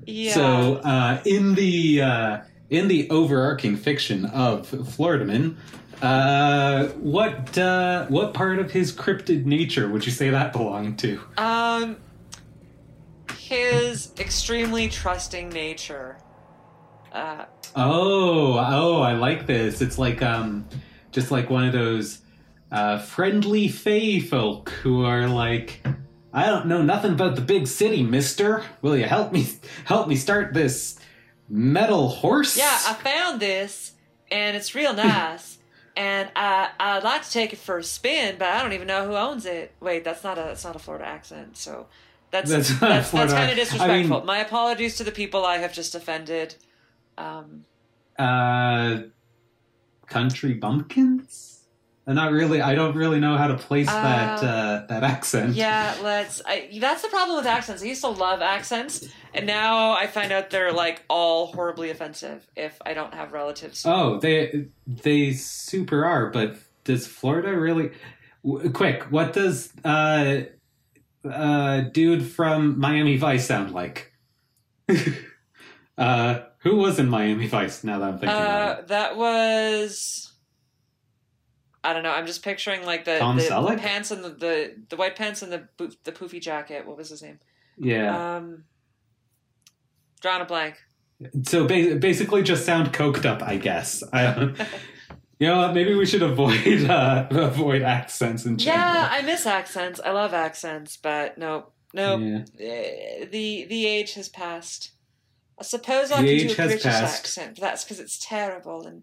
yeah. 0.07 0.33
So, 0.35 0.77
uh, 0.77 1.21
in 1.27 1.55
the 1.55 2.01
uh, 2.01 2.39
in 2.71 2.89
the 2.89 3.11
overarching 3.11 3.77
fiction 3.77 4.25
of 4.27 4.67
Florida 4.67 5.25
Man, 5.27 5.59
uh, 6.01 6.87
what 7.01 7.57
uh, 7.59 8.07
what 8.07 8.33
part 8.33 8.59
of 8.59 8.71
his 8.71 8.93
cryptid 8.93 9.45
nature 9.45 9.89
would 9.89 10.07
you 10.07 10.13
say 10.13 10.31
that 10.31 10.53
belonged 10.53 10.99
to? 11.01 11.21
Um, 11.37 11.97
his 13.37 14.13
extremely 14.19 14.89
trusting 14.89 15.51
nature. 15.51 16.17
Uh, 17.13 17.45
Oh, 17.77 18.59
oh, 18.59 19.03
I 19.03 19.13
like 19.13 19.47
this. 19.47 19.81
It's 19.83 19.99
like 19.99 20.23
um, 20.23 20.67
just 21.13 21.31
like 21.31 21.51
one 21.51 21.65
of 21.67 21.73
those 21.73 22.21
uh, 22.73 22.99
friendly 22.99 23.69
fae 23.69 24.21
folk 24.21 24.71
who 24.71 25.05
are 25.05 25.29
like, 25.29 25.87
I 26.33 26.47
don't 26.47 26.67
know 26.67 26.83
nothing 26.83 27.13
about 27.13 27.37
the 27.37 27.43
big 27.43 27.67
city, 27.67 28.03
Mister. 28.03 28.65
Will 28.83 28.97
you 28.97 29.05
help 29.05 29.33
me 29.33 29.47
help 29.85 30.09
me 30.09 30.17
start 30.17 30.55
this 30.55 30.99
metal 31.49 32.09
horse? 32.09 32.57
yeah, 32.57 32.79
I 32.87 32.95
found 32.95 33.39
this, 33.41 33.93
and 34.31 34.57
it's 34.57 34.75
real 34.75 34.95
nice, 34.95 35.59
and 35.97 36.31
I 36.35 36.71
I'd 36.81 37.05
like 37.05 37.23
to 37.23 37.31
take 37.31 37.53
it 37.53 37.59
for 37.59 37.79
a 37.79 37.85
spin, 37.85 38.37
but 38.39 38.49
I 38.49 38.63
don't 38.63 38.73
even 38.73 38.87
know 38.89 39.07
who 39.07 39.15
owns 39.15 39.45
it. 39.47 39.73
Wait, 39.79 40.05
that's 40.05 40.25
not 40.25 40.39
a 40.39 40.43
that's 40.43 40.65
not 40.65 40.75
a 40.75 40.79
Florida 40.79 41.07
accent, 41.07 41.57
so 41.59 41.87
that's 42.31 42.51
That's 42.51 42.69
that's 42.81 42.81
that's, 42.81 43.11
kind 43.11 43.23
of 43.23 43.31
accent. 43.31 43.41
I 43.43 43.47
mean- 43.47 43.57
disrespectful. 43.57 44.25
My 44.25 44.39
apologies 44.39 44.97
to 44.97 45.05
the 45.05 45.13
people 45.13 45.45
I 45.45 45.59
have 45.59 45.73
just 45.73 45.95
offended. 45.95 46.57
Um, 47.19 47.65
uh, 48.19 49.03
country 50.07 50.55
bumpkins. 50.55 51.55
And 52.07 52.17
not 52.17 52.33
really. 52.33 52.63
I 52.63 52.75
don't 52.75 52.97
really 52.97 53.21
know 53.21 53.37
how 53.37 53.49
to 53.49 53.57
place 53.59 53.87
that 53.87 54.43
Uh, 54.43 54.47
uh, 54.47 54.87
that 54.87 55.05
accent. 55.05 55.55
Yeah, 55.55 55.95
let's. 56.03 56.41
I, 56.47 56.71
that's 56.81 57.03
the 57.03 57.09
problem 57.09 57.37
with 57.37 57.47
accents. 57.47 57.83
I 57.83 57.87
used 57.87 58.01
to 58.01 58.09
love 58.09 58.41
accents, 58.41 59.07
and 59.35 59.47
now 59.47 59.91
I 59.93 60.07
find 60.07 60.33
out 60.33 60.49
they're 60.49 60.73
like 60.73 61.03
all 61.11 61.49
horribly 61.49 61.91
offensive 61.91 62.47
if 62.57 62.81
I 62.87 62.95
don't 62.95 63.13
have 63.13 63.33
relatives. 63.33 63.85
Oh, 63.85 64.19
they 64.21 64.69
they 64.87 65.33
super 65.35 66.07
are. 66.07 66.31
But 66.31 66.57
does 66.85 67.07
Florida 67.07 67.55
really? 67.55 67.91
W- 68.43 68.71
quick, 68.71 69.03
what 69.11 69.35
does 69.35 69.71
uh, 69.85 70.45
uh, 71.31 71.81
dude 71.93 72.25
from 72.27 72.81
Miami 72.81 73.19
Vice 73.19 73.47
sound 73.47 73.73
like? 73.73 74.15
uh, 75.99 76.39
who 76.59 76.77
was 76.77 76.99
in 76.99 77.09
Miami 77.09 77.47
Vice? 77.47 77.85
Now 77.85 77.99
that 77.99 78.05
I'm 78.05 78.19
thinking 78.19 78.29
about 78.31 78.79
Uh, 78.79 78.83
that 78.87 79.17
was. 79.17 80.33
I 81.85 81.93
don't 81.93 82.03
know. 82.03 82.11
I'm 82.11 82.27
just 82.27 82.43
picturing 82.43 82.85
like 82.85 83.05
the, 83.05 83.19
Tom 83.19 83.37
the, 83.37 83.43
the 83.43 83.77
pants 83.79 84.11
and 84.11 84.25
the, 84.25 84.31
the 84.31 84.75
the 84.91 84.97
white 84.97 85.17
pants 85.17 85.43
and 85.43 85.53
the 85.53 85.69
the 86.05 86.13
poofy 86.13 86.41
jacket. 86.41 86.87
What 86.87 86.97
was 86.97 87.09
his 87.11 87.23
name? 87.23 87.39
Yeah. 87.79 88.37
Um, 88.37 88.65
drawing 90.21 90.43
a 90.43 90.45
blank. 90.45 90.77
so 91.45 91.67
ba- 91.67 91.97
basically, 91.97 92.43
just 92.43 92.67
sound 92.67 92.93
coked 92.93 93.25
up, 93.25 93.43
I 93.43 93.57
guess. 93.57 94.03
I 94.13 94.55
you 95.39 95.47
know? 95.47 95.73
Maybe 95.73 95.95
we 95.95 96.05
should 96.05 96.23
avoid 96.23 96.85
uh, 96.85 97.29
avoid 97.31 97.83
accents 97.83 98.45
and. 98.45 98.61
Yeah, 98.63 99.09
I 99.11 99.23
miss 99.23 99.47
accents. 99.47 100.01
I 100.05 100.11
love 100.11 100.35
accents, 100.35 100.97
but 100.97 101.39
no, 101.39 101.69
no. 101.95 102.19
Yeah. 102.19 102.39
Uh, 102.39 103.27
the 103.31 103.67
the 103.69 103.87
age 103.87 104.15
has 104.15 104.29
passed. 104.29 104.93
I 105.61 105.65
suppose 105.65 106.11
I 106.13 106.23
The 106.23 106.39
can 106.39 106.47
do 106.49 106.53
a 106.53 106.57
British 106.57 106.83
passed. 106.85 107.19
accent, 107.21 107.55
but 107.57 107.63
that's 107.63 107.85
because 107.85 108.01
it's 108.01 108.19
terrible 108.19 108.87
and. 108.87 109.03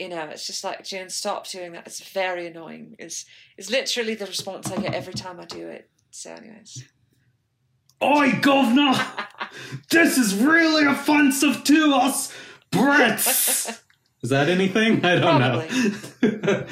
You 0.00 0.08
know, 0.08 0.26
it's 0.26 0.46
just 0.46 0.62
like 0.62 0.84
June. 0.84 1.10
Stop 1.10 1.48
doing 1.48 1.72
that. 1.72 1.84
It's 1.84 1.98
very 2.10 2.46
annoying. 2.46 2.94
It's 3.00 3.24
it's 3.56 3.68
literally 3.68 4.14
the 4.14 4.26
response 4.26 4.70
I 4.70 4.76
get 4.80 4.94
every 4.94 5.12
time 5.12 5.40
I 5.40 5.44
do 5.44 5.66
it. 5.66 5.90
So, 6.12 6.30
anyways, 6.30 6.84
Oi, 8.00 8.38
governor! 8.40 8.92
This 9.90 10.16
is 10.16 10.36
really 10.36 10.86
offensive 10.86 11.64
to 11.64 11.94
us, 11.94 12.32
Brits! 12.70 13.82
Is 14.22 14.30
that 14.30 14.48
anything? 14.48 15.04
I 15.04 15.16
don't 15.16 15.40
know. 15.40 16.66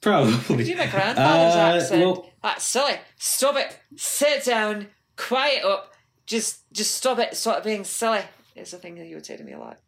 Probably. 0.00 0.64
do 0.64 0.76
my 0.76 0.86
grandfather's 0.88 1.54
Uh, 1.54 1.76
accent. 1.76 2.00
well- 2.02 2.26
That's 2.42 2.64
silly. 2.64 2.94
Stop 3.18 3.56
it. 3.58 3.78
Sit 3.96 4.44
down. 4.44 4.88
Quiet 5.16 5.62
up. 5.64 5.92
Just 6.26 6.62
just 6.72 6.96
stop 6.96 7.20
it. 7.20 7.36
Stop 7.36 7.62
being 7.62 7.84
silly. 7.84 8.22
It's 8.54 8.72
a 8.72 8.78
thing 8.78 8.96
that 8.96 9.06
you 9.06 9.16
would 9.16 9.26
say 9.26 9.36
to 9.36 9.44
me 9.44 9.52
a 9.52 9.58
lot. 9.58 9.78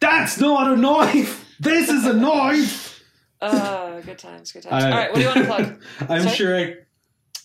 That's 0.00 0.38
not 0.38 0.70
a 0.72 0.76
knife! 0.76 1.44
This 1.58 1.88
is 1.88 2.04
a 2.04 2.12
knife! 2.12 3.02
Oh, 3.40 4.00
good 4.04 4.18
times, 4.18 4.52
good 4.52 4.62
times. 4.62 4.84
I- 4.84 4.90
All 4.90 4.96
right, 4.96 5.10
what 5.10 5.16
do 5.16 5.20
you 5.22 5.26
want 5.28 5.38
to 5.40 5.44
plug? 5.46 5.82
I'm 6.10 6.22
Sorry? 6.22 6.34
sure 6.34 6.56
I. 6.56 6.64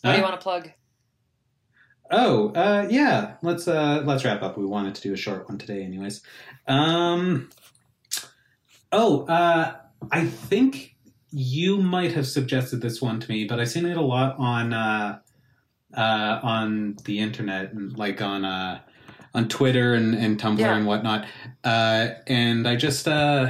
What 0.02 0.12
do 0.12 0.18
you 0.18 0.24
want 0.24 0.36
to 0.36 0.44
plug? 0.44 0.72
Oh, 2.10 2.50
uh, 2.50 2.88
yeah. 2.90 3.36
Let's 3.42 3.68
uh, 3.68 4.02
let's 4.06 4.26
wrap 4.26 4.42
up. 4.42 4.58
We 4.58 4.66
wanted 4.66 4.96
to 4.96 5.02
do 5.02 5.14
a 5.14 5.18
short 5.18 5.48
one 5.48 5.58
today, 5.58 5.84
anyways. 5.84 6.22
Um. 6.68 7.50
Oh, 8.92 9.26
uh, 9.28 9.76
I 10.12 10.26
think 10.26 10.96
you 11.32 11.78
might 11.78 12.12
have 12.14 12.28
suggested 12.28 12.82
this 12.82 13.02
one 13.02 13.20
to 13.22 13.30
me, 13.32 13.46
but 13.46 13.60
I've 13.60 13.70
seen 13.70 13.86
it 13.86 13.96
a 13.96 14.02
lot 14.02 14.36
on 14.38 14.74
uh, 15.96 16.40
on 16.44 16.98
the 17.06 17.20
internet, 17.20 17.74
and 17.74 17.98
like 17.98 18.22
on 18.22 18.46
uh, 18.46 18.80
on 19.34 19.48
Twitter 19.48 19.94
and, 19.94 20.14
and 20.16 20.40
Tumblr 20.40 20.60
Yeah. 20.60 20.76
and 20.76 20.86
whatnot. 20.86 21.26
Uh, 21.64 22.10
and 22.28 22.68
I 22.68 22.76
just, 22.76 23.08
uh, 23.08 23.50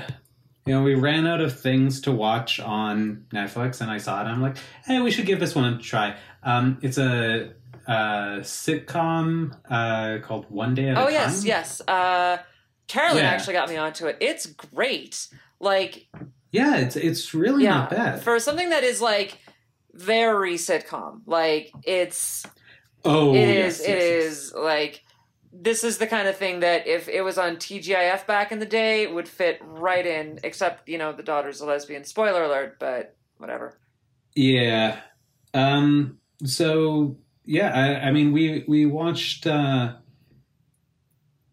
you 0.67 0.73
know, 0.75 0.83
we 0.83 0.93
ran 0.93 1.25
out 1.25 1.41
of 1.41 1.59
things 1.59 2.01
to 2.01 2.11
watch 2.11 2.59
on 2.59 3.25
Netflix, 3.33 3.81
and 3.81 3.89
I 3.89 3.97
saw 3.97 4.17
it. 4.19 4.25
And 4.25 4.29
I'm 4.31 4.41
like, 4.43 4.57
hey, 4.85 5.01
we 5.01 5.09
should 5.09 5.25
give 5.25 5.39
this 5.39 5.55
one 5.55 5.73
a 5.73 5.77
try. 5.79 6.15
Um, 6.43 6.77
it's 6.81 6.97
a, 6.99 7.53
uh 7.87 8.41
sitcom 8.41 9.57
uh, 9.69 10.19
called 10.25 10.45
One 10.49 10.75
Day 10.75 10.89
at 10.89 10.97
a 10.97 11.01
Oh 11.01 11.05
Time. 11.05 11.13
yes, 11.13 11.43
yes. 11.45 11.81
Uh, 11.87 12.37
Carolyn 12.87 13.23
Yeah. 13.23 13.29
actually 13.31 13.53
got 13.53 13.69
me 13.69 13.77
onto 13.77 14.05
it. 14.05 14.17
It's 14.19 14.45
great. 14.45 15.27
Like 15.59 16.07
Yeah, 16.51 16.77
it's 16.77 16.95
it's 16.95 17.33
really 17.33 17.63
yeah, 17.63 17.71
not 17.71 17.89
bad. 17.89 18.21
for 18.23 18.39
something 18.39 18.69
that 18.69 18.83
is 18.83 19.01
like 19.01 19.39
very 19.93 20.55
sitcom. 20.55 21.21
Like 21.25 21.71
it's 21.83 22.45
oh, 23.05 23.33
it 23.33 23.47
yes, 23.47 23.79
is 23.79 23.87
yes, 23.87 23.89
it 23.89 24.23
yes. 24.23 24.53
like 24.53 25.03
this 25.53 25.83
is 25.83 25.97
the 25.97 26.07
kind 26.07 26.27
of 26.27 26.37
thing 26.37 26.61
that 26.61 26.87
if 26.87 27.09
it 27.09 27.21
was 27.21 27.37
on 27.37 27.57
TGIF 27.57 28.25
back 28.25 28.51
in 28.51 28.59
the 28.59 28.65
day 28.65 29.07
would 29.07 29.27
fit 29.27 29.59
right 29.63 30.05
in. 30.05 30.39
Except 30.43 30.87
you 30.87 30.97
know 30.97 31.11
the 31.11 31.23
daughter's 31.23 31.61
a 31.61 31.65
lesbian. 31.65 32.03
Spoiler 32.03 32.43
alert, 32.43 32.77
but 32.79 33.15
whatever. 33.37 33.77
Yeah. 34.35 34.99
Um. 35.53 36.19
So 36.45 37.17
yeah, 37.45 37.71
I, 37.73 38.07
I 38.07 38.11
mean, 38.11 38.31
we 38.31 38.63
we 38.67 38.85
watched. 38.85 39.45
Uh, 39.47 39.95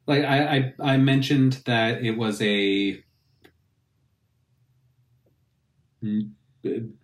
like 0.06 0.24
I, 0.24 0.56
I 0.56 0.92
I 0.94 0.96
mentioned 0.96 1.60
that 1.66 2.02
it 2.02 2.16
was 2.16 2.40
a 2.40 3.02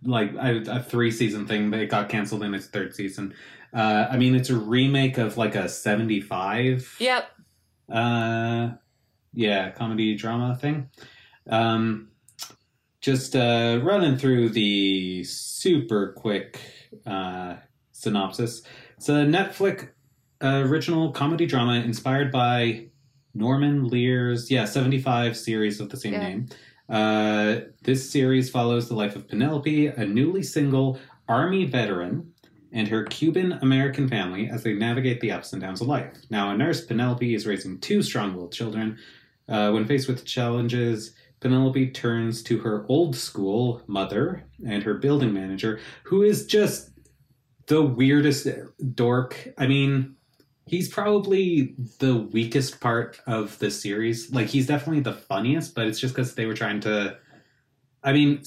like 0.03 0.33
a, 0.33 0.63
a 0.67 0.83
three 0.83 1.11
season 1.11 1.47
thing, 1.47 1.69
but 1.71 1.79
it 1.79 1.89
got 1.89 2.09
canceled 2.09 2.43
in 2.43 2.53
its 2.53 2.67
third 2.67 2.93
season. 2.93 3.33
Uh, 3.73 4.07
I 4.09 4.17
mean, 4.17 4.35
it's 4.35 4.49
a 4.49 4.55
remake 4.57 5.17
of 5.17 5.37
like 5.37 5.55
a 5.55 5.67
seventy 5.69 6.21
five. 6.21 6.95
Yep. 6.99 7.29
Uh, 7.91 8.69
yeah, 9.33 9.69
comedy 9.71 10.15
drama 10.15 10.55
thing. 10.55 10.89
Um, 11.49 12.09
just 13.01 13.35
uh, 13.35 13.79
running 13.83 14.17
through 14.17 14.49
the 14.49 15.23
super 15.25 16.13
quick 16.13 16.59
uh, 17.05 17.55
synopsis. 17.91 18.61
It's 18.97 19.09
a 19.09 19.25
Netflix 19.25 19.89
uh, 20.43 20.63
original 20.65 21.11
comedy 21.11 21.45
drama 21.45 21.75
inspired 21.75 22.31
by 22.31 22.87
Norman 23.33 23.87
Lear's 23.87 24.49
yeah 24.49 24.65
seventy 24.65 25.01
five 25.01 25.37
series 25.37 25.79
of 25.79 25.89
the 25.89 25.97
same 25.97 26.13
Yeah. 26.13 26.19
name. 26.29 26.47
Uh, 26.89 27.61
this 27.83 28.09
series 28.09 28.49
follows 28.49 28.87
the 28.87 28.95
life 28.95 29.15
of 29.15 29.27
Penelope, 29.27 29.87
a 29.87 30.05
newly 30.05 30.43
single 30.43 30.99
army 31.27 31.65
veteran, 31.65 32.31
and 32.71 32.87
her 32.87 33.03
Cuban 33.05 33.53
American 33.61 34.07
family 34.07 34.49
as 34.49 34.63
they 34.63 34.73
navigate 34.73 35.21
the 35.21 35.31
ups 35.31 35.53
and 35.53 35.61
downs 35.61 35.81
of 35.81 35.87
life. 35.87 36.13
Now, 36.29 36.51
a 36.51 36.57
nurse, 36.57 36.85
Penelope 36.85 37.33
is 37.33 37.47
raising 37.47 37.79
two 37.79 38.03
strong 38.03 38.35
willed 38.35 38.51
children. 38.51 38.97
Uh, 39.47 39.71
when 39.71 39.85
faced 39.85 40.07
with 40.07 40.25
challenges, 40.25 41.13
Penelope 41.39 41.91
turns 41.91 42.43
to 42.43 42.59
her 42.59 42.85
old 42.89 43.15
school 43.15 43.81
mother 43.87 44.45
and 44.67 44.83
her 44.83 44.95
building 44.95 45.33
manager, 45.33 45.79
who 46.03 46.21
is 46.21 46.45
just 46.45 46.91
the 47.67 47.81
weirdest 47.81 48.47
dork. 48.93 49.47
I 49.57 49.67
mean, 49.67 50.15
he's 50.65 50.89
probably 50.89 51.75
the 51.99 52.15
weakest 52.15 52.79
part 52.79 53.19
of 53.27 53.57
the 53.59 53.71
series. 53.71 54.31
Like, 54.31 54.47
he's 54.47 54.67
definitely 54.67 55.01
the 55.01 55.13
funniest, 55.13 55.75
but 55.75 55.87
it's 55.87 55.99
just 55.99 56.13
because 56.15 56.35
they 56.35 56.45
were 56.45 56.53
trying 56.55 56.79
to. 56.81 57.17
I 58.03 58.13
mean, 58.13 58.43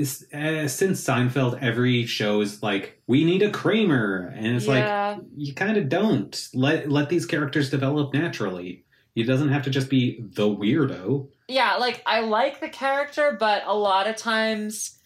uh, 0.00 0.68
since 0.68 1.04
Seinfeld, 1.04 1.62
every 1.62 2.06
show 2.06 2.40
is 2.40 2.62
like, 2.62 3.00
we 3.06 3.24
need 3.24 3.42
a 3.42 3.50
Kramer, 3.50 4.32
and 4.34 4.56
it's 4.56 4.66
like 4.66 5.20
you 5.36 5.54
kind 5.54 5.76
of 5.76 5.88
don't 5.88 6.48
let 6.54 6.90
let 6.90 7.08
these 7.08 7.26
characters 7.26 7.70
develop 7.70 8.14
naturally. 8.14 8.84
He 9.14 9.22
doesn't 9.22 9.50
have 9.50 9.64
to 9.64 9.70
just 9.70 9.90
be 9.90 10.20
the 10.22 10.48
weirdo. 10.48 11.28
yeah, 11.46 11.76
like 11.76 12.02
I 12.06 12.20
like 12.20 12.60
the 12.60 12.70
character, 12.70 13.36
but 13.38 13.62
a 13.66 13.74
lot 13.74 14.06
of 14.06 14.16
times 14.16 14.98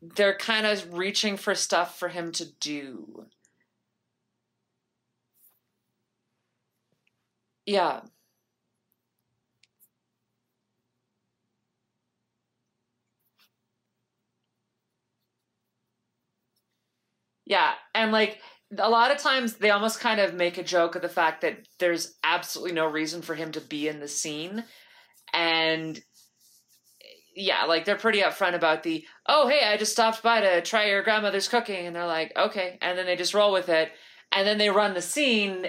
they're 0.00 0.36
kind 0.36 0.66
of 0.66 0.94
reaching 0.94 1.36
for 1.36 1.54
stuff 1.54 1.98
for 1.98 2.08
him 2.08 2.32
to 2.32 2.46
do. 2.60 3.26
Yeah. 7.66 8.02
Yeah, 17.46 17.72
and 17.94 18.12
like 18.12 18.40
a 18.78 18.88
lot 18.88 19.10
of 19.12 19.18
times 19.18 19.54
they 19.54 19.70
almost 19.70 20.00
kind 20.00 20.20
of 20.20 20.34
make 20.34 20.58
a 20.58 20.62
joke 20.64 20.94
of 20.96 21.02
the 21.02 21.08
fact 21.08 21.42
that 21.42 21.58
there's 21.78 22.14
absolutely 22.24 22.72
no 22.72 22.86
reason 22.86 23.22
for 23.22 23.34
him 23.34 23.52
to 23.52 23.60
be 23.60 23.86
in 23.88 24.00
the 24.00 24.08
scene. 24.08 24.64
And 25.34 26.00
yeah, 27.36 27.64
like 27.64 27.84
they're 27.84 27.96
pretty 27.96 28.20
upfront 28.20 28.54
about 28.54 28.82
the, 28.82 29.04
oh, 29.26 29.48
hey, 29.48 29.66
I 29.66 29.76
just 29.76 29.92
stopped 29.92 30.22
by 30.22 30.40
to 30.40 30.62
try 30.62 30.86
your 30.86 31.02
grandmother's 31.02 31.48
cooking. 31.48 31.86
And 31.86 31.94
they're 31.94 32.06
like, 32.06 32.32
okay. 32.36 32.78
And 32.80 32.96
then 32.96 33.06
they 33.06 33.16
just 33.16 33.34
roll 33.34 33.52
with 33.52 33.68
it. 33.68 33.90
And 34.32 34.46
then 34.46 34.58
they 34.58 34.70
run 34.70 34.94
the 34.94 35.02
scene. 35.02 35.66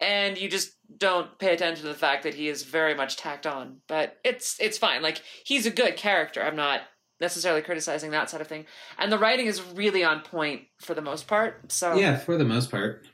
And 0.00 0.38
you 0.38 0.48
just 0.48 0.72
don't 0.96 1.38
pay 1.38 1.52
attention 1.54 1.82
to 1.82 1.88
the 1.88 1.98
fact 1.98 2.22
that 2.22 2.34
he 2.34 2.48
is 2.48 2.62
very 2.62 2.94
much 2.94 3.16
tacked 3.16 3.46
on. 3.46 3.78
But 3.88 4.16
it's 4.24 4.56
it's 4.60 4.78
fine. 4.78 5.02
Like 5.02 5.22
he's 5.44 5.66
a 5.66 5.70
good 5.70 5.96
character. 5.96 6.42
I'm 6.42 6.56
not 6.56 6.82
necessarily 7.20 7.62
criticizing 7.62 8.12
that 8.12 8.30
sort 8.30 8.40
of 8.40 8.46
thing. 8.46 8.64
And 8.96 9.10
the 9.10 9.18
writing 9.18 9.46
is 9.46 9.60
really 9.74 10.04
on 10.04 10.20
point 10.20 10.62
for 10.80 10.94
the 10.94 11.02
most 11.02 11.26
part. 11.26 11.72
So 11.72 11.96
Yeah, 11.96 12.16
for 12.16 12.36
the 12.38 12.44
most 12.44 12.70
part. 12.70 13.06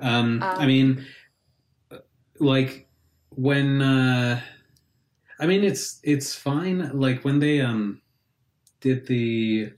Um, 0.00 0.42
I 0.42 0.62
Um, 0.62 0.66
mean, 0.66 1.06
like 2.38 2.88
when 3.30 3.82
uh, 3.82 4.40
I 5.38 5.46
mean 5.46 5.62
it's 5.62 6.00
it's 6.02 6.34
fine. 6.34 6.90
Like 6.98 7.22
when 7.24 7.38
they 7.38 7.60
um 7.60 8.00
did 8.80 9.06
the 9.06 9.72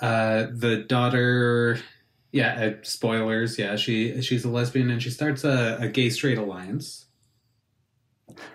uh 0.00 0.46
the 0.52 0.84
daughter. 0.86 1.78
Yeah, 2.32 2.72
uh, 2.78 2.82
spoilers. 2.82 3.58
Yeah, 3.58 3.76
she 3.76 4.22
she's 4.22 4.44
a 4.44 4.48
lesbian 4.48 4.90
and 4.90 5.02
she 5.02 5.10
starts 5.10 5.44
a, 5.44 5.78
a 5.80 5.88
gay 5.88 6.10
straight 6.10 6.38
alliance. 6.38 7.06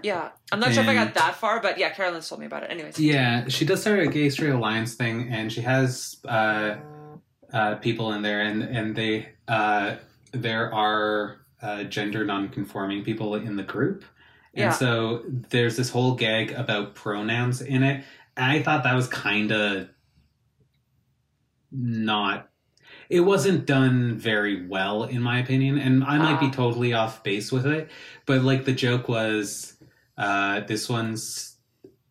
Yeah. 0.02 0.30
I'm 0.52 0.60
not 0.60 0.74
sure 0.74 0.84
if 0.84 0.90
I 0.90 0.94
got 0.94 1.14
that 1.16 1.36
far, 1.36 1.62
but 1.62 1.78
yeah, 1.78 1.90
Carolyn's 1.90 2.28
told 2.30 2.40
me 2.40 2.48
about 2.48 2.64
it. 2.64 2.72
Anyways. 2.72 2.98
Yeah, 3.00 3.48
she 3.50 3.66
does 3.66 3.82
start 3.82 4.00
a 4.00 4.08
gay 4.08 4.30
straight 4.30 4.52
alliance 4.52 4.96
thing, 4.96 5.30
and 5.30 5.52
she 5.52 5.62
has 5.62 6.18
uh, 6.26 6.78
uh, 7.52 7.76
people 7.76 8.14
in 8.14 8.22
there, 8.22 8.42
and 8.42 8.64
and 8.64 8.96
they 8.96 9.30
uh, 9.48 9.96
there 10.32 10.74
are 10.74 11.46
uh, 11.62 11.84
gender 11.84 12.26
non-conforming 12.26 13.04
people 13.04 13.36
in 13.36 13.56
the 13.58 13.64
group, 13.64 14.06
and 14.54 14.66
Yeah. 14.66 14.72
so 14.72 15.24
there's 15.28 15.76
this 15.76 15.90
whole 15.90 16.16
gag 16.16 16.52
about 16.52 16.96
pronouns 16.96 17.62
in 17.62 17.84
it. 17.84 18.04
And 18.38 18.52
I 18.52 18.62
thought 18.64 18.84
that 18.84 18.96
was 18.96 19.08
kind 19.08 19.52
of 19.52 19.90
not. 21.72 22.50
It 23.10 23.22
wasn't 23.22 23.66
done 23.66 24.16
very 24.18 24.66
well, 24.66 25.04
in 25.04 25.22
my 25.22 25.40
opinion, 25.40 25.78
and 25.78 26.04
I 26.04 26.18
might 26.18 26.40
be 26.40 26.48
Ah. 26.48 26.52
totally 26.52 26.94
off 26.94 27.24
base 27.24 27.52
with 27.52 27.66
it. 27.66 27.90
But 28.26 28.44
like 28.44 28.66
the 28.66 28.74
joke 28.74 29.08
was, 29.08 29.74
uh, 30.18 30.62
this 30.62 30.90
one's 30.90 31.52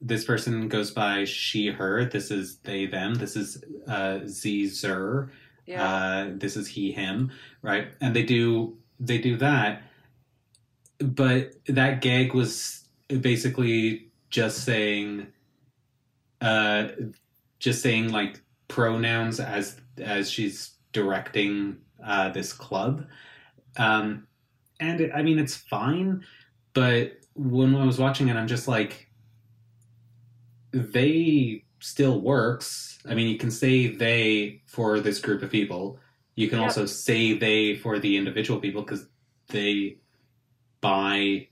this 0.01 0.25
person 0.25 0.69
goes 0.69 0.91
by 0.91 1.25
she 1.25 1.69
her. 1.69 2.05
This 2.05 2.31
is 2.31 2.59
they 2.59 2.85
them. 2.87 3.15
This 3.15 3.37
is 3.37 3.65
uh, 3.89 4.21
z 4.27 4.67
zer. 4.67 5.31
Yeah. 5.67 5.83
Uh, 5.83 6.27
this 6.35 6.57
is 6.57 6.69
he 6.69 6.93
him. 6.93 7.31
Right, 7.63 7.89
and 8.01 8.15
they 8.15 8.23
do 8.23 8.77
they 9.01 9.19
do 9.19 9.37
that, 9.39 9.83
but 10.99 11.55
that 11.67 12.03
gag 12.03 12.35
was 12.35 12.85
basically 13.09 14.11
just 14.31 14.65
saying, 14.65 15.29
uh, 16.41 16.89
just 17.59 17.83
saying 17.83 18.13
like 18.13 18.43
pronouns 18.69 19.41
as 19.41 19.81
as 19.99 20.31
she's 20.31 20.74
directing 20.95 21.77
uh, 22.03 22.31
this 22.31 22.55
club, 22.55 23.07
um, 23.77 24.27
and 24.81 25.01
it, 25.03 25.11
I 25.15 25.23
mean 25.23 25.39
it's 25.39 25.57
fine, 25.57 26.25
but 26.73 27.13
when 27.35 27.75
I 27.75 27.85
was 27.85 27.99
watching 27.99 28.29
it, 28.29 28.37
I'm 28.37 28.49
just 28.49 28.69
like, 28.69 29.11
they 30.73 31.65
still 31.81 32.21
works. 32.21 32.99
I 33.09 33.15
mean, 33.15 33.29
you 33.29 33.39
can 33.39 33.51
say 33.51 33.89
they 33.89 34.63
for 34.67 35.01
this 35.01 35.21
group 35.21 35.43
of 35.43 35.51
people. 35.51 35.99
You 36.37 36.49
can 36.49 36.59
Yep. 36.59 36.69
also 36.69 36.87
say 36.87 37.37
they 37.37 37.77
for 37.77 37.99
the 37.99 38.17
individual 38.17 38.61
people 38.61 38.83
because 38.83 39.07
they 39.49 39.99
by 40.81 41.49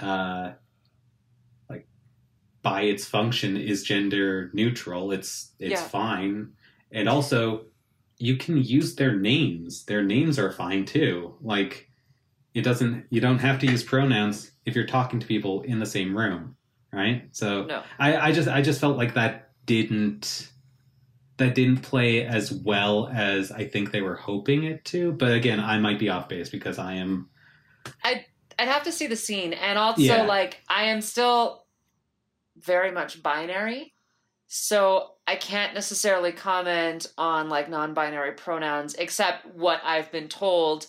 uh 0.00 0.52
like 1.70 1.86
by 2.62 2.82
its 2.82 3.06
function 3.06 3.56
is 3.56 3.82
gender 3.82 4.50
neutral 4.52 5.12
it's 5.12 5.52
it's 5.58 5.80
Yeah. 5.80 5.88
fine 5.88 6.52
and 6.92 7.08
also 7.08 7.66
you 8.18 8.36
can 8.36 8.56
use 8.56 8.94
their 8.96 9.14
names 9.14 9.84
their 9.84 10.02
names 10.02 10.38
are 10.38 10.52
fine 10.52 10.84
too 10.84 11.34
like 11.40 11.90
it 12.54 12.62
doesn't 12.62 13.04
you 13.10 13.20
don't 13.20 13.38
have 13.38 13.58
to 13.58 13.66
use 13.66 13.82
pronouns 13.82 14.52
if 14.64 14.74
you're 14.74 14.86
talking 14.86 15.20
to 15.20 15.26
people 15.26 15.62
in 15.62 15.78
the 15.78 15.86
same 15.86 16.16
room 16.16 16.56
right 16.92 17.28
so 17.32 17.64
no. 17.64 17.82
i 17.98 18.16
i 18.16 18.32
just 18.32 18.48
i 18.48 18.62
just 18.62 18.80
felt 18.80 18.96
like 18.96 19.14
that 19.14 19.50
didn't 19.66 20.50
that 21.36 21.54
didn't 21.54 21.82
play 21.82 22.24
as 22.24 22.52
well 22.52 23.08
as 23.12 23.52
I 23.52 23.66
think 23.66 23.90
they 23.90 24.00
were 24.00 24.16
hoping 24.16 24.64
it 24.64 24.84
to. 24.86 25.12
But 25.12 25.32
again, 25.32 25.60
I 25.60 25.78
might 25.78 25.98
be 25.98 26.08
off 26.08 26.28
base 26.28 26.48
because 26.48 26.78
I 26.78 26.94
am. 26.94 27.28
I 28.02 28.24
I'd 28.58 28.68
have 28.68 28.84
to 28.84 28.92
see 28.92 29.06
the 29.06 29.16
scene, 29.16 29.52
and 29.52 29.78
also 29.78 30.02
Yeah. 30.02 30.22
like 30.22 30.62
I 30.68 30.84
am 30.84 31.02
still 31.02 31.66
very 32.56 32.90
much 32.90 33.22
binary, 33.22 33.92
so 34.46 35.15
I 35.26 35.36
can't 35.36 35.74
necessarily 35.74 36.32
comment 36.32 37.06
on 37.18 37.48
like 37.48 37.68
non-binary 37.68 38.32
pronouns 38.32 38.94
except 38.94 39.46
what 39.54 39.80
I've 39.84 40.12
been 40.12 40.28
told. 40.28 40.86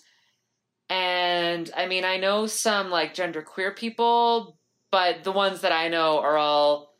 And 0.89 1.69
I 1.75 1.87
mean, 1.87 2.05
I 2.05 2.17
know 2.17 2.45
some 2.45 2.89
like 2.89 3.15
genderqueer 3.15 3.75
people, 3.75 4.59
but 4.91 5.23
the 5.23 5.31
ones 5.31 5.61
that 5.61 5.71
I 5.71 5.87
know 5.89 6.19
are 6.19 6.37
all 6.37 6.93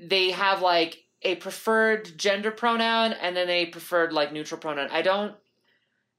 they 0.00 0.30
have 0.32 0.60
like 0.60 0.98
a 1.22 1.36
preferred 1.36 2.16
gender 2.16 2.50
pronoun 2.50 3.12
and 3.12 3.36
then 3.36 3.48
a 3.48 3.66
preferred 3.66 4.12
like 4.12 4.32
neutral 4.32 4.60
pronoun. 4.60 4.88
I 4.90 5.02
don't 5.02 5.34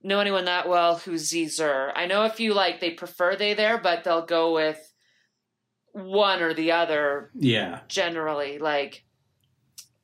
know 0.01 0.19
anyone 0.19 0.45
that 0.45 0.69
well 0.69 0.97
who's 0.97 1.29
Zer. 1.29 1.91
I 1.95 2.05
know 2.05 2.23
a 2.23 2.29
few 2.29 2.53
like 2.53 2.79
they 2.79 2.91
prefer 2.91 3.35
they 3.35 3.53
there, 3.53 3.77
but 3.77 4.03
they'll 4.03 4.25
go 4.25 4.53
with 4.53 4.93
one 5.91 6.41
or 6.41 6.53
the 6.53 6.71
other 6.71 7.31
Yeah, 7.35 7.81
generally. 7.87 8.57
Like 8.57 9.03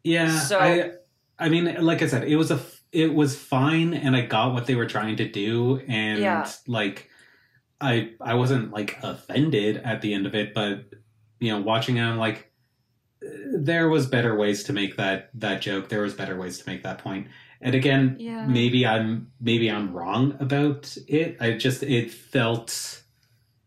yeah. 0.06 0.40
So- 0.40 0.60
I, 0.60 0.92
I 1.38 1.50
mean, 1.50 1.66
like 1.84 2.02
I 2.02 2.08
said, 2.08 2.24
it 2.24 2.38
was 2.38 2.52
a, 2.52 2.60
it 2.94 3.14
was 3.14 3.36
fine, 3.38 3.94
and 3.94 4.16
I 4.16 4.22
got 4.22 4.54
what 4.54 4.66
they 4.68 4.76
were 4.76 4.86
trying 4.86 5.18
to 5.18 5.28
do, 5.28 5.82
and 5.88 6.20
Yeah. 6.20 6.48
like, 6.68 7.10
I, 7.82 8.12
I 8.22 8.36
wasn't 8.36 8.72
like 8.72 8.98
offended 9.04 9.78
at 9.78 10.02
the 10.02 10.14
end 10.14 10.26
of 10.26 10.34
it, 10.34 10.54
but 10.54 10.86
you 11.42 11.52
know, 11.52 11.60
watching 11.60 11.98
it, 11.98 12.04
I'm 12.04 12.18
like, 12.18 12.50
there 13.54 13.90
was 13.90 14.06
better 14.08 14.38
ways 14.38 14.64
to 14.66 14.74
make 14.74 14.96
that 14.98 15.30
that 15.34 15.62
joke. 15.62 15.90
There 15.90 16.02
was 16.04 16.14
better 16.14 16.38
ways 16.40 16.60
to 16.60 16.70
make 16.70 16.84
that 16.84 17.00
point. 17.00 17.28
And 17.62 17.74
again, 17.76 18.16
Yeah. 18.20 18.46
maybe 18.46 18.86
I'm 18.86 19.32
maybe 19.42 19.70
I'm 19.70 19.92
wrong 19.92 20.38
about 20.40 20.96
it. 21.08 21.38
I 21.42 21.52
just 21.58 21.84
it 21.84 22.12
felt 22.12 23.02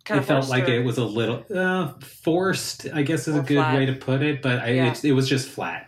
kind 0.04 0.20
it 0.20 0.24
felt 0.24 0.48
like 0.48 0.68
it 0.68 0.84
was 0.84 0.96
a 0.98 1.04
little 1.04 1.44
uh, 1.54 1.92
forced. 2.00 2.86
I 2.94 3.02
guess 3.02 3.26
is 3.28 3.36
a 3.36 3.40
good 3.42 3.56
flat. 3.56 3.74
way 3.76 3.86
to 3.86 3.94
put 3.94 4.22
it, 4.22 4.40
but 4.42 4.60
I, 4.60 4.68
Yeah. 4.70 4.90
it, 4.92 5.04
it 5.04 5.12
was 5.12 5.28
just 5.28 5.48
flat. 5.48 5.87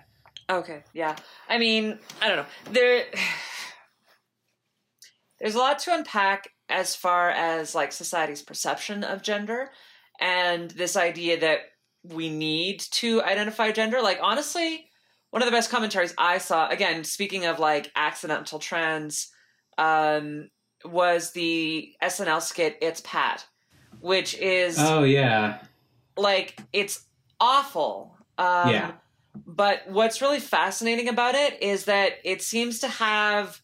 Okay, 0.51 0.83
yeah. 0.93 1.17
I 1.49 1.59
mean, 1.59 1.99
I 2.21 2.29
don't 2.29 2.37
know. 2.39 2.47
There 2.73 3.05
there's 5.39 5.55
a 5.55 5.59
lot 5.59 5.79
to 5.81 5.95
unpack 5.95 6.49
as 6.69 6.95
far 6.95 7.31
as 7.31 7.75
like 7.75 7.93
society's 7.93 8.43
perception 8.43 9.05
of 9.05 9.23
gender 9.23 9.71
and 10.21 10.71
this 10.73 10.97
idea 10.97 11.41
that 11.41 11.61
we 12.03 12.31
need 12.31 12.81
to 12.81 13.23
identify 13.23 13.71
gender. 13.71 14.03
Like 14.03 14.19
honestly, 14.23 14.87
one 15.31 15.43
of 15.43 15.47
the 15.47 15.53
best 15.53 15.71
commentaries 15.71 16.15
I 16.19 16.39
saw, 16.39 16.69
again, 16.69 17.05
speaking 17.05 17.47
of 17.47 17.59
like 17.59 17.91
accidental 17.95 18.59
trans, 18.59 19.31
um, 19.79 20.51
was 20.85 21.33
the 21.33 21.93
SNL 22.03 22.43
skit 22.43 22.77
It's 22.81 23.01
Pat, 23.03 23.47
which 24.01 24.35
is 24.37 24.77
Oh 24.79 25.05
yeah, 25.05 25.63
like 26.17 26.61
it's 26.73 27.05
awful. 27.39 28.17
Um, 28.39 28.71
Yeah. 28.71 28.93
But 29.47 29.89
what's 29.89 30.21
really 30.21 30.41
fascinating 30.41 31.09
about 31.09 31.35
it 31.35 31.63
is 31.63 31.85
that 31.85 32.15
it 32.25 32.43
seems 32.43 32.81
to 32.81 32.89
have 32.89 33.61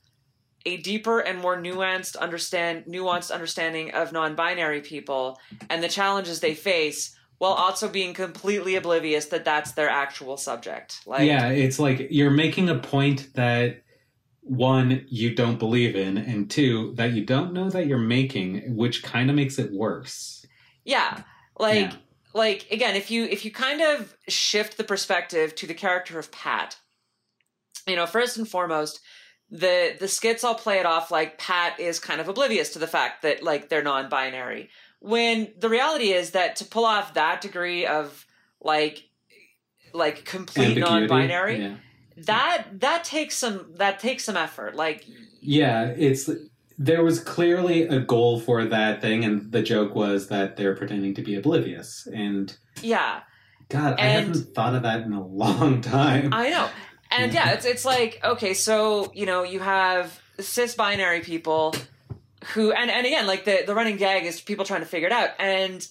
a 0.64 0.76
deeper 0.78 1.20
and 1.20 1.38
more 1.38 1.56
nuanced 1.56 2.16
understand 2.16 2.84
nuanced 2.86 3.32
understanding 3.32 3.92
of 3.92 4.12
non-binary 4.12 4.80
people 4.80 5.38
and 5.70 5.82
the 5.82 5.88
challenges 5.88 6.40
they 6.40 6.54
face 6.54 7.16
while 7.38 7.52
also 7.52 7.88
being 7.88 8.14
completely 8.14 8.76
oblivious 8.76 9.26
that 9.26 9.44
that's 9.44 9.72
their 9.72 9.88
actual 9.88 10.36
subject. 10.36 11.00
Like 11.06 11.26
yeah. 11.26 11.48
It's 11.48 11.78
like 11.78 12.08
you're 12.10 12.30
making 12.30 12.68
a 12.68 12.78
point 12.78 13.32
that 13.34 13.82
one 14.40 15.04
you 15.08 15.34
don't 15.34 15.58
believe 15.58 15.96
in, 15.96 16.16
and 16.16 16.48
two 16.48 16.94
that 16.94 17.12
you 17.12 17.24
don't 17.24 17.52
know 17.52 17.68
that 17.70 17.86
you're 17.86 17.98
making, 17.98 18.76
which 18.76 19.02
kind 19.02 19.28
of 19.28 19.36
makes 19.36 19.58
it 19.58 19.72
worse. 19.72 20.46
yeah, 20.84 21.22
like 21.58 21.90
Yeah. 21.90 21.96
Like 22.36 22.66
again 22.70 22.94
if 22.96 23.10
you 23.10 23.24
if 23.24 23.44
you 23.44 23.50
kind 23.50 23.80
of 23.80 24.14
shift 24.28 24.76
the 24.76 24.84
perspective 24.84 25.54
to 25.54 25.66
the 25.66 25.74
character 25.74 26.18
of 26.18 26.30
pat 26.30 26.76
you 27.86 27.96
know 27.96 28.06
first 28.06 28.36
and 28.36 28.48
foremost 28.48 29.00
the 29.50 29.96
the 30.00 30.08
skits 30.08 30.44
all 30.44 30.54
play 30.54 30.78
it 30.78 30.86
off 30.86 31.10
like 31.10 31.38
pat 31.38 31.78
is 31.80 31.98
kind 31.98 32.20
of 32.20 32.28
oblivious 32.28 32.70
to 32.72 32.78
the 32.78 32.86
fact 32.86 33.22
that 33.22 33.42
like 33.42 33.68
they're 33.68 33.82
non-binary 33.82 34.68
when 35.00 35.52
the 35.58 35.68
reality 35.68 36.12
is 36.12 36.32
that 36.32 36.56
to 36.56 36.64
pull 36.64 36.84
off 36.84 37.14
that 37.14 37.40
degree 37.40 37.86
of 37.86 38.26
like 38.60 39.04
like 39.92 40.24
complete 40.24 40.68
Ambiguity. 40.78 40.90
non-binary 41.06 41.58
Yeah. 41.62 41.76
that 42.18 42.66
that 42.80 43.04
takes 43.04 43.36
some 43.36 43.72
that 43.76 43.98
takes 44.00 44.24
some 44.24 44.36
effort 44.36 44.74
like 44.74 45.04
Yeah, 45.40 45.84
it's 45.96 46.28
there 46.78 47.02
was 47.02 47.20
clearly 47.20 47.82
a 47.82 48.00
goal 48.00 48.38
for 48.40 48.64
that 48.64 49.00
thing, 49.00 49.24
and 49.24 49.50
the 49.52 49.62
joke 49.62 49.94
was 49.94 50.28
that 50.28 50.56
they're 50.56 50.74
pretending 50.76 51.14
to 51.14 51.22
be 51.22 51.34
oblivious. 51.34 52.06
And 52.12 52.56
yeah 52.82 53.20
God, 53.68 53.98
I 53.98 54.04
haven't 54.06 54.54
thought 54.54 54.74
of 54.76 54.82
that 54.84 55.02
in 55.02 55.12
a 55.12 55.26
long 55.26 55.80
time. 55.98 56.32
I 56.32 56.50
know. 56.50 56.68
And 57.10 57.32
Yeah. 57.32 57.50
it's 57.52 57.64
it's 57.64 57.84
like, 57.84 58.20
okay, 58.22 58.54
so, 58.54 59.10
you 59.14 59.26
know, 59.26 59.42
you 59.42 59.58
have 59.60 60.20
cis 60.38 60.74
binary 60.74 61.20
people 61.20 61.74
who 62.52 62.70
and, 62.72 62.90
and 62.90 63.06
again, 63.06 63.26
like 63.26 63.44
the, 63.44 63.64
the 63.66 63.74
running 63.74 63.96
gag 63.96 64.24
is 64.24 64.40
people 64.40 64.64
trying 64.64 64.80
to 64.82 64.86
figure 64.86 65.08
it 65.08 65.12
out. 65.12 65.30
And 65.40 65.84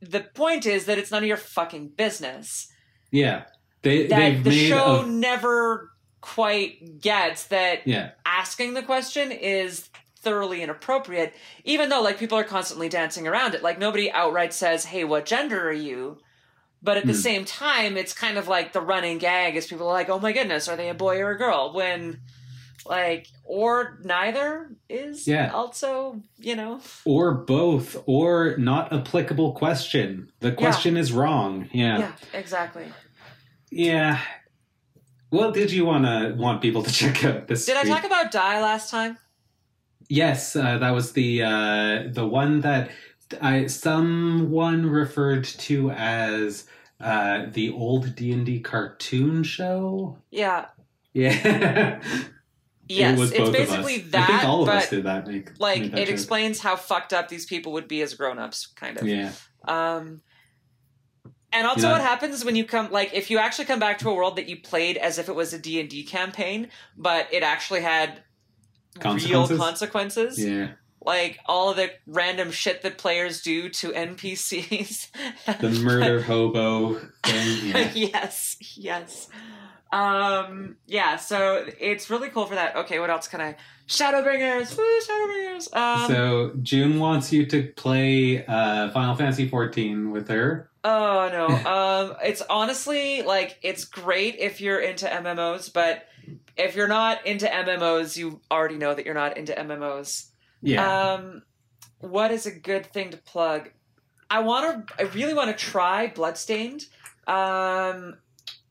the 0.00 0.20
point 0.20 0.66
is 0.66 0.86
that 0.86 0.98
it's 0.98 1.10
none 1.12 1.22
of 1.22 1.28
your 1.28 1.36
fucking 1.36 1.88
business. 1.90 2.72
yeah, 3.12 3.44
they 3.82 4.06
That 4.08 4.42
the 4.42 4.50
show 4.50 5.02
a 5.02 5.06
never 5.06 5.92
quite 6.20 7.00
gets 7.00 7.44
that 7.46 7.86
yeah 7.86 8.10
asking 8.26 8.74
the 8.74 8.82
question 8.82 9.30
is 9.30 9.88
thoroughly 10.22 10.62
inappropriate, 10.62 11.34
even 11.64 11.88
though 11.88 12.02
like 12.02 12.18
people 12.18 12.38
are 12.38 12.44
constantly 12.44 12.88
dancing 12.88 13.26
around 13.28 13.54
it. 13.54 13.62
Like 13.62 13.78
nobody 13.78 14.10
outright 14.10 14.52
says, 14.52 14.84
Hey, 14.86 15.04
what 15.04 15.26
gender 15.26 15.68
are 15.68 15.72
you? 15.72 16.18
But 16.82 16.96
at 16.96 17.06
the 17.06 17.12
Hmm. 17.12 17.18
same 17.18 17.44
time, 17.44 17.96
it's 17.96 18.12
kind 18.12 18.38
of 18.38 18.46
like 18.48 18.72
the 18.72 18.80
running 18.80 19.18
gag 19.18 19.56
is 19.56 19.66
people 19.66 19.88
are 19.88 19.92
like, 19.92 20.08
Oh 20.08 20.20
my 20.20 20.32
goodness, 20.32 20.68
are 20.68 20.76
they 20.76 20.88
a 20.88 20.94
boy 20.94 21.18
or 21.20 21.30
a 21.30 21.38
girl? 21.38 21.72
When 21.72 22.20
like 22.86 23.26
or 23.44 23.98
neither 24.04 24.70
is 24.88 25.26
Yeah. 25.28 25.50
also, 25.52 26.22
you 26.38 26.54
know. 26.56 26.80
or 27.04 27.34
both 27.34 28.02
or 28.06 28.56
not 28.56 28.92
applicable 28.92 29.52
question. 29.52 30.30
The 30.40 30.52
question 30.52 30.96
is 30.96 31.12
wrong. 31.12 31.68
Yeah. 31.72 31.98
Yeah, 31.98 32.12
exactly. 32.32 32.86
Yeah. 33.70 34.20
What 35.30 35.52
did 35.52 35.70
you 35.72 35.84
want 35.84 36.04
to 36.06 36.34
want 36.38 36.62
people 36.62 36.82
to 36.82 36.90
check 37.00 37.24
out 37.24 37.48
this 37.48 37.66
Did 37.66 37.76
I 37.76 37.84
talk 37.84 38.04
about 38.04 38.30
die 38.30 38.60
last 38.62 38.90
time? 38.90 39.18
Yes, 40.08 40.56
uh, 40.56 40.78
that 40.78 40.90
was 40.90 41.12
the 41.12 41.42
uh, 41.42 42.04
the 42.10 42.26
one 42.26 42.60
that 42.62 42.90
I 43.42 43.66
someone 43.66 44.86
referred 44.86 45.44
to 45.44 45.90
as 45.90 46.66
uh, 47.00 47.46
the 47.52 47.70
old 47.70 48.14
D 48.14 48.32
and 48.32 48.46
D 48.46 48.60
cartoon 48.60 49.42
show. 49.42 50.16
Yeah. 50.30 50.66
Yeah, 51.14 52.00
Yes. 52.88 53.18
it 53.18 53.40
it's 53.40 53.50
basically 53.50 53.98
that, 53.98 54.22
I 54.22 54.26
think 54.38 54.44
all 54.44 54.60
of 54.62 54.66
but 54.66 54.76
us 54.76 54.90
did 54.90 55.04
that. 55.04 55.26
Make, 55.26 55.58
like 55.58 55.80
made 55.80 55.92
that 55.92 55.98
it 56.00 56.06
joke. 56.06 56.12
explains 56.14 56.60
how 56.60 56.76
fucked 56.76 57.12
up 57.12 57.28
these 57.28 57.44
people 57.44 57.72
would 57.72 57.88
be 57.88 58.02
as 58.02 58.14
grown-ups, 58.14 58.68
kind 58.76 58.96
of. 58.98 59.06
Yeah, 59.06 59.32
Um, 59.66 60.20
and 61.52 61.66
also, 61.66 61.82
know- 61.88 61.92
what 61.92 62.02
happens 62.02 62.44
when 62.44 62.56
you 62.56 62.64
come 62.64 62.90
like 62.90 63.12
if 63.14 63.30
you 63.30 63.38
actually 63.38 63.64
come 63.64 63.80
back 63.80 63.98
to 63.98 64.08
a 64.10 64.14
world 64.14 64.36
that 64.36 64.48
you 64.48 64.60
played 64.60 64.96
as 64.96 65.18
if 65.18 65.28
it 65.28 65.34
was 65.34 65.52
a 65.52 65.58
D 65.58 65.80
and 65.80 65.88
D 65.88 66.04
campaign, 66.04 66.68
but 66.96 67.26
it 67.32 67.42
actually 67.42 67.80
had 67.80 68.22
real 68.98 69.46
Consequences? 69.46 69.58
consequences, 69.58 70.44
yeah. 70.44 70.68
like 71.04 71.38
all 71.46 71.70
of 71.70 71.76
the 71.76 71.90
random 72.06 72.50
shit 72.50 72.82
that 72.82 72.98
players 72.98 73.42
do 73.42 73.68
to 73.68 73.90
NPCs. 73.90 75.08
The 75.60 75.70
murder 75.82 76.22
hobo 76.28 76.94
thing. 76.94 77.08
Yeah. 77.74 77.90
yes, 77.94 78.56
yes. 78.76 79.28
Um, 79.92 80.76
yeah. 80.86 81.16
So 81.16 81.66
it's 81.80 82.10
really 82.10 82.28
cool 82.28 82.46
for 82.46 82.54
that. 82.54 82.76
Okay, 82.76 82.98
what 82.98 83.08
else 83.10 83.26
can 83.28 83.40
I? 83.40 83.56
Shadowbringers, 83.88 84.76
woo, 84.76 85.00
Shadowbringers. 85.00 85.74
Um, 85.74 86.06
so 86.08 86.52
June 86.62 86.98
wants 86.98 87.32
you 87.32 87.46
to 87.46 87.68
play 87.74 88.44
uh, 88.44 88.90
Final 88.90 89.14
Fantasy 89.14 89.48
fourteen 89.48 90.10
with 90.10 90.28
her. 90.28 90.68
Oh 90.84 91.28
no. 91.32 91.46
um 92.10 92.16
it's 92.22 92.42
honestly 92.50 93.22
like 93.22 93.58
it's 93.62 93.84
great 93.86 94.36
if 94.38 94.60
you're 94.60 94.78
into 94.80 95.06
MMOs, 95.06 95.72
but 95.72 96.04
if 96.58 96.74
you're 96.74 96.88
not 96.88 97.24
into 97.24 97.46
MMOs, 97.46 98.16
you 98.16 98.40
already 98.50 98.76
know 98.76 98.92
that 98.92 99.06
you're 99.06 99.14
not 99.14 99.36
into 99.38 99.52
MMOs. 99.52 100.26
Yeah, 100.60 101.14
Um 101.14 101.42
what 102.00 102.30
is 102.30 102.46
a 102.46 102.50
good 102.50 102.86
thing 102.86 103.10
to 103.10 103.16
plug? 103.16 103.70
I 104.30 104.40
want 104.40 104.88
to 104.88 104.94
I 104.98 105.02
really 105.08 105.34
want 105.34 105.56
to 105.56 105.64
try 105.64 106.08
Bloodstained. 106.08 106.82
Um 107.26 108.18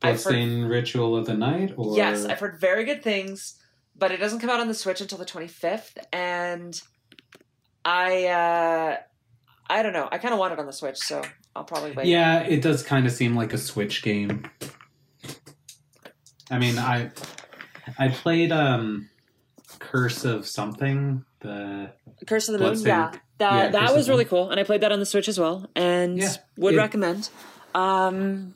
I've 0.01 0.21
heard, 0.23 0.23
Bloodstained 0.23 0.69
Ritual 0.69 1.15
of 1.15 1.25
the 1.25 1.33
Night. 1.33 1.73
Or 1.77 1.95
yes, 1.95 2.25
I've 2.25 2.39
heard 2.39 2.59
very 2.59 2.83
good 2.83 3.01
things, 3.01 3.59
but 3.95 4.11
it 4.11 4.17
doesn't 4.17 4.39
come 4.39 4.49
out 4.49 4.59
on 4.59 4.67
the 4.67 4.73
Switch 4.73 5.01
until 5.01 5.17
the 5.17 5.25
25th 5.25 5.97
and 6.11 6.79
I 7.85 8.25
uh 8.25 8.97
I 9.69 9.83
don't 9.83 9.93
know. 9.93 10.07
I 10.11 10.17
kind 10.17 10.33
of 10.33 10.39
want 10.39 10.53
it 10.53 10.59
on 10.59 10.65
the 10.65 10.73
Switch, 10.73 10.97
so 10.97 11.21
I'll 11.55 11.63
probably 11.63 11.91
wait. 11.91 12.07
Yeah, 12.07 12.41
it 12.41 12.61
does 12.61 12.83
kind 12.83 13.05
of 13.05 13.11
seem 13.11 13.35
like 13.35 13.53
a 13.53 13.57
Switch 13.57 14.01
game. 14.01 14.43
I 16.49 16.59
mean, 16.59 16.77
I 16.77 17.11
I 17.97 18.07
played 18.09 18.51
um, 18.51 19.09
Curse 19.79 20.25
of 20.25 20.47
something. 20.47 21.23
The 21.39 21.91
Curse 22.25 22.49
of 22.49 22.59
the 22.59 22.65
Moon. 22.65 22.79
Yeah, 22.79 23.11
that 23.37 23.53
yeah, 23.53 23.69
that 23.69 23.89
of 23.91 23.95
was 23.95 24.09
really 24.09 24.23
Moon. 24.25 24.29
cool, 24.29 24.49
and 24.51 24.59
I 24.59 24.63
played 24.63 24.81
that 24.81 24.91
on 24.91 24.99
the 24.99 25.05
Switch 25.05 25.27
as 25.27 25.39
well, 25.39 25.69
and 25.75 26.17
Yeah, 26.17 26.33
would 26.57 26.73
yeah. 26.75 26.81
recommend. 26.81 27.29
Um, 27.75 28.55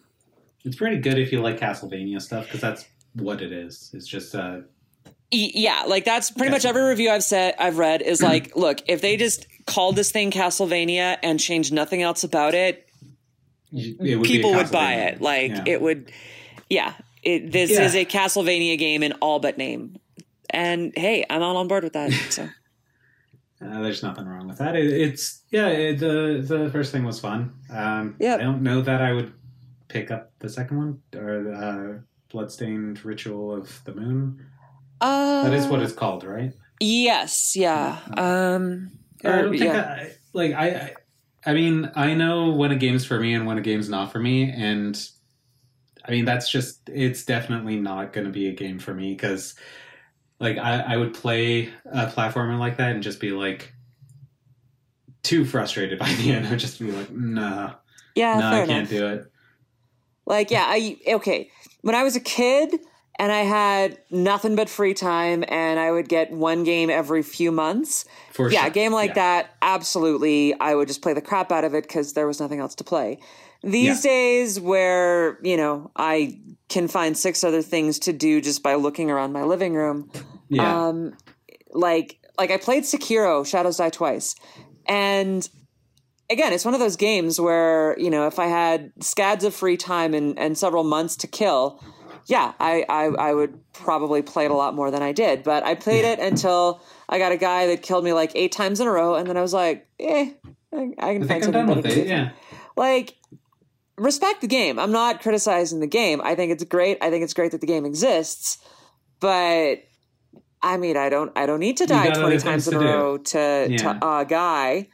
it's 0.66 0.76
pretty 0.76 0.98
good 0.98 1.18
if 1.20 1.32
you 1.32 1.42
like 1.42 1.60
Castlevania 1.60 2.22
stuff 2.22 2.46
because 2.46 2.62
that's 2.62 2.86
what 3.14 3.42
it 3.42 3.52
is. 3.52 3.92
It's 3.94 4.08
just 4.08 4.34
uh, 4.36 4.60
yeah 5.34 5.84
like 5.88 6.04
that's 6.04 6.30
pretty 6.32 6.52
much 6.52 6.66
every 6.66 6.82
review 6.82 7.10
i've 7.10 7.24
said 7.24 7.56
i've 7.58 7.78
read 7.78 8.02
is 8.02 8.22
like 8.32 8.54
look 8.58 8.80
if 8.88 9.00
they 9.02 9.16
just 9.16 9.48
called 9.66 9.96
this 9.96 10.12
thing 10.12 10.30
castlevania 10.30 11.18
and 11.24 11.40
changed 11.40 11.72
nothing 11.72 12.02
else 12.02 12.26
about 12.26 12.54
it 12.54 12.86
it 13.72 14.18
would 14.18 14.26
people 14.28 14.54
would 14.54 14.70
buy 14.70 14.94
it 14.96 15.22
like 15.22 15.52
Yeah. 15.52 15.64
it 15.68 15.82
would 15.82 16.12
yeah 16.70 16.94
it, 17.24 17.52
this 17.52 17.72
Yeah. 17.72 17.82
is 17.84 17.96
a 17.96 18.06
castlevania 18.06 18.78
game 18.78 19.04
in 19.04 19.14
all 19.14 19.40
but 19.40 19.58
name 19.58 19.98
and 20.50 20.92
hey 20.96 21.26
i'm 21.30 21.42
all 21.42 21.58
on 21.58 21.68
board 21.68 21.84
with 21.84 21.94
that 21.94 22.12
so 22.30 22.48
Uh, 23.64 23.80
there's 23.84 24.02
nothing 24.02 24.26
wrong 24.26 24.48
with 24.48 24.58
that. 24.58 24.76
It, 24.76 24.88
it's 24.92 25.44
yeah. 25.52 25.68
It, 25.68 26.00
the 26.00 26.44
the 26.44 26.72
first 26.72 26.92
thing 26.92 27.04
was 27.04 27.20
fun. 27.20 27.54
Um, 27.70 28.16
Yeah. 28.20 28.34
I 28.34 28.38
don't 28.40 28.64
know 28.64 28.82
that 28.82 29.04
I 29.04 29.14
would 29.14 29.34
pick 29.88 30.10
up 30.10 30.32
the 30.40 30.50
second 30.50 30.78
one 30.80 31.02
or 31.16 31.54
uh, 31.54 32.00
Bloodstained 32.32 33.06
Ritual 33.06 33.54
of 33.54 33.84
the 33.84 33.94
Moon. 33.94 34.44
uh, 35.00 35.44
That 35.44 35.54
is 35.54 35.68
what 35.68 35.84
it's 35.84 35.94
called, 35.94 36.24
right? 36.24 36.54
yes 36.80 37.56
yeah 37.56 38.00
um 38.18 38.90
I 39.24 39.30
don't 39.44 39.52
think 39.52 39.64
yeah. 39.66 39.98
I, 40.00 40.12
like 40.34 40.54
I, 40.54 40.68
I. 40.70 40.94
I 41.46 41.54
mean, 41.54 41.92
I 41.96 42.16
know 42.16 42.50
when 42.54 42.72
a 42.72 42.76
game's 42.76 43.06
for 43.06 43.20
me 43.20 43.36
and 43.36 43.46
when 43.46 43.60
a 43.60 43.62
game's 43.62 43.90
not 43.90 44.12
for 44.12 44.18
me, 44.20 44.50
and 44.52 45.00
I 46.06 46.12
mean 46.12 46.26
that's 46.26 46.50
just 46.50 46.90
it's 46.90 47.26
definitely 47.26 47.78
not 47.78 48.14
going 48.14 48.26
to 48.26 48.32
be 48.32 48.48
a 48.48 48.54
game 48.54 48.80
for 48.80 48.94
me 48.94 49.14
because, 49.14 49.56
like, 50.40 50.58
I, 50.58 50.80
I 50.80 50.98
would 50.98 51.14
play 51.14 51.70
a 51.86 52.08
platformer 52.08 52.58
like 52.58 52.78
that 52.78 52.92
and 52.92 53.04
just 53.04 53.20
be 53.20 53.32
like 53.32 53.74
too 55.24 55.46
frustrated 55.46 56.00
by 56.00 56.12
the 56.14 56.32
end. 56.32 56.48
I'd 56.48 56.60
just 56.60 56.80
be 56.80 56.92
like, 56.92 57.12
nah, 57.12 57.74
yeah 58.16 58.40
fair 58.40 58.64
I 58.64 58.68
can't 58.68 58.90
do 58.90 59.08
it. 59.08 59.32
Like, 60.26 60.52
yeah, 60.52 60.66
I 60.68 60.98
okay. 61.08 61.50
When 61.82 61.96
I 61.96 62.04
was 62.04 62.16
a 62.16 62.20
kid 62.20 62.80
and 63.20 63.32
I 63.32 63.42
had 63.42 64.00
nothing 64.10 64.56
but 64.56 64.70
free 64.70 64.94
time 64.94 65.44
and 65.48 65.80
I 65.80 65.92
would 65.92 66.10
get 66.10 66.32
one 66.32 66.64
game 66.64 66.90
every 66.90 67.22
few 67.22 67.52
months. 67.52 68.06
For 68.32 68.50
yeah, 68.50 68.62
sure. 68.62 68.68
a 68.70 68.72
game 68.72 68.94
like 68.94 69.10
Yeah. 69.10 69.16
that, 69.16 69.56
absolutely, 69.62 70.60
I 70.60 70.76
would 70.76 70.88
just 70.88 71.02
play 71.02 71.14
the 71.14 71.22
crap 71.22 71.52
out 71.52 71.64
of 71.64 71.74
it 71.76 71.84
because 71.84 72.14
there 72.14 72.28
was 72.28 72.40
nothing 72.40 72.60
else 72.60 72.76
to 72.76 72.84
play. 72.84 73.20
These 73.64 74.02
days, 74.02 74.60
where 74.60 75.38
you 75.44 75.56
know 75.58 75.92
I 75.96 76.40
can 76.70 76.88
find 76.88 77.18
six 77.18 77.44
other 77.44 77.62
things 77.62 78.00
to 78.00 78.14
do 78.14 78.42
just 78.42 78.64
by 78.64 78.76
looking 78.76 79.12
around 79.12 79.34
my 79.34 79.44
living 79.44 79.76
room, 79.76 80.10
Yeah, 80.50 80.88
um, 80.88 81.14
like 81.72 82.20
like 82.38 82.50
I 82.52 82.58
played 82.58 82.84
Sekiro: 82.84 83.46
Shadows 83.46 83.78
Die 83.78 83.90
Twice, 83.90 84.36
and 84.88 85.48
again, 86.30 86.54
it's 86.54 86.66
one 86.66 86.74
of 86.74 86.80
those 86.80 86.96
games 86.96 87.40
where 87.40 87.96
you 88.00 88.10
know 88.10 88.26
if 88.26 88.40
I 88.40 88.48
had 88.48 88.92
scads 89.00 89.44
of 89.44 89.54
free 89.54 89.78
time 89.78 90.14
and, 90.14 90.40
and 90.40 90.58
several 90.58 90.84
months 90.84 91.16
to 91.18 91.28
kill, 91.28 91.84
yeah, 92.26 92.54
I, 92.60 92.84
I 92.90 93.06
I 93.30 93.34
would 93.34 93.60
probably 93.74 94.22
play 94.24 94.46
it 94.46 94.52
a 94.52 94.56
lot 94.56 94.74
more 94.74 94.90
than 94.90 95.04
I 95.04 95.12
did. 95.12 95.44
But 95.44 95.64
I 95.64 95.76
played 95.76 96.06
it 96.06 96.20
until 96.20 96.82
I 97.10 97.20
got 97.20 97.32
a 97.32 97.38
guy 97.38 97.68
that 97.68 97.84
killed 97.84 98.04
me 98.04 98.14
like 98.14 98.32
eight 98.34 98.54
times 98.54 98.80
in 98.80 98.88
a 98.88 98.92
row, 98.92 99.16
and 99.16 99.28
then 99.30 99.38
I 99.38 99.42
was 99.42 99.54
like, 99.54 99.88
eh, 100.00 100.32
I, 100.74 100.92
I 100.98 101.14
can 101.14 101.24
I 101.24 101.28
find 101.28 101.44
something 101.44 101.68
better 101.68 101.82
to 101.84 101.90
it. 101.90 102.04
do. 102.06 102.10
Yeah, 102.10 102.32
Like, 102.76 103.18
respect 103.98 104.42
the 104.42 104.48
game. 104.48 104.80
I'm 104.80 104.92
not 104.92 105.22
criticizing 105.22 105.80
the 105.80 105.88
game. 105.88 106.22
I 106.24 106.36
think 106.36 106.52
it's 106.52 106.64
great. 106.64 106.98
I 107.02 107.10
think 107.10 107.24
it's 107.24 107.34
great 107.34 107.52
that 107.52 107.62
the 107.62 107.68
game 107.68 107.86
exists, 107.86 108.58
but. 109.20 109.80
I 110.64 110.78
mean, 110.78 110.96
I 110.96 111.10
don't. 111.10 111.32
I 111.36 111.48
don't 111.48 111.60
need 111.60 111.78
to 111.78 111.88
die 111.88 112.12
twenty 112.12 112.38
times 112.38 112.68
in 112.68 112.76
a 112.76 112.80
do. 112.80 112.86
row 112.86 113.18
to, 113.18 113.68
Yeah. 113.68 113.78
to 113.78 113.90
a 114.20 114.26
guy. 114.26 114.90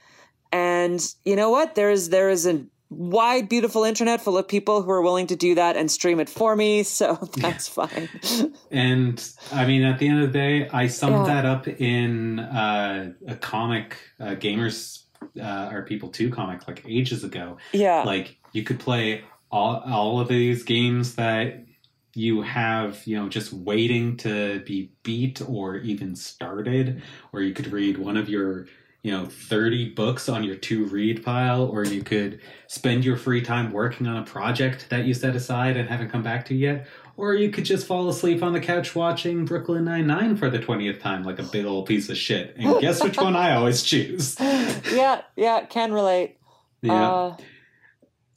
And 0.54 1.06
you 1.26 1.36
know 1.36 1.50
what? 1.50 1.76
There 1.76 1.92
is 1.92 2.08
there 2.08 2.30
is 2.30 2.48
a 2.48 2.64
wide, 2.90 3.50
beautiful 3.50 3.84
internet 3.84 4.22
full 4.22 4.38
of 4.38 4.48
people 4.48 4.82
who 4.82 4.90
are 4.92 5.02
willing 5.02 5.28
to 5.28 5.36
do 5.36 5.56
that 5.56 5.76
and 5.76 5.92
stream 5.92 6.22
it 6.22 6.30
for 6.30 6.56
me. 6.56 6.84
So 6.84 7.16
that's 7.36 7.68
fine. 7.68 8.08
and 8.72 9.22
I 9.52 9.66
mean, 9.66 9.84
at 9.84 10.00
the 10.00 10.08
end 10.08 10.24
of 10.24 10.32
the 10.32 10.40
day, 10.40 10.70
I 10.70 10.88
summed 10.88 11.28
Yeah. 11.28 11.34
that 11.34 11.46
up 11.46 11.68
in 11.68 12.40
uh, 12.40 13.12
a 13.28 13.36
comic, 13.36 13.98
uh, 14.22 14.36
gamers 14.36 15.04
uh, 15.38 15.42
are 15.44 15.82
people 15.84 16.08
too 16.08 16.30
comic, 16.30 16.66
like 16.66 16.86
ages 16.88 17.26
ago. 17.26 17.58
Yeah. 17.74 18.04
like 18.04 18.37
you 18.52 18.64
could 18.64 18.80
play 18.80 19.24
all 19.52 19.82
all 19.86 20.20
of 20.20 20.28
these 20.28 20.64
games 20.64 21.16
that 21.16 21.66
you 22.14 22.42
have 22.42 23.06
you 23.06 23.16
know 23.16 23.30
just 23.30 23.54
waiting 23.54 24.18
to 24.18 24.60
be 24.62 24.92
beat 25.04 25.42
or 25.48 25.78
even 25.78 26.16
started 26.16 27.02
or 27.32 27.42
you 27.42 27.54
could 27.54 27.72
read 27.72 27.98
one 27.98 28.18
of 28.18 28.28
your 28.28 28.66
you 29.04 29.12
know 29.12 29.26
30 29.26 29.90
books 29.90 30.28
on 30.28 30.44
your 30.44 30.56
to 30.56 30.86
read 30.86 31.24
pile 31.24 31.64
or 31.64 31.86
you 31.86 32.04
could 32.04 32.42
spend 32.68 33.06
your 33.06 33.16
free 33.16 33.42
time 33.42 33.72
working 33.72 34.08
on 34.08 34.18
a 34.18 34.24
project 34.24 34.88
that 34.90 35.06
you 35.06 35.14
set 35.14 35.36
aside 35.36 35.78
and 35.78 35.88
haven't 35.88 36.10
come 36.10 36.24
back 36.24 36.46
to 36.46 36.56
yet 36.56 36.88
or 37.18 37.34
you 37.34 37.50
could 37.50 37.66
just 37.66 37.88
fall 37.88 38.08
asleep 38.10 38.44
on 38.44 38.54
the 38.54 38.60
couch 38.60 38.96
watching 38.96 39.44
Brooklyn 39.44 39.86
Nine-Nine 39.86 40.38
for 40.38 40.52
the 40.52 40.60
20th 40.60 41.00
time 41.00 41.24
like 41.24 41.40
a 41.40 41.44
big 41.44 41.66
old 41.66 41.88
piece 41.88 42.10
of 42.10 42.18
shit. 42.18 42.56
And 42.58 42.80
guess 42.80 43.04
which 43.04 43.18
one 43.18 43.36
I 43.36 43.56
always 43.56 43.82
choose? 43.82 44.40
yeah. 44.40 45.24
Yeah. 45.36 45.66
Can 45.66 45.92
relate. 45.94 46.38
Yeah. 46.84 47.10
Uh, 47.10 47.38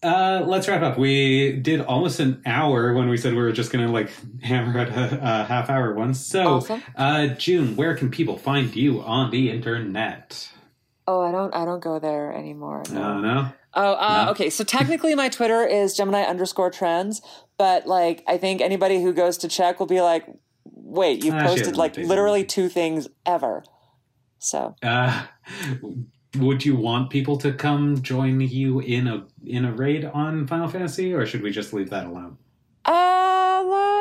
Uh, 0.02 0.42
let's 0.46 0.66
wrap 0.66 0.82
up. 0.82 0.96
We 0.98 1.52
did 1.52 1.80
almost 1.82 2.20
an 2.20 2.40
hour 2.46 2.94
when 2.94 3.08
we 3.10 3.18
said 3.18 3.34
we 3.34 3.42
were 3.42 3.52
just 3.52 3.70
going 3.70 3.86
to 3.86 3.92
like 3.92 4.10
hammer 4.42 4.78
at 4.78 4.88
a, 4.88 5.18
a 5.20 5.44
half 5.44 5.68
hour 5.68 5.92
one. 5.94 6.14
So, 6.14 6.54
awesome. 6.56 6.82
uh, 6.96 7.26
June, 7.28 7.76
where 7.76 7.94
can 7.94 8.10
people 8.10 8.38
find 8.38 8.74
you 8.74 9.02
on 9.02 9.30
the 9.30 9.50
internet? 9.50 10.50
Oh, 11.06 11.20
I 11.20 11.32
don't. 11.32 11.54
I 11.54 11.64
don't 11.66 11.82
go 11.82 11.98
there 11.98 12.32
anymore. 12.32 12.82
No, 12.90 13.00
don't 13.00 13.22
know. 13.22 13.48
Oh, 13.74 13.92
uh, 13.94 14.24
No. 14.26 14.30
okay. 14.30 14.48
So 14.48 14.64
technically, 14.64 15.14
my 15.14 15.28
Twitter 15.28 15.64
is 15.66 15.94
Gemini 15.96 16.22
underscore 16.22 16.70
trends, 16.70 17.20
but 17.58 17.86
like, 17.86 18.22
I 18.26 18.38
think 18.38 18.60
anybody 18.60 19.02
who 19.02 19.12
goes 19.12 19.36
to 19.38 19.48
check 19.48 19.80
will 19.80 19.86
be 19.86 20.00
like, 20.00 20.24
"Wait, 20.64 21.22
you've 21.24 21.34
Ah, 21.34 21.44
posted 21.44 21.76
like 21.76 21.96
literally 21.96 22.44
two 22.44 22.68
things 22.68 23.06
ever." 23.26 23.64
So 24.38 24.76
Uh, 24.82 25.26
would 26.38 26.64
you 26.64 26.76
want 26.76 27.10
people 27.10 27.36
to 27.38 27.52
come 27.52 28.00
join 28.02 28.40
you 28.40 28.80
in 28.80 29.08
a 29.08 29.26
in 29.44 29.64
a 29.64 29.72
raid 29.72 30.04
on 30.04 30.46
Final 30.46 30.68
Fantasy, 30.68 31.12
or 31.12 31.26
should 31.26 31.42
we 31.42 31.50
just 31.50 31.72
leave 31.72 31.90
that 31.90 32.06
alone? 32.06 32.38
Uh, 32.84 32.90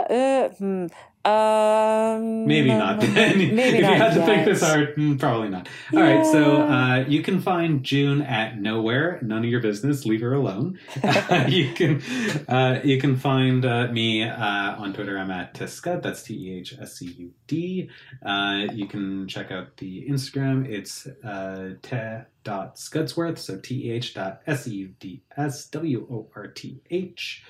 uh, 0.09 0.49
hmm. 0.49 0.88
Um, 1.26 2.47
Maybe 2.47 2.70
not. 2.70 3.01
Then. 3.01 3.38
Maybe 3.55 3.78
if 3.78 3.82
not 3.82 3.91
you 3.91 3.97
had 3.97 4.13
to 4.13 4.20
yet. 4.20 4.26
think 4.26 4.45
this 4.45 4.61
hard, 4.61 4.95
mm, 4.95 5.20
probably 5.20 5.49
not. 5.49 5.67
All 5.93 6.01
right, 6.01 6.26
so 6.26 6.61
uh, 6.61 7.05
you 7.07 7.22
can 7.22 7.41
find 7.41 7.84
June 7.84 8.22
at 8.22 8.59
nowhere. 8.59 9.20
None 9.22 9.39
of 9.39 9.49
your 9.49 9.59
business. 9.59 10.05
Leave 10.05 10.22
her 10.22 10.34
alone. 10.34 10.80
you 11.47 11.74
can 11.74 12.01
uh, 12.47 12.80
you 12.84 12.99
can 12.99 13.17
find 13.17 13.65
uh, 13.65 13.88
me 13.88 14.24
uh, 14.24 14.76
on 14.78 14.93
Twitter. 14.93 15.17
I'm 15.17 15.30
at 15.32 15.53
Tescud. 15.53 16.01
That's 16.01 16.24
T 16.24 16.36
E 16.36 16.59
H 16.59 16.76
S 16.80 16.93
C 16.93 17.05
U 17.17 17.32
D. 17.47 17.89
Uh, 18.26 18.67
you 18.74 18.88
can 18.88 19.28
check 19.28 19.51
out 19.51 19.76
the 19.78 20.07
Instagram. 20.09 20.67
It's 20.70 21.05
uh, 21.05 21.74
te.scudsworth. 21.82 23.39
So 23.39 23.57
T 23.57 23.88
E 23.88 23.91
H 23.91 24.13
dot 24.13 24.41
S 24.47 24.67
E 24.67 24.72
U 24.72 24.93
D 24.99 25.22
S 25.36 25.65
W 25.67 26.07
O 26.09 26.30
R 26.34 26.47
T 26.47 26.82
H. 26.89 27.43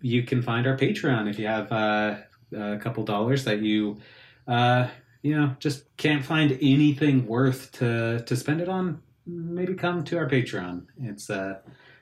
You 0.00 0.22
can 0.22 0.42
find 0.42 0.66
our 0.66 0.76
Patreon 0.76 1.28
if 1.28 1.38
you 1.38 1.46
have 1.46 1.70
uh, 1.72 2.16
a 2.56 2.78
couple 2.78 3.04
dollars 3.04 3.44
that 3.44 3.60
you, 3.60 3.98
uh, 4.46 4.88
you 5.22 5.36
know, 5.36 5.54
just 5.58 5.94
can't 5.96 6.24
find 6.24 6.52
anything 6.60 7.26
worth 7.26 7.72
to 7.72 8.22
to 8.24 8.36
spend 8.36 8.60
it 8.60 8.68
on. 8.68 9.02
Maybe 9.26 9.74
come 9.74 10.02
to 10.04 10.18
our 10.18 10.28
Patreon. 10.28 10.86
It's 11.02 11.30
uh, 11.30 11.58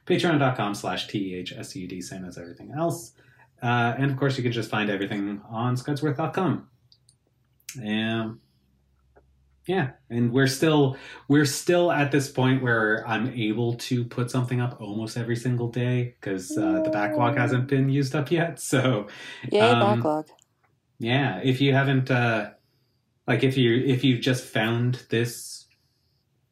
patreon.com 0.06 0.74
slash 0.74 1.08
T-E-H-S-U-D, 1.08 2.00
same 2.00 2.24
as 2.24 2.38
everything 2.38 2.72
else. 2.72 3.12
Uh, 3.62 3.94
and 3.98 4.10
of 4.10 4.16
course, 4.16 4.36
you 4.36 4.42
can 4.42 4.52
just 4.52 4.70
find 4.70 4.88
everything 4.88 5.42
on 5.50 5.76
scudsworth.com. 5.76 6.68
And 7.82 8.38
yeah, 9.68 9.92
and 10.10 10.32
we're 10.32 10.48
still 10.48 10.96
we're 11.28 11.46
still 11.46 11.92
at 11.92 12.10
this 12.12 12.30
point 12.30 12.62
where 12.62 13.06
I'm 13.08 13.28
able 13.28 13.76
to 13.76 14.04
put 14.06 14.30
something 14.30 14.60
up 14.60 14.80
almost 14.80 15.16
every 15.18 15.36
single 15.36 15.68
day 15.70 16.16
because 16.20 16.56
uh, 16.58 16.80
the 16.82 16.90
backlog 16.90 17.36
hasn't 17.36 17.68
been 17.68 17.90
used 17.90 18.16
up 18.16 18.32
yet. 18.32 18.60
So 18.60 19.08
yeah 19.52 19.74
Um, 19.74 19.78
backlog. 19.78 20.28
yeah, 20.98 21.40
if 21.44 21.60
you 21.60 21.74
haven't, 21.74 22.10
uh, 22.10 22.52
like, 23.26 23.44
if 23.44 23.56
you 23.58 23.76
if 23.86 24.04
you've 24.04 24.20
just 24.22 24.44
found 24.44 25.06
this 25.10 25.66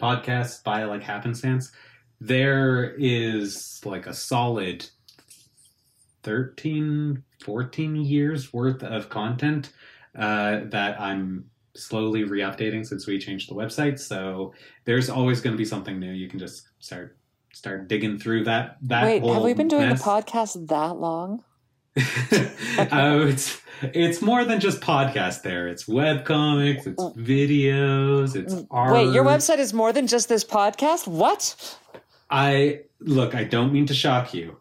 podcast 0.00 0.64
by 0.64 0.84
like 0.84 1.02
happenstance, 1.04 1.72
there 2.20 2.94
is 2.98 3.80
like 3.84 4.06
a 4.06 4.14
solid 4.14 4.88
13, 6.22 7.24
14 7.44 7.96
years 7.96 8.52
worth 8.52 8.82
of 8.82 9.08
content 9.08 9.72
uh, 10.16 10.60
that 10.66 11.00
I'm 11.00 11.50
slowly 11.76 12.24
re-updating 12.24 12.86
since 12.86 13.06
we 13.06 13.18
changed 13.18 13.50
the 13.50 13.54
website. 13.54 13.98
So 13.98 14.54
there's 14.84 15.10
always 15.10 15.40
going 15.40 15.54
to 15.54 15.58
be 15.58 15.64
something 15.64 15.98
new. 15.98 16.12
You 16.12 16.28
can 16.28 16.38
just 16.38 16.68
start 16.78 17.16
start 17.52 17.88
digging 17.88 18.18
through 18.18 18.44
that 18.44 18.76
that 18.82 19.04
Wait, 19.04 19.24
have 19.24 19.42
we 19.42 19.54
been 19.54 19.68
doing 19.68 19.88
mess. 19.88 20.02
the 20.02 20.10
podcast 20.10 20.68
that 20.68 20.96
long? 20.96 21.42
uh, 21.96 23.26
it's 23.26 23.62
it's 23.82 24.20
more 24.20 24.44
than 24.44 24.60
just 24.60 24.80
podcast. 24.80 25.42
There, 25.42 25.68
it's 25.68 25.88
web 25.88 26.24
comics, 26.24 26.86
it's 26.86 27.02
videos, 27.02 28.36
it's 28.36 28.54
art. 28.70 28.92
Wait, 28.92 29.12
your 29.14 29.24
website 29.24 29.58
is 29.58 29.72
more 29.72 29.92
than 29.92 30.06
just 30.06 30.28
this 30.28 30.44
podcast? 30.44 31.06
What? 31.06 31.78
I 32.30 32.80
look. 33.00 33.34
I 33.34 33.44
don't 33.44 33.72
mean 33.72 33.86
to 33.86 33.94
shock 33.94 34.34
you. 34.34 34.58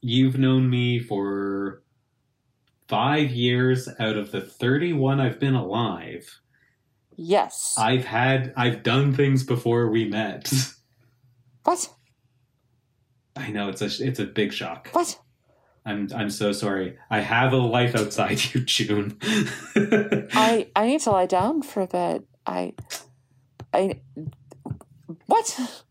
You've 0.00 0.38
known 0.38 0.70
me 0.70 1.00
for 1.00 1.82
five 2.88 3.30
years 3.30 3.88
out 3.98 4.16
of 4.16 4.32
the 4.32 4.40
thirty-one 4.40 5.20
I've 5.20 5.40
been 5.40 5.54
alive. 5.54 6.40
Yes. 7.16 7.74
I've 7.78 8.04
had 8.04 8.52
I've 8.56 8.82
done 8.82 9.14
things 9.14 9.42
before 9.42 9.88
we 9.88 10.06
met. 10.06 10.52
what? 11.64 11.88
I 13.34 13.50
know 13.50 13.68
it's 13.68 13.82
a 13.82 14.04
it's 14.04 14.18
a 14.18 14.24
big 14.24 14.52
shock. 14.52 14.88
What? 14.92 15.18
I'm 15.84 16.08
I'm 16.14 16.30
so 16.30 16.52
sorry. 16.52 16.98
I 17.10 17.20
have 17.20 17.52
a 17.52 17.56
life 17.58 17.94
outside 17.94 18.42
you, 18.54 18.60
June. 18.60 19.18
I 19.74 20.68
I 20.74 20.86
need 20.86 21.00
to 21.02 21.10
lie 21.10 21.26
down 21.26 21.62
for 21.62 21.80
a 21.82 21.86
bit. 21.86 22.24
I 22.46 22.74
I 23.72 24.00
what? 25.26 25.84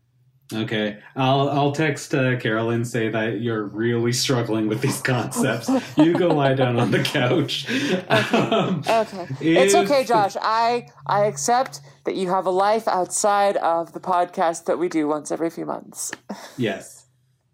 Okay, 0.54 0.98
I'll 1.16 1.48
I'll 1.48 1.72
text 1.72 2.14
uh, 2.14 2.38
Carolyn 2.38 2.84
say 2.84 3.08
that 3.08 3.40
you're 3.40 3.64
really 3.64 4.12
struggling 4.12 4.68
with 4.68 4.80
these 4.80 5.00
concepts. 5.00 5.68
you 5.96 6.16
go 6.16 6.28
lie 6.28 6.54
down 6.54 6.78
on 6.78 6.92
the 6.92 7.02
couch. 7.02 7.66
Um, 8.08 8.82
Okay. 8.88 9.26
It's 9.40 9.74
okay, 9.74 10.04
Josh. 10.04 10.36
I 10.40 10.86
I 11.06 11.24
accept 11.24 11.80
that 12.04 12.14
you 12.14 12.28
have 12.28 12.46
a 12.46 12.50
life 12.50 12.86
outside 12.86 13.56
of 13.56 13.92
the 13.92 13.98
podcast 13.98 14.66
that 14.66 14.78
we 14.78 14.88
do 14.88 15.08
once 15.08 15.32
every 15.32 15.50
few 15.50 15.66
months. 15.66 16.12
Yes. 16.56 17.06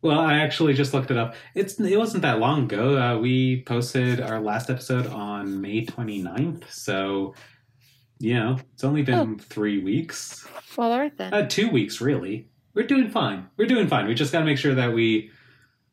Well, 0.03 0.19
I 0.21 0.35
actually 0.41 0.75
just 0.75 0.93
looked 0.93 1.11
it 1.11 1.17
up. 1.17 1.35
It's 1.55 1.79
it 1.81 1.97
wasn't 1.97 2.23
that 2.23 2.41
long 2.41 2.65
ago. 2.65 2.99
Uh, 2.99 3.19
we 3.19 3.63
posted 3.63 4.21
our 4.21 4.41
last 4.41 4.69
episode 4.69 5.07
on 5.07 5.61
May 5.63 5.87
29th, 5.87 6.69
so 6.71 7.35
you 8.19 8.35
know 8.35 8.59
it's 8.75 8.85
only 8.85 9.03
been 9.03 9.39
three 9.39 9.83
weeks. 9.83 10.47
Well, 10.77 10.93
all 10.93 10.99
right 10.99 11.17
then. 11.17 11.33
Uh, 11.33 11.47
two 11.49 11.71
weeks, 11.71 12.01
really. 12.01 12.49
We're 12.75 12.87
doing 12.87 13.11
fine. 13.11 13.49
We're 13.57 13.67
doing 13.67 13.89
fine. 13.89 14.07
We 14.07 14.15
just 14.15 14.33
got 14.33 14.41
to 14.41 14.45
make 14.45 14.59
sure 14.59 14.75
that 14.75 14.93
we 14.93 15.31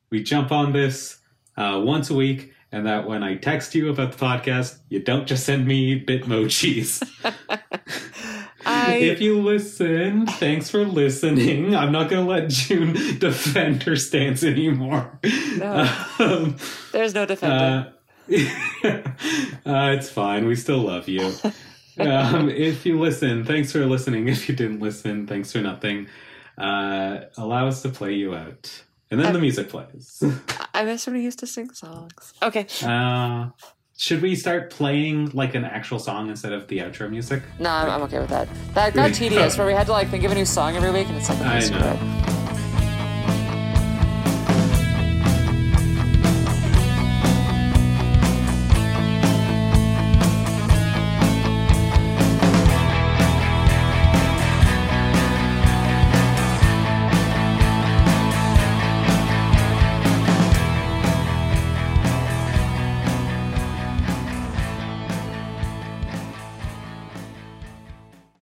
we 0.09 0.23
jump 0.23 0.51
on 0.51 0.71
this 0.73 1.19
uh, 1.57 1.81
once 1.83 2.09
a 2.09 2.15
week, 2.15 2.53
and 2.71 2.85
that 2.85 3.07
when 3.07 3.23
I 3.23 3.35
text 3.35 3.75
you 3.75 3.89
about 3.89 4.13
the 4.13 4.17
podcast, 4.17 4.79
you 4.89 4.99
don't 4.99 5.27
just 5.27 5.45
send 5.45 5.67
me 5.67 6.03
bitmojis. 6.03 7.03
I 8.65 8.93
if 8.95 9.21
you 9.21 9.41
listen, 9.41 10.25
thanks 10.25 10.69
for 10.69 10.85
listening. 10.85 11.75
I'm 11.81 11.91
not 11.91 12.09
going 12.09 12.25
to 12.25 12.31
let 12.31 12.49
June 12.49 12.93
defend 13.19 13.83
her 13.83 13.95
stance 13.95 14.43
anymore. 14.43 15.19
No. 15.57 15.91
Um, 16.19 16.57
there's 16.91 17.13
no 17.13 17.25
defender. 17.25 17.93
uh, 18.31 18.87
uh, 18.87 19.01
it's 19.65 20.09
fine. 20.09 20.45
We 20.45 20.55
still 20.55 20.79
love 20.79 21.07
you. 21.09 21.33
Um, 21.97 22.49
if 22.49 22.85
you 22.85 22.99
listen, 22.99 23.43
thanks 23.43 23.71
for 23.71 23.85
listening. 23.85 24.29
If 24.29 24.47
you 24.47 24.55
didn't 24.55 24.79
listen, 24.79 25.27
thanks 25.27 25.51
for 25.51 25.59
nothing. 25.59 26.07
Uh, 26.59 27.25
allow 27.37 27.67
us 27.67 27.81
to 27.83 27.89
play 27.89 28.13
you 28.13 28.35
out. 28.35 28.83
And 29.11 29.19
then 29.19 29.33
the 29.33 29.39
music 29.39 29.69
plays. 29.69 30.21
I 30.73 30.83
miss 30.83 31.07
when 31.07 31.15
we 31.15 31.23
used 31.23 31.39
to 31.39 31.47
sing 31.47 31.71
songs. 31.73 32.33
Okay. 32.43 32.67
Uh, 32.83 33.49
should 33.97 34.21
we 34.21 34.35
start 34.35 34.69
playing 34.69 35.31
like 35.33 35.55
an 35.55 35.65
actual 35.65 35.97
song 35.99 36.29
instead 36.29 36.53
of 36.53 36.67
the 36.67 36.77
outro 36.79 37.09
music? 37.09 37.41
No, 37.59 37.69
I'm, 37.69 37.89
I'm 37.89 38.01
okay 38.03 38.19
with 38.19 38.29
that. 38.29 38.47
That 38.75 38.93
got 38.93 39.13
tedious 39.15 39.57
where 39.57 39.65
we 39.65 39.73
had 39.73 39.87
to 39.87 39.93
like 39.93 40.09
think 40.09 40.23
of 40.23 40.31
a 40.31 40.35
new 40.35 40.45
song 40.45 40.75
every 40.75 40.91
week 40.91 41.07
and 41.07 41.17
it's 41.17 41.29
like 41.29 41.39
I 41.41 41.59
screw 41.59 41.79
know. 41.79 41.99
it. 42.01 42.38